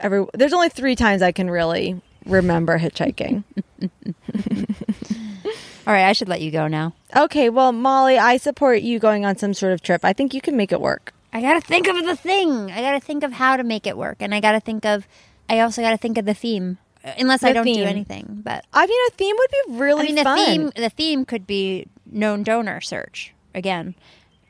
Every 0.00 0.26
there's 0.34 0.52
only 0.52 0.68
three 0.68 0.96
times 0.96 1.22
I 1.22 1.32
can 1.32 1.50
really 1.50 2.00
remember 2.24 2.78
hitchhiking. 2.78 3.44
All 5.86 5.92
right, 5.92 6.08
I 6.08 6.12
should 6.12 6.28
let 6.28 6.40
you 6.40 6.50
go 6.50 6.66
now. 6.66 6.94
okay, 7.16 7.48
well, 7.48 7.70
Molly, 7.70 8.18
I 8.18 8.38
support 8.38 8.82
you 8.82 8.98
going 8.98 9.24
on 9.24 9.36
some 9.36 9.54
sort 9.54 9.72
of 9.72 9.82
trip. 9.82 10.04
I 10.04 10.12
think 10.12 10.34
you 10.34 10.40
can 10.40 10.56
make 10.56 10.72
it 10.72 10.80
work. 10.80 11.14
I 11.32 11.40
got 11.40 11.54
to 11.54 11.60
think 11.60 11.86
of 11.86 12.04
the 12.04 12.16
thing. 12.16 12.72
I 12.72 12.80
got 12.80 12.92
to 12.92 13.00
think 13.00 13.22
of 13.22 13.32
how 13.32 13.56
to 13.56 13.62
make 13.62 13.86
it 13.86 13.96
work. 13.96 14.16
And 14.20 14.34
I 14.34 14.40
got 14.40 14.52
to 14.52 14.60
think 14.60 14.84
of, 14.84 15.06
I 15.48 15.60
also 15.60 15.82
got 15.82 15.90
to 15.90 15.96
think 15.96 16.18
of 16.18 16.24
the 16.24 16.34
theme. 16.34 16.78
Uh, 17.04 17.12
unless 17.18 17.44
I 17.44 17.52
don't 17.52 17.64
do 17.64 17.84
anything. 17.84 18.40
But 18.42 18.64
I 18.72 18.86
mean, 18.86 18.98
a 19.06 19.10
theme 19.12 19.36
would 19.38 19.50
be 19.50 19.78
really 19.78 20.02
I 20.02 20.06
mean, 20.06 20.14
the 20.16 20.24
fun. 20.24 20.38
theme, 20.38 20.72
the 20.74 20.90
theme 20.90 21.24
could 21.24 21.46
be 21.46 21.86
known 22.04 22.42
donor 22.42 22.80
search 22.80 23.32
again. 23.54 23.94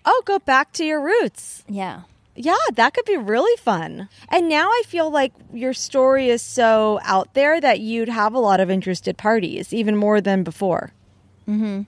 Oh, 0.05 0.22
go 0.24 0.39
back 0.39 0.72
to 0.74 0.84
your 0.84 1.01
roots. 1.01 1.64
Yeah. 1.68 2.03
Yeah, 2.37 2.55
that 2.74 2.95
could 2.95 3.05
be 3.07 3.16
really 3.16 3.57
fun. 3.59 4.09
And 4.28 4.49
now 4.49 4.68
I 4.68 4.82
feel 4.87 5.11
like 5.11 5.32
your 5.53 5.72
story 5.72 6.28
is 6.28 6.43
so 6.43 7.01
out 7.03 7.34
there 7.34 7.61
that 7.61 7.80
you'd 7.80 8.09
have 8.09 8.34
a 8.34 8.39
lot 8.39 8.61
of 8.61 8.70
interested 8.70 9.16
parties, 9.16 9.72
even 9.72 9.97
more 9.97 10.20
than 10.20 10.43
before. 10.43 10.93
Mm-hmm. 11.49 11.82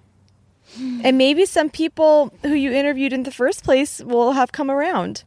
And 1.05 1.19
maybe 1.19 1.45
some 1.45 1.71
people 1.71 2.33
who 2.43 2.55
you 2.55 2.73
interviewed 2.73 3.13
in 3.13 3.23
the 3.23 3.31
first 3.31 3.65
place 3.65 4.01
will 4.01 4.33
have 4.33 4.53
come 4.53 4.71
around. 4.71 5.25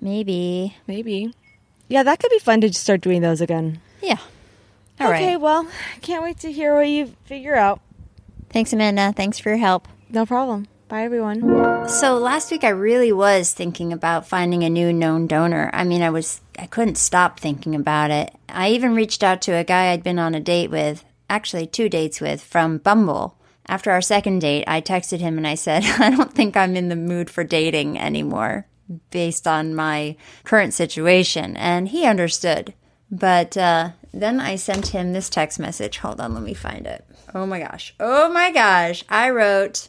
Maybe. 0.00 0.76
Maybe. 0.86 1.34
Yeah, 1.88 2.02
that 2.02 2.18
could 2.18 2.30
be 2.30 2.38
fun 2.38 2.60
to 2.62 2.72
start 2.72 3.00
doing 3.00 3.22
those 3.22 3.40
again. 3.40 3.80
Yeah. 4.02 4.18
All 5.00 5.10
right. 5.10 5.22
okay, 5.22 5.36
well, 5.36 5.66
can't 6.02 6.22
wait 6.22 6.38
to 6.40 6.52
hear 6.52 6.74
what 6.74 6.88
you 6.88 7.14
figure 7.24 7.54
out. 7.54 7.80
Thanks, 8.50 8.72
Amanda. 8.72 9.12
Thanks 9.14 9.38
for 9.38 9.50
your 9.50 9.58
help. 9.58 9.86
No 10.10 10.26
problem. 10.26 10.66
Bye, 10.88 11.02
everyone. 11.02 11.86
So 11.86 12.16
last 12.16 12.50
week 12.50 12.64
I 12.64 12.70
really 12.70 13.12
was 13.12 13.52
thinking 13.52 13.92
about 13.92 14.26
finding 14.26 14.64
a 14.64 14.70
new 14.70 14.90
known 14.90 15.26
donor. 15.26 15.68
I 15.74 15.84
mean, 15.84 16.00
I 16.00 16.08
was 16.08 16.40
I 16.58 16.64
couldn't 16.64 16.96
stop 16.96 17.38
thinking 17.38 17.74
about 17.74 18.10
it. 18.10 18.34
I 18.48 18.70
even 18.70 18.94
reached 18.94 19.22
out 19.22 19.42
to 19.42 19.52
a 19.52 19.64
guy 19.64 19.92
I'd 19.92 20.02
been 20.02 20.18
on 20.18 20.34
a 20.34 20.40
date 20.40 20.70
with, 20.70 21.04
actually 21.28 21.66
two 21.66 21.90
dates 21.90 22.22
with 22.22 22.42
from 22.42 22.78
Bumble. 22.78 23.36
After 23.66 23.90
our 23.90 24.00
second 24.00 24.38
date, 24.38 24.64
I 24.66 24.80
texted 24.80 25.20
him 25.20 25.36
and 25.36 25.46
I 25.46 25.56
said, 25.56 25.84
"I 25.98 26.08
don't 26.08 26.32
think 26.32 26.56
I'm 26.56 26.74
in 26.74 26.88
the 26.88 26.96
mood 26.96 27.28
for 27.28 27.44
dating 27.44 27.98
anymore 27.98 28.66
based 29.10 29.46
on 29.46 29.74
my 29.74 30.16
current 30.44 30.72
situation." 30.72 31.54
And 31.58 31.88
he 31.88 32.06
understood. 32.06 32.72
But 33.10 33.58
uh, 33.58 33.90
then 34.14 34.40
I 34.40 34.56
sent 34.56 34.88
him 34.88 35.12
this 35.12 35.28
text 35.28 35.58
message. 35.58 35.98
Hold 35.98 36.18
on, 36.18 36.32
let 36.32 36.42
me 36.42 36.54
find 36.54 36.86
it. 36.86 37.04
Oh 37.34 37.44
my 37.44 37.60
gosh. 37.60 37.94
Oh 38.00 38.30
my 38.30 38.50
gosh. 38.50 39.04
I 39.10 39.28
wrote, 39.28 39.88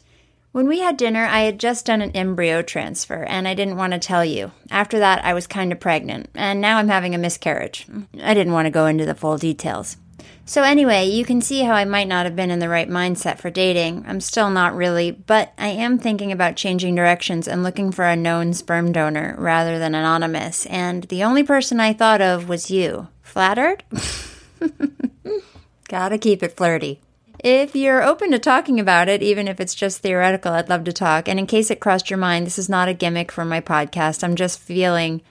when 0.52 0.66
we 0.66 0.80
had 0.80 0.96
dinner, 0.96 1.24
I 1.24 1.40
had 1.40 1.60
just 1.60 1.86
done 1.86 2.02
an 2.02 2.10
embryo 2.12 2.62
transfer, 2.62 3.22
and 3.22 3.46
I 3.46 3.54
didn't 3.54 3.76
want 3.76 3.92
to 3.92 3.98
tell 3.98 4.24
you. 4.24 4.50
After 4.70 4.98
that, 4.98 5.24
I 5.24 5.34
was 5.34 5.46
kind 5.46 5.72
of 5.72 5.80
pregnant, 5.80 6.30
and 6.34 6.60
now 6.60 6.78
I'm 6.78 6.88
having 6.88 7.14
a 7.14 7.18
miscarriage. 7.18 7.86
I 8.20 8.34
didn't 8.34 8.52
want 8.52 8.66
to 8.66 8.70
go 8.70 8.86
into 8.86 9.06
the 9.06 9.14
full 9.14 9.38
details. 9.38 9.96
So, 10.44 10.64
anyway, 10.64 11.06
you 11.06 11.24
can 11.24 11.40
see 11.40 11.62
how 11.62 11.74
I 11.74 11.84
might 11.84 12.08
not 12.08 12.26
have 12.26 12.34
been 12.34 12.50
in 12.50 12.58
the 12.58 12.68
right 12.68 12.88
mindset 12.88 13.38
for 13.38 13.50
dating. 13.50 14.04
I'm 14.08 14.20
still 14.20 14.50
not 14.50 14.74
really, 14.74 15.12
but 15.12 15.52
I 15.56 15.68
am 15.68 15.96
thinking 15.96 16.32
about 16.32 16.56
changing 16.56 16.96
directions 16.96 17.46
and 17.46 17.62
looking 17.62 17.92
for 17.92 18.04
a 18.04 18.16
known 18.16 18.52
sperm 18.52 18.90
donor 18.90 19.36
rather 19.38 19.78
than 19.78 19.94
anonymous, 19.94 20.66
and 20.66 21.04
the 21.04 21.22
only 21.22 21.44
person 21.44 21.78
I 21.78 21.92
thought 21.92 22.20
of 22.20 22.48
was 22.48 22.70
you. 22.70 23.06
Flattered? 23.22 23.84
Gotta 25.88 26.18
keep 26.18 26.42
it 26.42 26.56
flirty. 26.56 27.00
If 27.42 27.74
you're 27.74 28.02
open 28.02 28.32
to 28.32 28.38
talking 28.38 28.78
about 28.78 29.08
it, 29.08 29.22
even 29.22 29.48
if 29.48 29.60
it's 29.60 29.74
just 29.74 30.00
theoretical, 30.00 30.52
I'd 30.52 30.68
love 30.68 30.84
to 30.84 30.92
talk. 30.92 31.26
And 31.26 31.38
in 31.38 31.46
case 31.46 31.70
it 31.70 31.80
crossed 31.80 32.10
your 32.10 32.18
mind, 32.18 32.46
this 32.46 32.58
is 32.58 32.68
not 32.68 32.88
a 32.88 32.94
gimmick 32.94 33.32
for 33.32 33.46
my 33.46 33.62
podcast. 33.62 34.22
I'm 34.22 34.36
just 34.36 34.60
feeling 34.60 35.22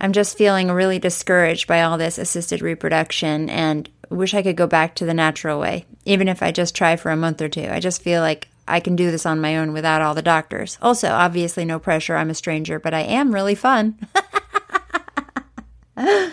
I'm 0.00 0.12
just 0.12 0.38
feeling 0.38 0.70
really 0.70 0.98
discouraged 0.98 1.66
by 1.66 1.82
all 1.82 1.98
this 1.98 2.18
assisted 2.18 2.62
reproduction 2.62 3.50
and 3.50 3.88
wish 4.08 4.32
I 4.32 4.42
could 4.42 4.56
go 4.56 4.68
back 4.68 4.94
to 4.96 5.04
the 5.04 5.12
natural 5.12 5.58
way, 5.58 5.86
even 6.04 6.28
if 6.28 6.42
I 6.42 6.52
just 6.52 6.74
try 6.74 6.96
for 6.96 7.10
a 7.10 7.16
month 7.16 7.42
or 7.42 7.48
two. 7.48 7.68
I 7.68 7.80
just 7.80 8.00
feel 8.00 8.22
like 8.22 8.48
I 8.68 8.80
can 8.80 8.96
do 8.96 9.10
this 9.10 9.26
on 9.26 9.40
my 9.40 9.58
own 9.58 9.72
without 9.72 10.00
all 10.00 10.14
the 10.14 10.22
doctors. 10.22 10.78
Also, 10.80 11.08
obviously 11.08 11.64
no 11.64 11.78
pressure. 11.80 12.16
I'm 12.16 12.30
a 12.30 12.34
stranger, 12.34 12.78
but 12.78 12.94
I 12.94 13.00
am 13.00 13.34
really 13.34 13.56
fun. 13.56 13.98
oh 15.96 16.32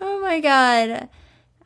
my 0.00 0.40
god. 0.40 1.08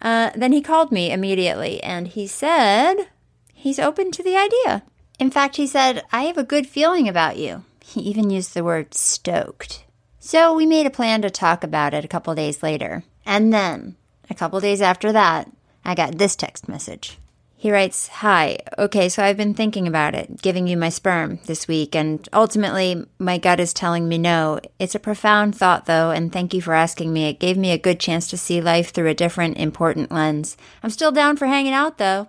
Uh, 0.00 0.30
then 0.34 0.52
he 0.52 0.62
called 0.62 0.92
me 0.92 1.10
immediately 1.10 1.82
and 1.82 2.08
he 2.08 2.26
said 2.26 3.08
he's 3.52 3.78
open 3.78 4.10
to 4.12 4.22
the 4.22 4.36
idea. 4.36 4.82
In 5.18 5.30
fact, 5.30 5.56
he 5.56 5.66
said, 5.66 6.04
I 6.12 6.22
have 6.22 6.38
a 6.38 6.44
good 6.44 6.66
feeling 6.66 7.08
about 7.08 7.36
you. 7.36 7.64
He 7.82 8.00
even 8.02 8.30
used 8.30 8.54
the 8.54 8.62
word 8.62 8.94
stoked. 8.94 9.84
So 10.20 10.54
we 10.54 10.66
made 10.66 10.86
a 10.86 10.90
plan 10.90 11.22
to 11.22 11.30
talk 11.30 11.64
about 11.64 11.94
it 11.94 12.04
a 12.04 12.08
couple 12.08 12.34
days 12.34 12.62
later. 12.62 13.02
And 13.26 13.52
then, 13.52 13.96
a 14.30 14.34
couple 14.34 14.60
days 14.60 14.80
after 14.80 15.10
that, 15.12 15.50
I 15.84 15.94
got 15.94 16.18
this 16.18 16.36
text 16.36 16.68
message. 16.68 17.18
He 17.60 17.72
writes, 17.72 18.06
Hi, 18.06 18.60
okay, 18.78 19.08
so 19.08 19.20
I've 19.20 19.36
been 19.36 19.52
thinking 19.52 19.88
about 19.88 20.14
it, 20.14 20.40
giving 20.42 20.68
you 20.68 20.76
my 20.76 20.90
sperm 20.90 21.40
this 21.46 21.66
week, 21.66 21.96
and 21.96 22.26
ultimately 22.32 23.04
my 23.18 23.36
gut 23.36 23.58
is 23.58 23.74
telling 23.74 24.06
me 24.06 24.16
no. 24.16 24.60
It's 24.78 24.94
a 24.94 25.00
profound 25.00 25.56
thought, 25.56 25.86
though, 25.86 26.12
and 26.12 26.32
thank 26.32 26.54
you 26.54 26.62
for 26.62 26.72
asking 26.72 27.12
me. 27.12 27.28
It 27.28 27.40
gave 27.40 27.58
me 27.58 27.72
a 27.72 27.76
good 27.78 27.98
chance 27.98 28.28
to 28.28 28.38
see 28.38 28.60
life 28.60 28.90
through 28.92 29.08
a 29.08 29.14
different, 29.14 29.58
important 29.58 30.12
lens. 30.12 30.56
I'm 30.84 30.90
still 30.90 31.10
down 31.10 31.36
for 31.36 31.46
hanging 31.46 31.72
out, 31.72 31.98
though. 31.98 32.28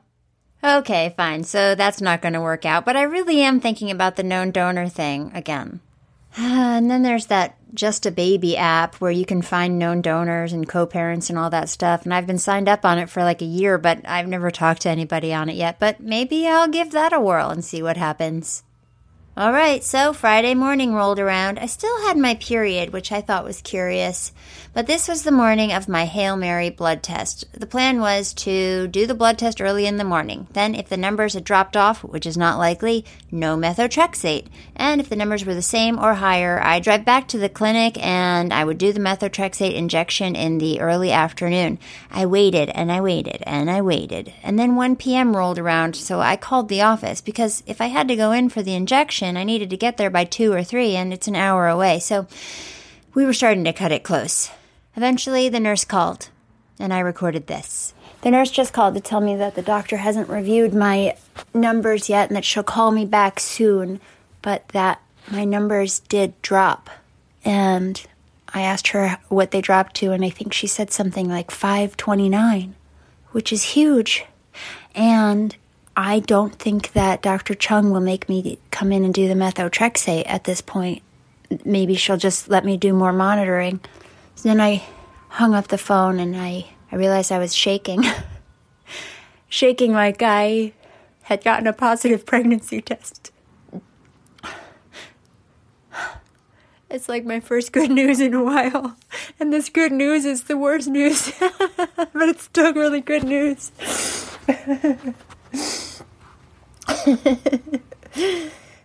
Okay, 0.64 1.14
fine, 1.16 1.44
so 1.44 1.76
that's 1.76 2.02
not 2.02 2.24
going 2.24 2.34
to 2.34 2.42
work 2.42 2.66
out, 2.66 2.84
but 2.84 2.98
I 2.98 3.04
really 3.04 3.42
am 3.42 3.60
thinking 3.60 3.92
about 3.92 4.16
the 4.16 4.24
known 4.24 4.50
donor 4.50 4.90
thing 4.90 5.32
again. 5.36 5.80
And 6.80 6.90
then 6.90 7.04
there's 7.04 7.26
that 7.26 7.58
Just 7.74 8.06
a 8.06 8.12
Baby 8.12 8.56
app 8.56 8.96
where 8.96 9.12
you 9.12 9.26
can 9.26 9.42
find 9.42 9.78
known 9.78 10.02
donors 10.02 10.54
and 10.54 10.68
co 10.68 10.86
parents 10.86 11.30
and 11.30 11.38
all 11.38 11.50
that 11.50 11.68
stuff. 11.68 12.04
And 12.04 12.14
I've 12.14 12.28
been 12.28 12.38
signed 12.38 12.70
up 12.70 12.86
on 12.86 12.98
it 12.98 13.10
for 13.10 13.24
like 13.24 13.42
a 13.42 13.46
year, 13.46 13.78
but 13.78 14.00
I've 14.06 14.28
never 14.28 14.50
talked 14.50 14.84
to 14.84 14.90
anybody 14.90 15.34
on 15.34 15.50
it 15.50 15.56
yet. 15.56 15.78
But 15.78 16.00
maybe 16.00 16.48
I'll 16.48 16.70
give 16.70 16.92
that 16.92 17.12
a 17.12 17.20
whirl 17.20 17.50
and 17.50 17.64
see 17.66 17.84
what 17.84 17.98
happens. 17.98 18.64
All 19.40 19.54
right, 19.54 19.82
so 19.82 20.12
Friday 20.12 20.54
morning 20.54 20.94
rolled 20.94 21.18
around. 21.18 21.60
I 21.60 21.66
still 21.68 21.98
had 22.02 22.18
my 22.18 22.36
period, 22.36 22.92
which 22.92 23.10
I 23.10 23.22
thought 23.22 23.46
was 23.46 23.62
curious, 23.62 24.34
but 24.74 24.86
this 24.86 25.08
was 25.08 25.24
the 25.24 25.32
morning 25.32 25.72
of 25.72 25.88
my 25.88 26.04
Hail 26.04 26.36
Mary 26.36 26.70
blood 26.70 27.02
test. 27.02 27.46
The 27.54 27.66
plan 27.66 28.02
was 28.02 28.34
to 28.34 28.90
do 28.90 29.08
the 29.08 29.14
blood 29.14 29.38
test 29.38 29.62
early 29.62 29.86
in 29.86 29.96
the 29.96 30.04
morning. 30.04 30.48
Then, 30.52 30.76
if 30.76 30.90
the 30.90 30.98
numbers 30.98 31.36
had 31.36 31.46
dropped 31.46 31.78
off, 31.78 32.04
which 32.04 32.26
is 32.26 32.38
not 32.38 32.60
likely, 32.60 33.06
no 33.32 33.56
methotrexate. 33.56 34.48
And 34.76 35.00
if 35.00 35.08
the 35.08 35.16
numbers 35.16 35.46
were 35.46 35.56
the 35.56 35.62
same 35.62 35.98
or 35.98 36.16
higher, 36.16 36.62
I'd 36.62 36.84
drive 36.84 37.06
back 37.06 37.30
to 37.30 37.38
the 37.38 37.48
clinic 37.48 37.98
and 38.06 38.54
I 38.54 38.66
would 38.66 38.78
do 38.78 38.92
the 38.92 39.00
methotrexate 39.00 39.74
injection 39.74 40.36
in 40.36 40.58
the 40.58 40.82
early 40.82 41.14
afternoon. 41.14 41.80
I 42.12 42.26
waited 42.26 42.72
and 42.72 42.92
I 42.92 43.00
waited 43.00 43.42
and 43.44 43.72
I 43.72 43.82
waited. 43.82 44.34
And 44.44 44.60
then 44.60 44.76
1 44.76 44.98
p.m. 44.98 45.34
rolled 45.34 45.60
around, 45.60 45.96
so 45.96 46.20
I 46.20 46.36
called 46.36 46.68
the 46.68 46.82
office 46.82 47.22
because 47.22 47.64
if 47.66 47.80
I 47.80 47.88
had 47.88 48.10
to 48.10 48.18
go 48.18 48.34
in 48.34 48.50
for 48.50 48.62
the 48.62 48.76
injection, 48.76 49.29
I 49.38 49.44
needed 49.44 49.70
to 49.70 49.78
get 49.78 49.98
there 49.98 50.10
by 50.10 50.26
2 50.26 50.52
or 50.52 50.64
3 50.64 50.96
and 50.96 51.14
it's 51.14 51.28
an 51.28 51.36
hour 51.36 51.68
away. 51.68 52.00
So 52.00 52.28
we 53.14 53.26
were 53.26 53.34
starting 53.34 53.64
to 53.66 53.74
cut 53.74 53.92
it 53.92 54.04
close. 54.04 54.52
Eventually, 54.96 55.50
the 55.50 55.60
nurse 55.60 55.86
called 55.86 56.30
and 56.80 56.94
I 56.94 57.00
recorded 57.00 57.48
this. 57.48 57.94
The 58.22 58.32
nurse 58.32 58.52
just 58.52 58.74
called 58.74 58.96
to 58.96 59.02
tell 59.02 59.22
me 59.22 59.36
that 59.36 59.56
the 59.56 59.62
doctor 59.62 59.98
hasn't 59.98 60.30
reviewed 60.30 60.74
my 60.74 61.16
numbers 61.54 62.10
yet 62.10 62.30
and 62.30 62.36
that 62.36 62.46
she'll 62.46 62.64
call 62.64 62.92
me 62.92 63.06
back 63.06 63.40
soon, 63.40 64.00
but 64.42 64.68
that 64.70 65.02
my 65.30 65.44
numbers 65.44 66.00
did 66.00 66.42
drop. 66.42 66.90
And 67.46 68.02
I 68.54 68.62
asked 68.62 68.90
her 68.90 69.20
what 69.28 69.52
they 69.52 69.62
dropped 69.62 69.96
to, 69.98 70.12
and 70.12 70.26
I 70.26 70.30
think 70.30 70.54
she 70.54 70.68
said 70.68 70.92
something 70.92 71.30
like 71.30 71.52
529, 71.52 72.76
which 73.32 73.54
is 73.54 73.64
huge. 73.64 74.26
And 74.96 75.56
I 76.02 76.20
don't 76.20 76.56
think 76.56 76.94
that 76.94 77.22
Dr. 77.22 77.54
Chung 77.54 77.92
will 77.92 78.00
make 78.00 78.30
me 78.30 78.58
come 78.72 78.94
in 78.94 79.04
and 79.04 79.14
do 79.14 79.28
the 79.28 79.34
methotrexate 79.34 80.24
at 80.28 80.46
this 80.46 80.62
point. 80.62 81.02
Maybe 81.66 81.96
she'll 81.96 82.16
just 82.16 82.48
let 82.48 82.64
me 82.64 82.78
do 82.78 82.94
more 82.94 83.12
monitoring. 83.12 83.82
So 84.36 84.48
then 84.48 84.62
I 84.62 84.82
hung 85.28 85.54
up 85.54 85.68
the 85.68 85.78
phone 85.78 86.22
and 86.22 86.38
I, 86.38 86.68
I 86.90 86.96
realized 86.96 87.34
I 87.34 87.38
was 87.38 87.54
shaking. 87.54 88.06
shaking 89.50 89.92
like 89.92 90.22
I 90.22 90.72
had 91.24 91.44
gotten 91.44 91.68
a 91.68 91.74
positive 91.74 92.26
pregnancy 92.26 92.80
test. 92.82 93.32
It's 96.90 97.10
like 97.10 97.26
my 97.26 97.42
first 97.42 97.74
good 97.74 97.92
news 97.92 98.22
in 98.22 98.34
a 98.34 98.44
while. 98.44 98.96
And 99.38 99.52
this 99.52 99.68
good 99.68 99.92
news 99.92 100.24
is 100.24 100.46
the 100.46 100.58
worst 100.58 100.88
news. 100.88 101.34
but 101.40 102.30
it's 102.30 102.46
still 102.46 102.74
really 102.74 103.02
good 103.02 103.26
news. 103.26 103.72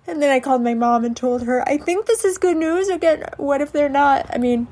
and 0.06 0.22
then 0.22 0.30
I 0.30 0.40
called 0.40 0.62
my 0.62 0.74
mom 0.74 1.04
and 1.04 1.16
told 1.16 1.42
her, 1.42 1.66
I 1.68 1.78
think 1.78 2.06
this 2.06 2.24
is 2.24 2.38
good 2.38 2.56
news. 2.56 2.88
Again, 2.88 3.24
what 3.36 3.60
if 3.60 3.72
they're 3.72 3.88
not? 3.88 4.26
I 4.32 4.38
mean, 4.38 4.66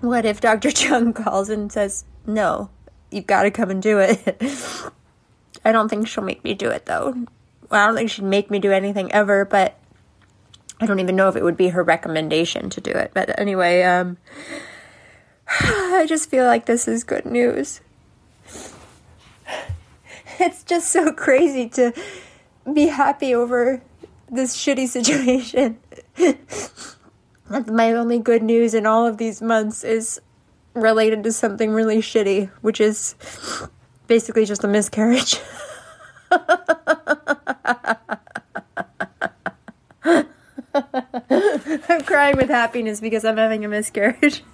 what 0.00 0.24
if 0.24 0.40
Dr. 0.40 0.70
Chung 0.70 1.12
calls 1.12 1.48
and 1.48 1.72
says, 1.72 2.04
no, 2.26 2.70
you've 3.10 3.26
got 3.26 3.42
to 3.42 3.50
come 3.50 3.70
and 3.70 3.82
do 3.82 3.98
it? 3.98 4.40
I 5.64 5.72
don't 5.72 5.88
think 5.88 6.06
she'll 6.06 6.24
make 6.24 6.44
me 6.44 6.54
do 6.54 6.70
it 6.70 6.86
though. 6.86 7.26
I 7.70 7.86
don't 7.86 7.96
think 7.96 8.10
she'd 8.10 8.24
make 8.24 8.50
me 8.50 8.58
do 8.58 8.72
anything 8.72 9.12
ever, 9.12 9.44
but 9.44 9.78
I 10.80 10.86
don't 10.86 11.00
even 11.00 11.16
know 11.16 11.28
if 11.28 11.36
it 11.36 11.42
would 11.42 11.56
be 11.56 11.68
her 11.68 11.82
recommendation 11.82 12.70
to 12.70 12.80
do 12.80 12.92
it. 12.92 13.10
But 13.12 13.38
anyway, 13.38 13.82
um, 13.82 14.16
I 15.48 16.06
just 16.08 16.30
feel 16.30 16.46
like 16.46 16.66
this 16.66 16.86
is 16.86 17.04
good 17.04 17.26
news. 17.26 17.80
It's 20.40 20.62
just 20.62 20.92
so 20.92 21.12
crazy 21.12 21.68
to 21.70 21.92
be 22.72 22.86
happy 22.86 23.34
over 23.34 23.82
this 24.30 24.56
shitty 24.56 24.86
situation. 24.86 25.78
My 27.66 27.92
only 27.92 28.20
good 28.20 28.42
news 28.42 28.74
in 28.74 28.86
all 28.86 29.06
of 29.06 29.16
these 29.16 29.42
months 29.42 29.82
is 29.82 30.20
related 30.74 31.24
to 31.24 31.32
something 31.32 31.72
really 31.72 31.98
shitty, 31.98 32.50
which 32.60 32.80
is 32.80 33.16
basically 34.06 34.44
just 34.44 34.62
a 34.62 34.68
miscarriage. 34.68 35.40
I'm 41.90 42.02
crying 42.04 42.36
with 42.36 42.48
happiness 42.48 43.00
because 43.00 43.24
I'm 43.24 43.38
having 43.38 43.64
a 43.64 43.68
miscarriage. 43.68 44.44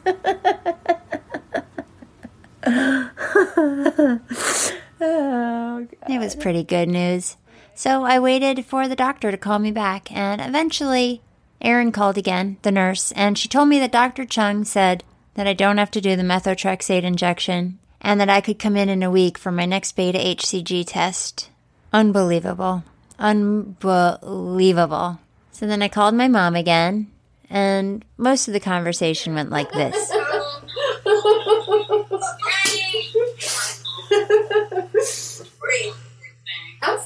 Oh, 5.01 5.87
It 6.09 6.19
was 6.19 6.37
pretty 6.37 6.63
good 6.63 6.89
news. 6.89 7.37
So 7.75 8.05
I 8.05 8.19
waited 8.19 8.65
for 8.65 8.87
the 8.87 8.97
doctor 8.97 9.31
to 9.31 9.37
call 9.37 9.59
me 9.59 9.71
back, 9.71 10.13
and 10.13 10.41
eventually 10.41 11.23
Erin 11.61 11.93
called 11.93 12.19
again, 12.19 12.59
the 12.63 12.71
nurse, 12.71 13.13
and 13.13 13.39
she 13.39 13.49
told 13.49 13.69
me 13.69 13.79
that 13.81 13.93
Dr. 13.93 14.25
Chung 14.25 14.65
said 14.65 15.03
that 15.35 15.47
I 15.47 15.53
don't 15.53 15.79
have 15.79 15.91
to 15.93 16.01
do 16.01 16.15
the 16.15 16.23
methotrexate 16.23 17.03
injection 17.03 17.79
and 18.01 18.21
that 18.21 18.29
I 18.29 18.43
could 18.43 18.59
come 18.59 18.77
in 18.77 18.89
in 18.89 19.03
a 19.03 19.11
week 19.11 19.39
for 19.39 19.51
my 19.51 19.65
next 19.65 19.97
beta 19.97 20.19
HCG 20.19 20.85
test. 20.87 21.49
Unbelievable. 21.93 22.85
Unbelievable. 23.19 25.19
So 25.53 25.67
then 25.67 25.83
I 25.83 25.89
called 25.89 26.15
my 26.15 26.29
mom 26.29 26.55
again, 26.55 27.11
and 27.49 28.05
most 28.19 28.47
of 28.47 28.53
the 28.53 28.61
conversation 28.61 29.35
went 29.35 29.51
like 29.51 29.73
this. 29.73 30.13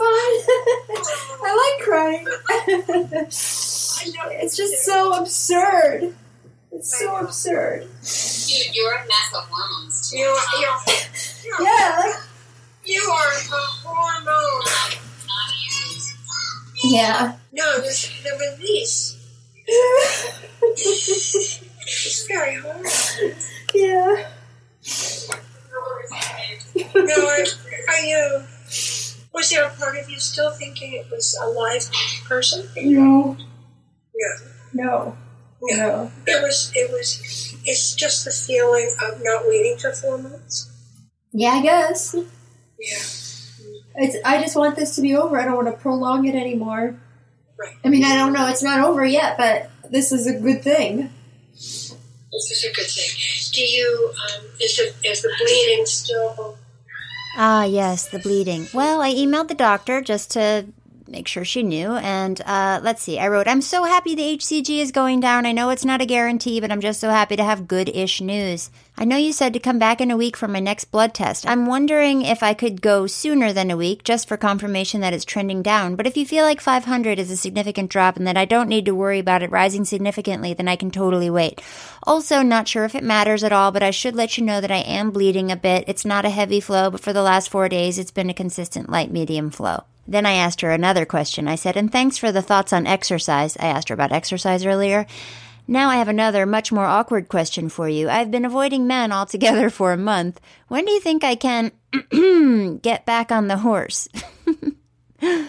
I'm 0.01 0.43
fine. 0.43 0.43
I 1.45 1.75
like 1.79 1.85
crying. 1.87 2.27
it's 3.27 4.57
just 4.57 4.85
so 4.85 5.13
absurd. 5.21 6.15
It's 6.73 6.99
so 6.99 7.17
absurd. 7.17 7.81
Dude, 7.83 8.77
you're 8.77 8.95
a 8.95 9.01
mess 9.01 9.33
of 9.35 9.45
hormones 9.51 10.11
too. 10.11 10.19
You, 10.19 10.39
you're, 10.61 11.67
Yeah, 11.67 12.03
like 12.05 12.15
you 12.85 13.01
are 13.11 13.33
a 13.33 13.41
hormone. 13.85 14.65
Not 14.65 14.97
you. 16.85 16.91
yeah. 16.91 17.37
No, 17.53 17.81
this, 17.81 18.09
the 18.23 18.57
release. 18.59 19.17
It's 21.91 22.27
very 22.29 22.57
hard. 22.61 22.87
Yeah. 23.75 24.29
No, 26.95 27.29
are, 27.29 27.45
are 27.89 28.01
you? 28.05 28.43
Was 29.39 29.51
there 29.51 29.67
a 29.67 29.71
part 29.71 29.97
of 29.97 30.11
you 30.11 30.19
still 30.19 30.51
thinking 30.51 30.95
it 30.95 31.09
was 31.13 31.39
a 31.41 31.47
live 31.47 31.89
person? 32.25 32.69
No. 32.77 33.37
Yeah. 34.13 34.47
No. 34.75 35.17
Yeah. 35.63 35.77
No. 35.77 36.11
It 36.27 36.43
was. 36.43 36.73
It 36.75 36.91
was. 36.91 37.55
It's 37.65 37.95
just 37.95 38.25
the 38.25 38.33
feeling 38.33 38.91
of 39.01 39.23
not 39.23 39.45
waiting 39.47 39.79
for 39.79 39.93
four 39.93 40.19
months. 40.19 40.69
Yeah, 41.31 41.51
I 41.51 41.63
guess. 41.63 42.17
Yeah. 42.81 44.03
It's 44.03 44.17
I 44.25 44.41
just 44.41 44.57
want 44.57 44.75
this 44.75 44.97
to 44.97 45.03
be 45.03 45.15
over. 45.15 45.39
I 45.39 45.45
don't 45.45 45.55
want 45.55 45.69
to 45.69 45.81
prolong 45.81 46.27
it 46.27 46.35
anymore. 46.35 46.99
Right. 47.61 47.77
I 47.85 47.91
mean, 47.91 48.03
I 48.03 48.17
don't 48.17 48.33
know. 48.33 48.49
It's 48.49 48.65
not 48.65 48.81
over 48.81 49.05
yet, 49.05 49.39
but 49.39 49.71
this 49.89 50.11
is 50.11 50.27
a 50.27 50.37
good 50.37 50.65
thing. 50.65 51.11
This 51.53 51.95
is 52.33 52.65
a 52.65 52.75
good 52.75 52.89
thing. 52.89 53.53
Do 53.53 53.63
you? 53.63 54.13
Um, 54.35 54.47
is 54.61 54.77
the 54.79 55.09
is 55.09 55.23
the 55.23 55.33
bleeding 55.39 55.87
still? 55.87 56.59
Ah, 57.39 57.65
yes, 57.65 58.07
the 58.09 58.19
bleeding. 58.19 58.69
Well, 58.75 59.01
I 59.01 59.15
emailed 59.15 59.49
the 59.49 59.55
doctor 59.55 60.03
just 60.03 60.31
to 60.33 60.67
make 61.11 61.29
sure 61.29 61.45
she 61.45 61.63
knew. 61.63 61.93
And 61.97 62.41
uh, 62.45 62.81
let's 62.83 63.03
see, 63.03 63.19
I 63.19 63.29
wrote, 63.29 63.49
I'm 63.49 63.63
so 63.63 63.85
happy 63.85 64.15
the 64.15 64.37
HCG 64.37 64.79
is 64.79 64.93
going 64.93 65.21
down. 65.21 65.47
I 65.47 65.53
know 65.53 65.71
it's 65.71 65.85
not 65.85 66.01
a 66.01 66.07
guarantee, 66.07 66.61
but 66.61 66.71
I'm 66.71 66.81
just 66.81 67.01
so 67.01 67.11
happy 67.11 67.37
to 67.37 67.45
have 67.45 67.69
good 67.69 67.89
ish 67.89 68.21
news. 68.21 68.71
I 69.01 69.05
know 69.05 69.17
you 69.17 69.33
said 69.33 69.53
to 69.53 69.61
come 69.61 69.79
back 69.79 70.01
in 70.01 70.11
a 70.11 70.17
week 70.17 70.37
for 70.37 70.49
my 70.49 70.59
next 70.59 70.87
blood 70.87 71.15
test. 71.15 71.47
I'm 71.47 71.67
wondering 71.67 72.23
if 72.23 72.43
I 72.43 72.53
could 72.53 72.83
go 72.83 73.07
sooner 73.07 73.53
than 73.53 73.71
a 73.71 73.77
week 73.77 74.03
just 74.03 74.27
for 74.27 74.37
confirmation 74.37 75.01
that 75.03 75.13
it's 75.13 75.25
trending 75.25 75.63
down. 75.63 75.95
But 75.95 76.09
if 76.09 76.17
you 76.17 76.27
feel 76.27 76.45
like 76.45 76.61
500 76.61 77.19
is 77.19 77.31
a 77.31 77.37
significant 77.37 77.91
drop 77.91 78.17
and 78.17 78.27
that 78.27 78.37
I 78.37 78.45
don't 78.45 78.69
need 78.69 78.87
to 78.87 78.95
worry 78.95 79.21
about 79.21 79.45
it 79.45 79.53
rising 79.53 79.85
significantly, 79.85 80.53
then 80.53 80.67
I 80.67 80.75
can 80.75 80.91
totally 80.91 81.31
wait. 81.31 81.63
Also, 82.03 82.43
not 82.43 82.67
sure 82.67 82.85
if 82.85 82.97
it 82.97 83.05
matters 83.05 83.45
at 83.45 83.53
all, 83.53 83.71
but 83.71 83.85
I 83.85 83.93
should 83.93 84.17
let 84.17 84.37
you 84.37 84.45
know 84.45 84.61
that 84.61 84.73
I 84.73 84.79
am 84.79 85.13
bleeding 85.13 85.53
a 85.53 85.57
bit. 85.57 85.85
It's 85.87 86.05
not 86.05 86.25
a 86.25 86.31
heavy 86.31 86.59
flow, 86.61 86.91
but 86.91 87.01
for 87.01 87.13
the 87.13 87.23
last 87.23 87.51
four 87.51 87.69
days, 87.69 87.99
it's 87.99 88.11
been 88.11 88.31
a 88.31 88.35
consistent 88.35 88.91
light 88.91 89.13
medium 89.13 89.51
flow. 89.51 89.85
Then 90.09 90.25
I 90.25 90.33
asked 90.33 90.63
her 90.63 90.71
another 90.71 91.05
question. 91.05 91.47
I 91.47 91.55
said, 91.55 91.77
and 91.77 91.93
thanks 91.93 92.17
for 92.17 92.33
the 92.33 92.41
thoughts 92.41 92.73
on 92.73 92.87
exercise. 92.87 93.59
I 93.59 93.67
asked 93.67 93.91
her 93.91 93.95
about 93.95 94.11
exercise 94.11 94.65
earlier. 94.65 95.07
Now 95.67 95.91
I 95.91 95.97
have 95.97 96.09
another, 96.09 96.47
much 96.47 96.73
more 96.73 96.87
awkward 96.87 97.29
question 97.29 97.69
for 97.69 97.91
you. 97.91 98.09
I've 98.09 98.31
been 98.31 98.47
avoiding 98.47 98.87
men 98.87 99.13
altogether 99.13 99.69
for 99.79 99.93
a 99.93 99.99
month. 99.99 100.41
When 100.69 100.87
do 100.87 100.93
you 100.93 101.01
think 101.01 101.25
I 101.25 101.35
can 101.35 101.73
get 102.81 103.05
back 103.05 103.31
on 103.31 103.49
the 103.49 103.59
horse? 103.59 104.09
and 105.21 105.47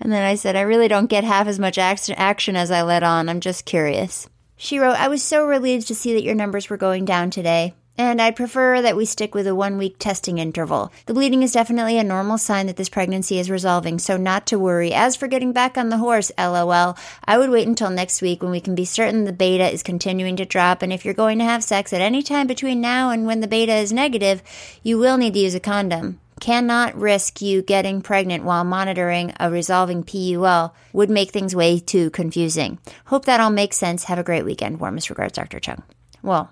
then 0.00 0.24
I 0.24 0.34
said, 0.34 0.56
I 0.56 0.62
really 0.62 0.88
don't 0.88 1.06
get 1.06 1.22
half 1.22 1.46
as 1.46 1.60
much 1.60 1.78
action 1.78 2.56
as 2.56 2.72
I 2.72 2.82
let 2.82 3.04
on. 3.04 3.28
I'm 3.28 3.40
just 3.40 3.64
curious. 3.64 4.28
She 4.56 4.80
wrote, 4.80 4.96
I 4.96 5.06
was 5.06 5.22
so 5.22 5.46
relieved 5.46 5.86
to 5.86 5.94
see 5.94 6.14
that 6.14 6.24
your 6.24 6.34
numbers 6.34 6.68
were 6.68 6.76
going 6.76 7.04
down 7.04 7.30
today. 7.30 7.74
And 8.00 8.18
I'd 8.18 8.34
prefer 8.34 8.80
that 8.80 8.96
we 8.96 9.04
stick 9.04 9.34
with 9.34 9.46
a 9.46 9.54
one 9.54 9.76
week 9.76 9.96
testing 9.98 10.38
interval. 10.38 10.90
The 11.04 11.12
bleeding 11.12 11.42
is 11.42 11.52
definitely 11.52 11.98
a 11.98 12.02
normal 12.02 12.38
sign 12.38 12.66
that 12.66 12.76
this 12.76 12.88
pregnancy 12.88 13.38
is 13.38 13.50
resolving, 13.50 13.98
so 13.98 14.16
not 14.16 14.46
to 14.46 14.58
worry. 14.58 14.94
As 14.94 15.16
for 15.16 15.28
getting 15.28 15.52
back 15.52 15.76
on 15.76 15.90
the 15.90 15.98
horse, 15.98 16.32
lol, 16.38 16.96
I 17.26 17.36
would 17.36 17.50
wait 17.50 17.68
until 17.68 17.90
next 17.90 18.22
week 18.22 18.42
when 18.42 18.52
we 18.52 18.60
can 18.62 18.74
be 18.74 18.86
certain 18.86 19.24
the 19.24 19.34
beta 19.34 19.70
is 19.70 19.82
continuing 19.82 20.36
to 20.36 20.46
drop. 20.46 20.80
And 20.80 20.94
if 20.94 21.04
you're 21.04 21.12
going 21.12 21.40
to 21.40 21.44
have 21.44 21.62
sex 21.62 21.92
at 21.92 22.00
any 22.00 22.22
time 22.22 22.46
between 22.46 22.80
now 22.80 23.10
and 23.10 23.26
when 23.26 23.40
the 23.40 23.46
beta 23.46 23.74
is 23.74 23.92
negative, 23.92 24.42
you 24.82 24.98
will 24.98 25.18
need 25.18 25.34
to 25.34 25.40
use 25.40 25.54
a 25.54 25.60
condom. 25.60 26.20
Cannot 26.40 26.98
risk 26.98 27.42
you 27.42 27.60
getting 27.60 28.00
pregnant 28.00 28.44
while 28.44 28.64
monitoring 28.64 29.34
a 29.38 29.50
resolving 29.50 30.04
PUL 30.04 30.74
would 30.94 31.10
make 31.10 31.32
things 31.32 31.54
way 31.54 31.78
too 31.78 32.08
confusing. 32.08 32.78
Hope 33.04 33.26
that 33.26 33.40
all 33.40 33.50
makes 33.50 33.76
sense. 33.76 34.04
Have 34.04 34.18
a 34.18 34.24
great 34.24 34.46
weekend. 34.46 34.80
Warmest 34.80 35.10
regards, 35.10 35.34
Dr. 35.34 35.60
Chung. 35.60 35.82
Well, 36.22 36.50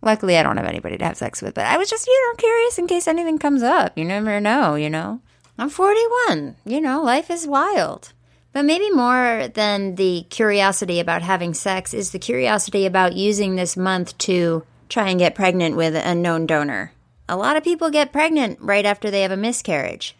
Luckily, 0.00 0.36
I 0.36 0.42
don't 0.42 0.56
have 0.56 0.66
anybody 0.66 0.96
to 0.98 1.04
have 1.04 1.16
sex 1.16 1.42
with, 1.42 1.54
but 1.54 1.66
I 1.66 1.76
was 1.76 1.90
just, 1.90 2.06
you 2.06 2.26
know, 2.26 2.36
curious 2.36 2.78
in 2.78 2.86
case 2.86 3.08
anything 3.08 3.38
comes 3.38 3.62
up. 3.62 3.98
You 3.98 4.04
never 4.04 4.40
know, 4.40 4.74
you 4.74 4.88
know. 4.88 5.20
I'm 5.58 5.70
41. 5.70 6.56
You 6.64 6.80
know, 6.80 7.02
life 7.02 7.30
is 7.30 7.46
wild. 7.46 8.12
But 8.52 8.64
maybe 8.64 8.90
more 8.90 9.48
than 9.54 9.96
the 9.96 10.24
curiosity 10.30 11.00
about 11.00 11.22
having 11.22 11.52
sex 11.52 11.92
is 11.92 12.12
the 12.12 12.18
curiosity 12.18 12.86
about 12.86 13.14
using 13.14 13.56
this 13.56 13.76
month 13.76 14.16
to 14.18 14.64
try 14.88 15.10
and 15.10 15.18
get 15.18 15.34
pregnant 15.34 15.76
with 15.76 15.94
a 15.94 16.14
known 16.14 16.46
donor. 16.46 16.92
A 17.28 17.36
lot 17.36 17.56
of 17.56 17.64
people 17.64 17.90
get 17.90 18.12
pregnant 18.12 18.58
right 18.60 18.86
after 18.86 19.10
they 19.10 19.22
have 19.22 19.32
a 19.32 19.36
miscarriage. 19.36 20.16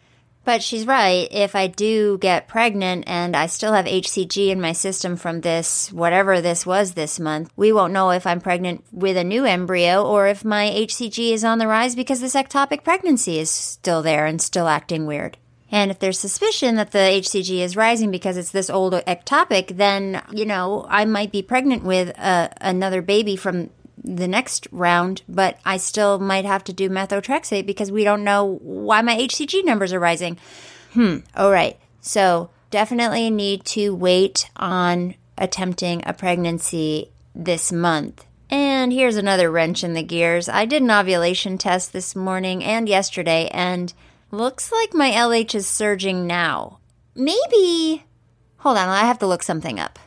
But 0.48 0.62
she's 0.62 0.86
right. 0.86 1.28
If 1.30 1.54
I 1.54 1.66
do 1.66 2.16
get 2.16 2.48
pregnant 2.48 3.04
and 3.06 3.36
I 3.36 3.48
still 3.48 3.74
have 3.74 3.84
HCG 3.84 4.48
in 4.48 4.62
my 4.62 4.72
system 4.72 5.14
from 5.18 5.42
this, 5.42 5.92
whatever 5.92 6.40
this 6.40 6.64
was 6.64 6.94
this 6.94 7.20
month, 7.20 7.52
we 7.54 7.70
won't 7.70 7.92
know 7.92 8.12
if 8.12 8.26
I'm 8.26 8.40
pregnant 8.40 8.82
with 8.90 9.18
a 9.18 9.24
new 9.24 9.44
embryo 9.44 10.02
or 10.02 10.26
if 10.26 10.46
my 10.46 10.70
HCG 10.70 11.32
is 11.32 11.44
on 11.44 11.58
the 11.58 11.66
rise 11.66 11.94
because 11.94 12.22
this 12.22 12.34
ectopic 12.34 12.82
pregnancy 12.82 13.38
is 13.38 13.50
still 13.50 14.00
there 14.00 14.24
and 14.24 14.40
still 14.40 14.68
acting 14.68 15.04
weird. 15.04 15.36
And 15.70 15.90
if 15.90 15.98
there's 15.98 16.18
suspicion 16.18 16.76
that 16.76 16.92
the 16.92 16.98
HCG 16.98 17.58
is 17.58 17.76
rising 17.76 18.10
because 18.10 18.38
it's 18.38 18.50
this 18.50 18.70
old 18.70 18.94
ectopic, 18.94 19.76
then, 19.76 20.22
you 20.32 20.46
know, 20.46 20.86
I 20.88 21.04
might 21.04 21.30
be 21.30 21.42
pregnant 21.42 21.84
with 21.84 22.18
uh, 22.18 22.48
another 22.62 23.02
baby 23.02 23.36
from 23.36 23.68
the 24.02 24.28
next 24.28 24.68
round, 24.70 25.22
but 25.28 25.58
I 25.64 25.76
still 25.76 26.18
might 26.18 26.44
have 26.44 26.64
to 26.64 26.72
do 26.72 26.88
methotrexate 26.88 27.66
because 27.66 27.92
we 27.92 28.04
don't 28.04 28.24
know 28.24 28.58
why 28.62 29.02
my 29.02 29.16
HCG 29.16 29.64
numbers 29.64 29.92
are 29.92 30.00
rising. 30.00 30.38
Hmm. 30.92 31.18
All 31.34 31.50
right. 31.50 31.78
So 32.00 32.50
definitely 32.70 33.30
need 33.30 33.64
to 33.66 33.94
wait 33.94 34.50
on 34.56 35.14
attempting 35.36 36.02
a 36.06 36.12
pregnancy 36.12 37.10
this 37.34 37.72
month. 37.72 38.24
And 38.50 38.92
here's 38.92 39.16
another 39.16 39.50
wrench 39.50 39.84
in 39.84 39.92
the 39.92 40.02
gears. 40.02 40.48
I 40.48 40.64
did 40.64 40.82
an 40.82 40.90
ovulation 40.90 41.58
test 41.58 41.92
this 41.92 42.16
morning 42.16 42.64
and 42.64 42.88
yesterday, 42.88 43.48
and 43.52 43.92
looks 44.30 44.72
like 44.72 44.94
my 44.94 45.10
LH 45.10 45.54
is 45.54 45.66
surging 45.66 46.26
now. 46.26 46.78
Maybe. 47.14 48.04
Hold 48.58 48.78
on, 48.78 48.88
I 48.88 49.00
have 49.00 49.18
to 49.18 49.26
look 49.26 49.42
something 49.42 49.78
up. 49.78 49.98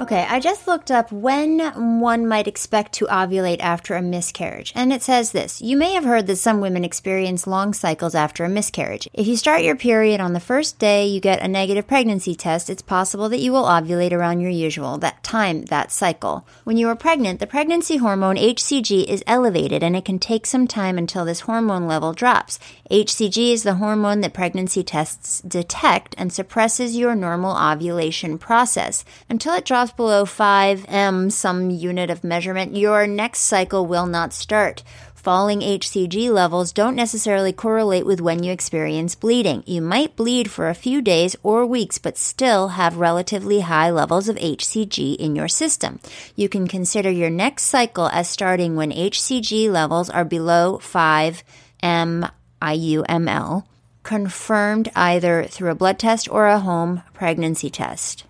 Okay, 0.00 0.26
I 0.30 0.40
just 0.40 0.66
looked 0.66 0.90
up 0.90 1.12
when 1.12 1.58
one 2.00 2.26
might 2.26 2.48
expect 2.48 2.94
to 2.94 3.06
ovulate 3.08 3.60
after 3.60 3.94
a 3.94 4.00
miscarriage, 4.00 4.72
and 4.74 4.94
it 4.94 5.02
says 5.02 5.32
this 5.32 5.60
You 5.60 5.76
may 5.76 5.92
have 5.92 6.04
heard 6.04 6.26
that 6.26 6.36
some 6.36 6.62
women 6.62 6.86
experience 6.86 7.46
long 7.46 7.74
cycles 7.74 8.14
after 8.14 8.42
a 8.42 8.48
miscarriage. 8.48 9.10
If 9.12 9.26
you 9.26 9.36
start 9.36 9.62
your 9.62 9.76
period 9.76 10.18
on 10.18 10.32
the 10.32 10.40
first 10.40 10.78
day 10.78 11.06
you 11.06 11.20
get 11.20 11.42
a 11.42 11.48
negative 11.48 11.86
pregnancy 11.86 12.34
test, 12.34 12.70
it's 12.70 12.80
possible 12.80 13.28
that 13.28 13.40
you 13.40 13.52
will 13.52 13.64
ovulate 13.64 14.12
around 14.12 14.40
your 14.40 14.48
usual 14.50 14.96
that 14.96 15.22
time, 15.22 15.66
that 15.66 15.92
cycle. 15.92 16.46
When 16.64 16.78
you 16.78 16.88
are 16.88 16.96
pregnant, 16.96 17.38
the 17.38 17.46
pregnancy 17.46 17.98
hormone 17.98 18.36
HCG 18.36 19.04
is 19.04 19.22
elevated, 19.26 19.82
and 19.82 19.94
it 19.94 20.06
can 20.06 20.18
take 20.18 20.46
some 20.46 20.66
time 20.66 20.96
until 20.96 21.26
this 21.26 21.40
hormone 21.40 21.86
level 21.86 22.14
drops. 22.14 22.58
HCG 22.90 23.52
is 23.52 23.64
the 23.64 23.74
hormone 23.74 24.22
that 24.22 24.32
pregnancy 24.32 24.82
tests 24.82 25.42
detect 25.42 26.14
and 26.16 26.32
suppresses 26.32 26.96
your 26.96 27.14
normal 27.14 27.54
ovulation 27.54 28.38
process. 28.38 29.04
Until 29.28 29.52
it 29.52 29.66
drops 29.66 29.89
below 29.96 30.24
5 30.24 30.86
m, 30.88 31.30
some 31.30 31.70
unit 31.70 32.10
of 32.10 32.24
measurement, 32.24 32.76
your 32.76 33.06
next 33.06 33.40
cycle 33.40 33.86
will 33.86 34.06
not 34.06 34.32
start. 34.32 34.82
Falling 35.14 35.60
HCG 35.60 36.32
levels 36.32 36.72
don't 36.72 36.96
necessarily 36.96 37.52
correlate 37.52 38.06
with 38.06 38.22
when 38.22 38.42
you 38.42 38.52
experience 38.52 39.14
bleeding. 39.14 39.62
You 39.66 39.82
might 39.82 40.16
bleed 40.16 40.50
for 40.50 40.70
a 40.70 40.74
few 40.74 41.02
days 41.02 41.36
or 41.42 41.66
weeks, 41.66 41.98
but 41.98 42.16
still 42.16 42.68
have 42.68 42.96
relatively 42.96 43.60
high 43.60 43.90
levels 43.90 44.30
of 44.30 44.36
HCG 44.36 45.16
in 45.16 45.36
your 45.36 45.48
system. 45.48 46.00
You 46.36 46.48
can 46.48 46.66
consider 46.66 47.10
your 47.10 47.28
next 47.28 47.64
cycle 47.64 48.08
as 48.08 48.30
starting 48.30 48.76
when 48.76 48.92
HCG 48.92 49.70
levels 49.70 50.08
are 50.08 50.24
below 50.24 50.78
5 50.78 51.42
m 51.82 52.26
IUML, 52.62 53.64
confirmed 54.02 54.90
either 54.96 55.44
through 55.44 55.70
a 55.70 55.74
blood 55.74 55.98
test 55.98 56.30
or 56.30 56.46
a 56.46 56.60
home 56.60 57.02
pregnancy 57.12 57.68
test. 57.68 58.24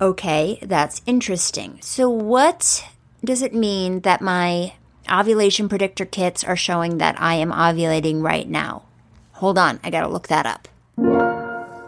Okay, 0.00 0.58
that's 0.62 1.02
interesting. 1.06 1.78
So, 1.80 2.10
what 2.10 2.84
does 3.24 3.42
it 3.42 3.54
mean 3.54 4.00
that 4.00 4.20
my 4.20 4.74
ovulation 5.10 5.68
predictor 5.68 6.04
kits 6.04 6.42
are 6.42 6.56
showing 6.56 6.98
that 6.98 7.20
I 7.20 7.34
am 7.34 7.52
ovulating 7.52 8.22
right 8.22 8.48
now? 8.48 8.82
Hold 9.34 9.58
on, 9.58 9.80
I 9.84 9.90
gotta 9.90 10.08
look 10.08 10.28
that 10.28 10.46
up. 10.46 10.68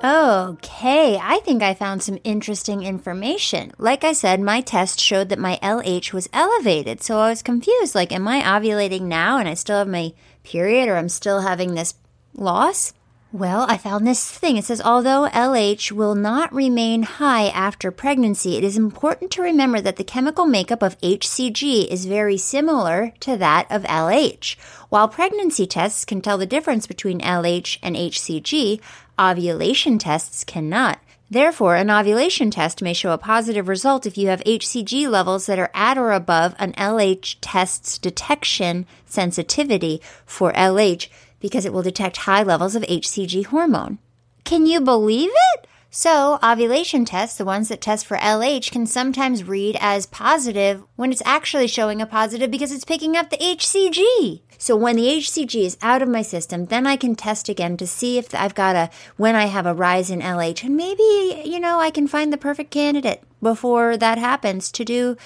Okay, 0.04 1.18
I 1.20 1.40
think 1.44 1.62
I 1.62 1.74
found 1.74 2.02
some 2.02 2.18
interesting 2.22 2.82
information. 2.84 3.72
Like 3.78 4.04
I 4.04 4.12
said, 4.12 4.40
my 4.40 4.60
test 4.60 5.00
showed 5.00 5.30
that 5.30 5.38
my 5.38 5.58
LH 5.62 6.12
was 6.12 6.28
elevated, 6.32 7.02
so 7.02 7.18
I 7.18 7.30
was 7.30 7.42
confused. 7.42 7.94
Like, 7.94 8.12
am 8.12 8.28
I 8.28 8.40
ovulating 8.42 9.02
now 9.02 9.38
and 9.38 9.48
I 9.48 9.54
still 9.54 9.78
have 9.78 9.88
my 9.88 10.12
period, 10.44 10.88
or 10.88 10.96
I'm 10.96 11.08
still 11.08 11.40
having 11.40 11.74
this 11.74 11.94
loss? 12.34 12.92
Well, 13.36 13.66
I 13.68 13.76
found 13.76 14.06
this 14.06 14.30
thing. 14.30 14.56
It 14.56 14.64
says, 14.64 14.80
although 14.80 15.28
LH 15.28 15.92
will 15.92 16.14
not 16.14 16.50
remain 16.54 17.02
high 17.02 17.48
after 17.48 17.90
pregnancy, 17.90 18.56
it 18.56 18.64
is 18.64 18.78
important 18.78 19.30
to 19.32 19.42
remember 19.42 19.78
that 19.78 19.96
the 19.96 20.04
chemical 20.04 20.46
makeup 20.46 20.80
of 20.80 20.98
HCG 21.02 21.86
is 21.86 22.06
very 22.06 22.38
similar 22.38 23.12
to 23.20 23.36
that 23.36 23.70
of 23.70 23.82
LH. 23.82 24.56
While 24.88 25.08
pregnancy 25.08 25.66
tests 25.66 26.06
can 26.06 26.22
tell 26.22 26.38
the 26.38 26.46
difference 26.46 26.86
between 26.86 27.20
LH 27.20 27.76
and 27.82 27.94
HCG, 27.94 28.80
ovulation 29.18 29.98
tests 29.98 30.42
cannot. 30.42 30.98
Therefore, 31.28 31.76
an 31.76 31.90
ovulation 31.90 32.50
test 32.50 32.80
may 32.80 32.94
show 32.94 33.12
a 33.12 33.18
positive 33.18 33.68
result 33.68 34.06
if 34.06 34.16
you 34.16 34.28
have 34.28 34.42
HCG 34.44 35.10
levels 35.10 35.44
that 35.44 35.58
are 35.58 35.70
at 35.74 35.98
or 35.98 36.12
above 36.12 36.54
an 36.58 36.72
LH 36.72 37.36
test's 37.42 37.98
detection 37.98 38.86
sensitivity 39.04 40.00
for 40.24 40.54
LH 40.54 41.08
because 41.46 41.64
it 41.64 41.72
will 41.72 41.82
detect 41.82 42.16
high 42.18 42.42
levels 42.42 42.74
of 42.74 42.82
HCG 42.82 43.46
hormone. 43.46 43.98
Can 44.42 44.66
you 44.66 44.80
believe 44.80 45.30
it? 45.54 45.68
So, 45.90 46.40
ovulation 46.42 47.04
tests, 47.04 47.38
the 47.38 47.44
ones 47.44 47.68
that 47.68 47.80
test 47.80 48.04
for 48.04 48.16
LH, 48.16 48.72
can 48.72 48.84
sometimes 48.84 49.44
read 49.44 49.78
as 49.80 50.06
positive 50.06 50.82
when 50.96 51.12
it's 51.12 51.22
actually 51.24 51.68
showing 51.68 52.02
a 52.02 52.06
positive 52.06 52.50
because 52.50 52.72
it's 52.72 52.84
picking 52.84 53.16
up 53.16 53.30
the 53.30 53.38
HCG. 53.38 54.42
So, 54.58 54.74
when 54.74 54.96
the 54.96 55.06
HCG 55.06 55.64
is 55.64 55.78
out 55.82 56.02
of 56.02 56.08
my 56.08 56.22
system, 56.22 56.66
then 56.66 56.86
I 56.86 56.96
can 56.96 57.14
test 57.14 57.48
again 57.48 57.76
to 57.76 57.86
see 57.86 58.18
if 58.18 58.34
I've 58.34 58.56
got 58.56 58.74
a, 58.74 58.90
when 59.16 59.36
I 59.36 59.46
have 59.46 59.66
a 59.66 59.74
rise 59.74 60.10
in 60.10 60.20
LH. 60.20 60.64
And 60.64 60.76
maybe, 60.76 61.48
you 61.48 61.60
know, 61.60 61.78
I 61.78 61.90
can 61.90 62.08
find 62.08 62.32
the 62.32 62.36
perfect 62.36 62.72
candidate 62.72 63.22
before 63.40 63.96
that 63.96 64.18
happens 64.18 64.72
to 64.72 64.84
do 64.84 65.16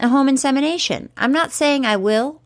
a 0.00 0.08
home 0.08 0.28
insemination. 0.28 1.10
I'm 1.16 1.32
not 1.32 1.52
saying 1.52 1.84
I 1.84 1.96
will. 1.96 2.39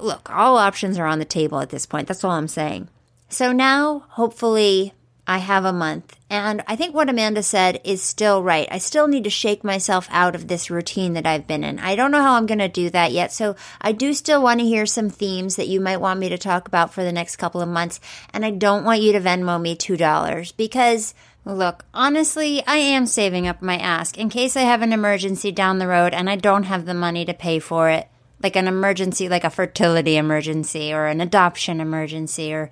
Look, 0.00 0.30
all 0.30 0.58
options 0.58 0.98
are 0.98 1.06
on 1.06 1.18
the 1.18 1.24
table 1.24 1.60
at 1.60 1.70
this 1.70 1.86
point. 1.86 2.08
That's 2.08 2.24
all 2.24 2.32
I'm 2.32 2.48
saying. 2.48 2.88
So 3.28 3.52
now, 3.52 4.04
hopefully, 4.10 4.92
I 5.26 5.38
have 5.38 5.64
a 5.64 5.72
month. 5.72 6.16
And 6.30 6.62
I 6.66 6.76
think 6.76 6.94
what 6.94 7.08
Amanda 7.08 7.42
said 7.42 7.80
is 7.82 8.02
still 8.02 8.42
right. 8.42 8.68
I 8.70 8.78
still 8.78 9.08
need 9.08 9.24
to 9.24 9.30
shake 9.30 9.64
myself 9.64 10.08
out 10.10 10.34
of 10.34 10.46
this 10.46 10.70
routine 10.70 11.14
that 11.14 11.26
I've 11.26 11.46
been 11.46 11.64
in. 11.64 11.78
I 11.80 11.96
don't 11.96 12.12
know 12.12 12.22
how 12.22 12.34
I'm 12.34 12.46
going 12.46 12.58
to 12.58 12.68
do 12.68 12.90
that 12.90 13.12
yet. 13.12 13.32
So 13.32 13.56
I 13.80 13.92
do 13.92 14.14
still 14.14 14.42
want 14.42 14.60
to 14.60 14.66
hear 14.66 14.86
some 14.86 15.10
themes 15.10 15.56
that 15.56 15.68
you 15.68 15.80
might 15.80 16.00
want 16.00 16.20
me 16.20 16.28
to 16.28 16.38
talk 16.38 16.68
about 16.68 16.94
for 16.94 17.02
the 17.02 17.12
next 17.12 17.36
couple 17.36 17.60
of 17.60 17.68
months. 17.68 18.00
And 18.32 18.44
I 18.44 18.50
don't 18.50 18.84
want 18.84 19.02
you 19.02 19.12
to 19.12 19.20
Venmo 19.20 19.60
me 19.60 19.76
$2 19.76 20.56
because 20.56 21.14
Look, 21.48 21.84
honestly, 21.94 22.60
I 22.66 22.78
am 22.78 23.06
saving 23.06 23.46
up 23.46 23.62
my 23.62 23.78
ask 23.78 24.18
in 24.18 24.30
case 24.30 24.56
I 24.56 24.62
have 24.62 24.82
an 24.82 24.92
emergency 24.92 25.52
down 25.52 25.78
the 25.78 25.86
road 25.86 26.12
and 26.12 26.28
I 26.28 26.34
don't 26.34 26.64
have 26.64 26.86
the 26.86 26.92
money 26.92 27.24
to 27.24 27.32
pay 27.32 27.60
for 27.60 27.88
it. 27.88 28.08
Like 28.42 28.56
an 28.56 28.68
emergency, 28.68 29.28
like 29.28 29.44
a 29.44 29.50
fertility 29.50 30.16
emergency 30.16 30.92
or 30.92 31.06
an 31.06 31.20
adoption 31.20 31.80
emergency 31.80 32.52
or 32.52 32.70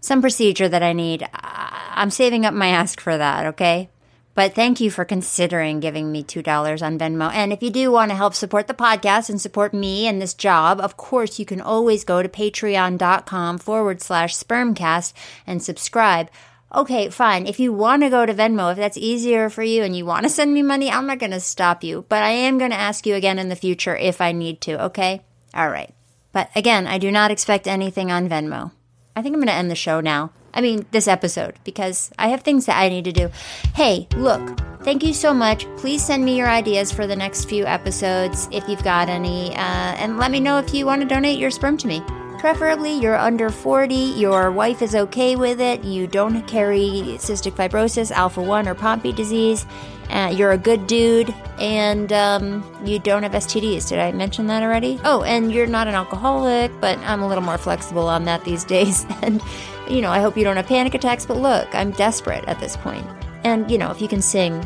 some 0.00 0.20
procedure 0.20 0.68
that 0.68 0.82
I 0.82 0.92
need. 0.92 1.26
I- 1.32 1.92
I'm 1.94 2.10
saving 2.10 2.46
up 2.46 2.54
my 2.54 2.68
ask 2.68 3.00
for 3.00 3.16
that, 3.16 3.46
okay? 3.46 3.88
But 4.34 4.54
thank 4.54 4.78
you 4.78 4.88
for 4.92 5.04
considering 5.04 5.80
giving 5.80 6.12
me 6.12 6.22
$2 6.22 6.80
on 6.80 6.96
Venmo. 6.96 7.28
And 7.32 7.52
if 7.52 7.60
you 7.60 7.70
do 7.70 7.90
want 7.90 8.12
to 8.12 8.16
help 8.16 8.34
support 8.34 8.68
the 8.68 8.74
podcast 8.74 9.28
and 9.28 9.40
support 9.40 9.74
me 9.74 10.06
and 10.06 10.22
this 10.22 10.32
job, 10.32 10.80
of 10.80 10.96
course, 10.96 11.40
you 11.40 11.44
can 11.44 11.60
always 11.60 12.04
go 12.04 12.22
to 12.22 12.28
patreon.com 12.28 13.58
forward 13.58 14.00
slash 14.00 14.36
spermcast 14.36 15.12
and 15.44 15.60
subscribe. 15.60 16.30
Okay, 16.74 17.08
fine. 17.08 17.46
If 17.46 17.58
you 17.58 17.72
want 17.72 18.02
to 18.02 18.10
go 18.10 18.26
to 18.26 18.34
Venmo, 18.34 18.72
if 18.72 18.76
that's 18.76 18.98
easier 18.98 19.48
for 19.48 19.62
you 19.62 19.82
and 19.82 19.96
you 19.96 20.04
want 20.04 20.24
to 20.24 20.28
send 20.28 20.52
me 20.52 20.62
money, 20.62 20.90
I'm 20.90 21.06
not 21.06 21.18
going 21.18 21.32
to 21.32 21.40
stop 21.40 21.82
you. 21.82 22.04
But 22.08 22.22
I 22.22 22.30
am 22.30 22.58
going 22.58 22.72
to 22.72 22.76
ask 22.76 23.06
you 23.06 23.14
again 23.14 23.38
in 23.38 23.48
the 23.48 23.56
future 23.56 23.96
if 23.96 24.20
I 24.20 24.32
need 24.32 24.60
to, 24.62 24.84
okay? 24.84 25.22
All 25.54 25.70
right. 25.70 25.94
But 26.32 26.50
again, 26.54 26.86
I 26.86 26.98
do 26.98 27.10
not 27.10 27.30
expect 27.30 27.66
anything 27.66 28.12
on 28.12 28.28
Venmo. 28.28 28.72
I 29.16 29.22
think 29.22 29.32
I'm 29.32 29.40
going 29.40 29.48
to 29.48 29.54
end 29.54 29.70
the 29.70 29.74
show 29.74 30.00
now. 30.00 30.30
I 30.52 30.60
mean, 30.60 30.86
this 30.90 31.08
episode, 31.08 31.54
because 31.64 32.10
I 32.18 32.28
have 32.28 32.42
things 32.42 32.66
that 32.66 32.78
I 32.78 32.88
need 32.88 33.04
to 33.04 33.12
do. 33.12 33.30
Hey, 33.74 34.06
look, 34.16 34.60
thank 34.82 35.02
you 35.02 35.14
so 35.14 35.32
much. 35.32 35.66
Please 35.76 36.04
send 36.04 36.24
me 36.24 36.36
your 36.36 36.48
ideas 36.48 36.92
for 36.92 37.06
the 37.06 37.16
next 37.16 37.46
few 37.46 37.64
episodes 37.64 38.48
if 38.52 38.68
you've 38.68 38.84
got 38.84 39.08
any, 39.08 39.54
uh, 39.54 39.94
and 39.96 40.18
let 40.18 40.30
me 40.30 40.40
know 40.40 40.58
if 40.58 40.74
you 40.74 40.84
want 40.84 41.00
to 41.00 41.08
donate 41.08 41.38
your 41.38 41.50
sperm 41.50 41.76
to 41.78 41.86
me. 41.86 42.02
Preferably, 42.38 42.92
you're 42.92 43.16
under 43.16 43.50
40, 43.50 43.94
your 43.94 44.52
wife 44.52 44.80
is 44.80 44.94
okay 44.94 45.34
with 45.34 45.60
it, 45.60 45.82
you 45.82 46.06
don't 46.06 46.46
carry 46.46 47.16
cystic 47.18 47.52
fibrosis, 47.52 48.12
alpha 48.12 48.40
1, 48.40 48.68
or 48.68 48.76
Pompe 48.76 49.12
disease, 49.12 49.66
uh, 50.10 50.32
you're 50.34 50.52
a 50.52 50.58
good 50.58 50.86
dude, 50.86 51.34
and 51.58 52.12
um, 52.12 52.64
you 52.84 53.00
don't 53.00 53.24
have 53.24 53.32
STDs. 53.32 53.88
Did 53.88 53.98
I 53.98 54.12
mention 54.12 54.46
that 54.46 54.62
already? 54.62 55.00
Oh, 55.04 55.22
and 55.22 55.52
you're 55.52 55.66
not 55.66 55.88
an 55.88 55.94
alcoholic, 55.94 56.70
but 56.80 56.96
I'm 57.00 57.22
a 57.22 57.28
little 57.28 57.44
more 57.44 57.58
flexible 57.58 58.08
on 58.08 58.24
that 58.24 58.44
these 58.44 58.64
days. 58.76 59.04
And, 59.22 59.42
you 59.90 60.00
know, 60.00 60.10
I 60.10 60.20
hope 60.20 60.36
you 60.36 60.44
don't 60.44 60.56
have 60.56 60.66
panic 60.66 60.94
attacks, 60.94 61.26
but 61.26 61.36
look, 61.38 61.74
I'm 61.74 61.90
desperate 61.90 62.44
at 62.44 62.60
this 62.60 62.76
point. 62.76 63.06
And, 63.44 63.70
you 63.70 63.78
know, 63.78 63.90
if 63.90 64.00
you 64.00 64.08
can 64.08 64.22
sing, 64.22 64.64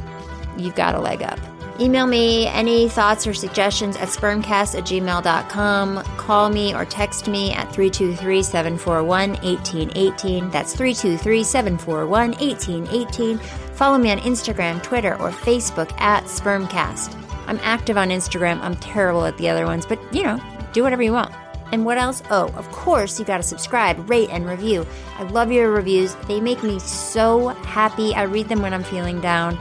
you've 0.56 0.74
got 0.74 0.94
a 0.94 1.00
leg 1.00 1.22
up. 1.22 1.38
Email 1.82 2.06
me 2.06 2.46
any 2.46 2.88
thoughts 2.88 3.26
or 3.26 3.34
suggestions 3.34 3.96
at 3.96 4.06
spermcast 4.06 4.78
at 4.78 4.84
gmail.com. 4.84 6.04
Call 6.16 6.48
me 6.48 6.72
or 6.72 6.84
text 6.84 7.26
me 7.26 7.50
at 7.50 7.72
323 7.72 8.40
741 8.40 9.30
1818. 9.42 10.48
That's 10.50 10.76
323 10.76 11.42
741 11.42 12.30
1818. 12.34 13.38
Follow 13.74 13.98
me 13.98 14.12
on 14.12 14.18
Instagram, 14.20 14.80
Twitter, 14.80 15.20
or 15.20 15.30
Facebook 15.30 15.92
at 16.00 16.22
Spermcast. 16.26 17.18
I'm 17.48 17.58
active 17.64 17.96
on 17.96 18.10
Instagram. 18.10 18.60
I'm 18.60 18.76
terrible 18.76 19.24
at 19.24 19.36
the 19.36 19.48
other 19.48 19.66
ones, 19.66 19.84
but 19.84 19.98
you 20.14 20.22
know, 20.22 20.40
do 20.72 20.84
whatever 20.84 21.02
you 21.02 21.12
want. 21.12 21.34
And 21.72 21.84
what 21.84 21.98
else? 21.98 22.22
Oh, 22.30 22.46
of 22.54 22.70
course, 22.70 23.18
you 23.18 23.24
got 23.24 23.38
to 23.38 23.42
subscribe, 23.42 24.08
rate, 24.08 24.30
and 24.30 24.46
review. 24.46 24.86
I 25.18 25.24
love 25.24 25.50
your 25.50 25.72
reviews. 25.72 26.14
They 26.28 26.40
make 26.40 26.62
me 26.62 26.78
so 26.78 27.48
happy. 27.48 28.14
I 28.14 28.22
read 28.22 28.48
them 28.48 28.62
when 28.62 28.72
I'm 28.72 28.84
feeling 28.84 29.20
down. 29.20 29.58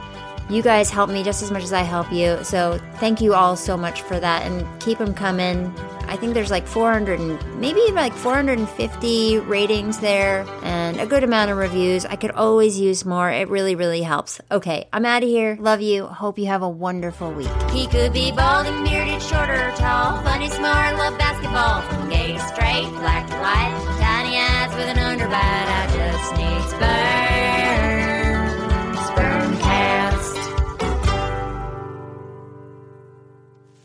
You 0.50 0.62
guys 0.62 0.90
help 0.90 1.08
me 1.10 1.22
just 1.22 1.42
as 1.42 1.50
much 1.50 1.62
as 1.62 1.72
I 1.72 1.82
help 1.82 2.12
you. 2.12 2.42
So 2.44 2.78
thank 2.96 3.20
you 3.20 3.34
all 3.34 3.56
so 3.56 3.76
much 3.76 4.02
for 4.02 4.18
that 4.18 4.42
and 4.46 4.66
keep 4.80 4.98
them 4.98 5.14
coming. 5.14 5.72
I 6.08 6.16
think 6.16 6.34
there's 6.34 6.50
like 6.50 6.66
400 6.66 7.20
and 7.20 7.60
maybe 7.60 7.80
like 7.92 8.12
450 8.12 9.38
ratings 9.38 9.98
there 9.98 10.44
and 10.62 11.00
a 11.00 11.06
good 11.06 11.24
amount 11.24 11.50
of 11.50 11.56
reviews. 11.56 12.04
I 12.04 12.16
could 12.16 12.32
always 12.32 12.78
use 12.78 13.04
more. 13.06 13.30
It 13.30 13.48
really, 13.48 13.74
really 13.76 14.02
helps. 14.02 14.40
Okay, 14.50 14.88
I'm 14.92 15.06
out 15.06 15.22
of 15.22 15.28
here. 15.28 15.56
Love 15.58 15.80
you. 15.80 16.06
Hope 16.06 16.38
you 16.38 16.46
have 16.46 16.62
a 16.62 16.68
wonderful 16.68 17.32
week. 17.32 17.48
He 17.70 17.86
could 17.86 18.12
be 18.12 18.30
bald 18.32 18.66
and 18.66 18.84
bearded, 18.84 19.22
short 19.22 19.48
or 19.48 19.72
tall, 19.76 20.22
funny, 20.22 20.50
smart, 20.50 20.96
love 20.96 21.16
basketball, 21.16 21.80
gay 22.10 22.36
straight, 22.38 22.90
black 23.00 23.26
white, 23.40 23.72
tiny 23.98 24.36
eyes 24.36 24.74
with 24.76 24.88
an 24.88 24.98
underbite. 24.98 25.32
I 25.32 25.86
just 25.96 26.36
need 26.36 26.62
sperm, 26.68 27.11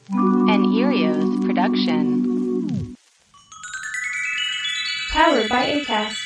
An 0.09 0.63
Earios 0.63 1.45
production. 1.45 2.95
Powered 5.11 5.49
by 5.49 5.65
ACAST. 5.65 6.17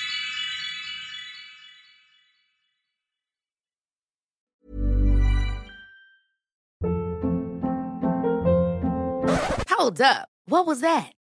Hold 9.69 9.99
up. 9.99 10.29
What 10.45 10.67
was 10.67 10.82
that? 10.82 11.13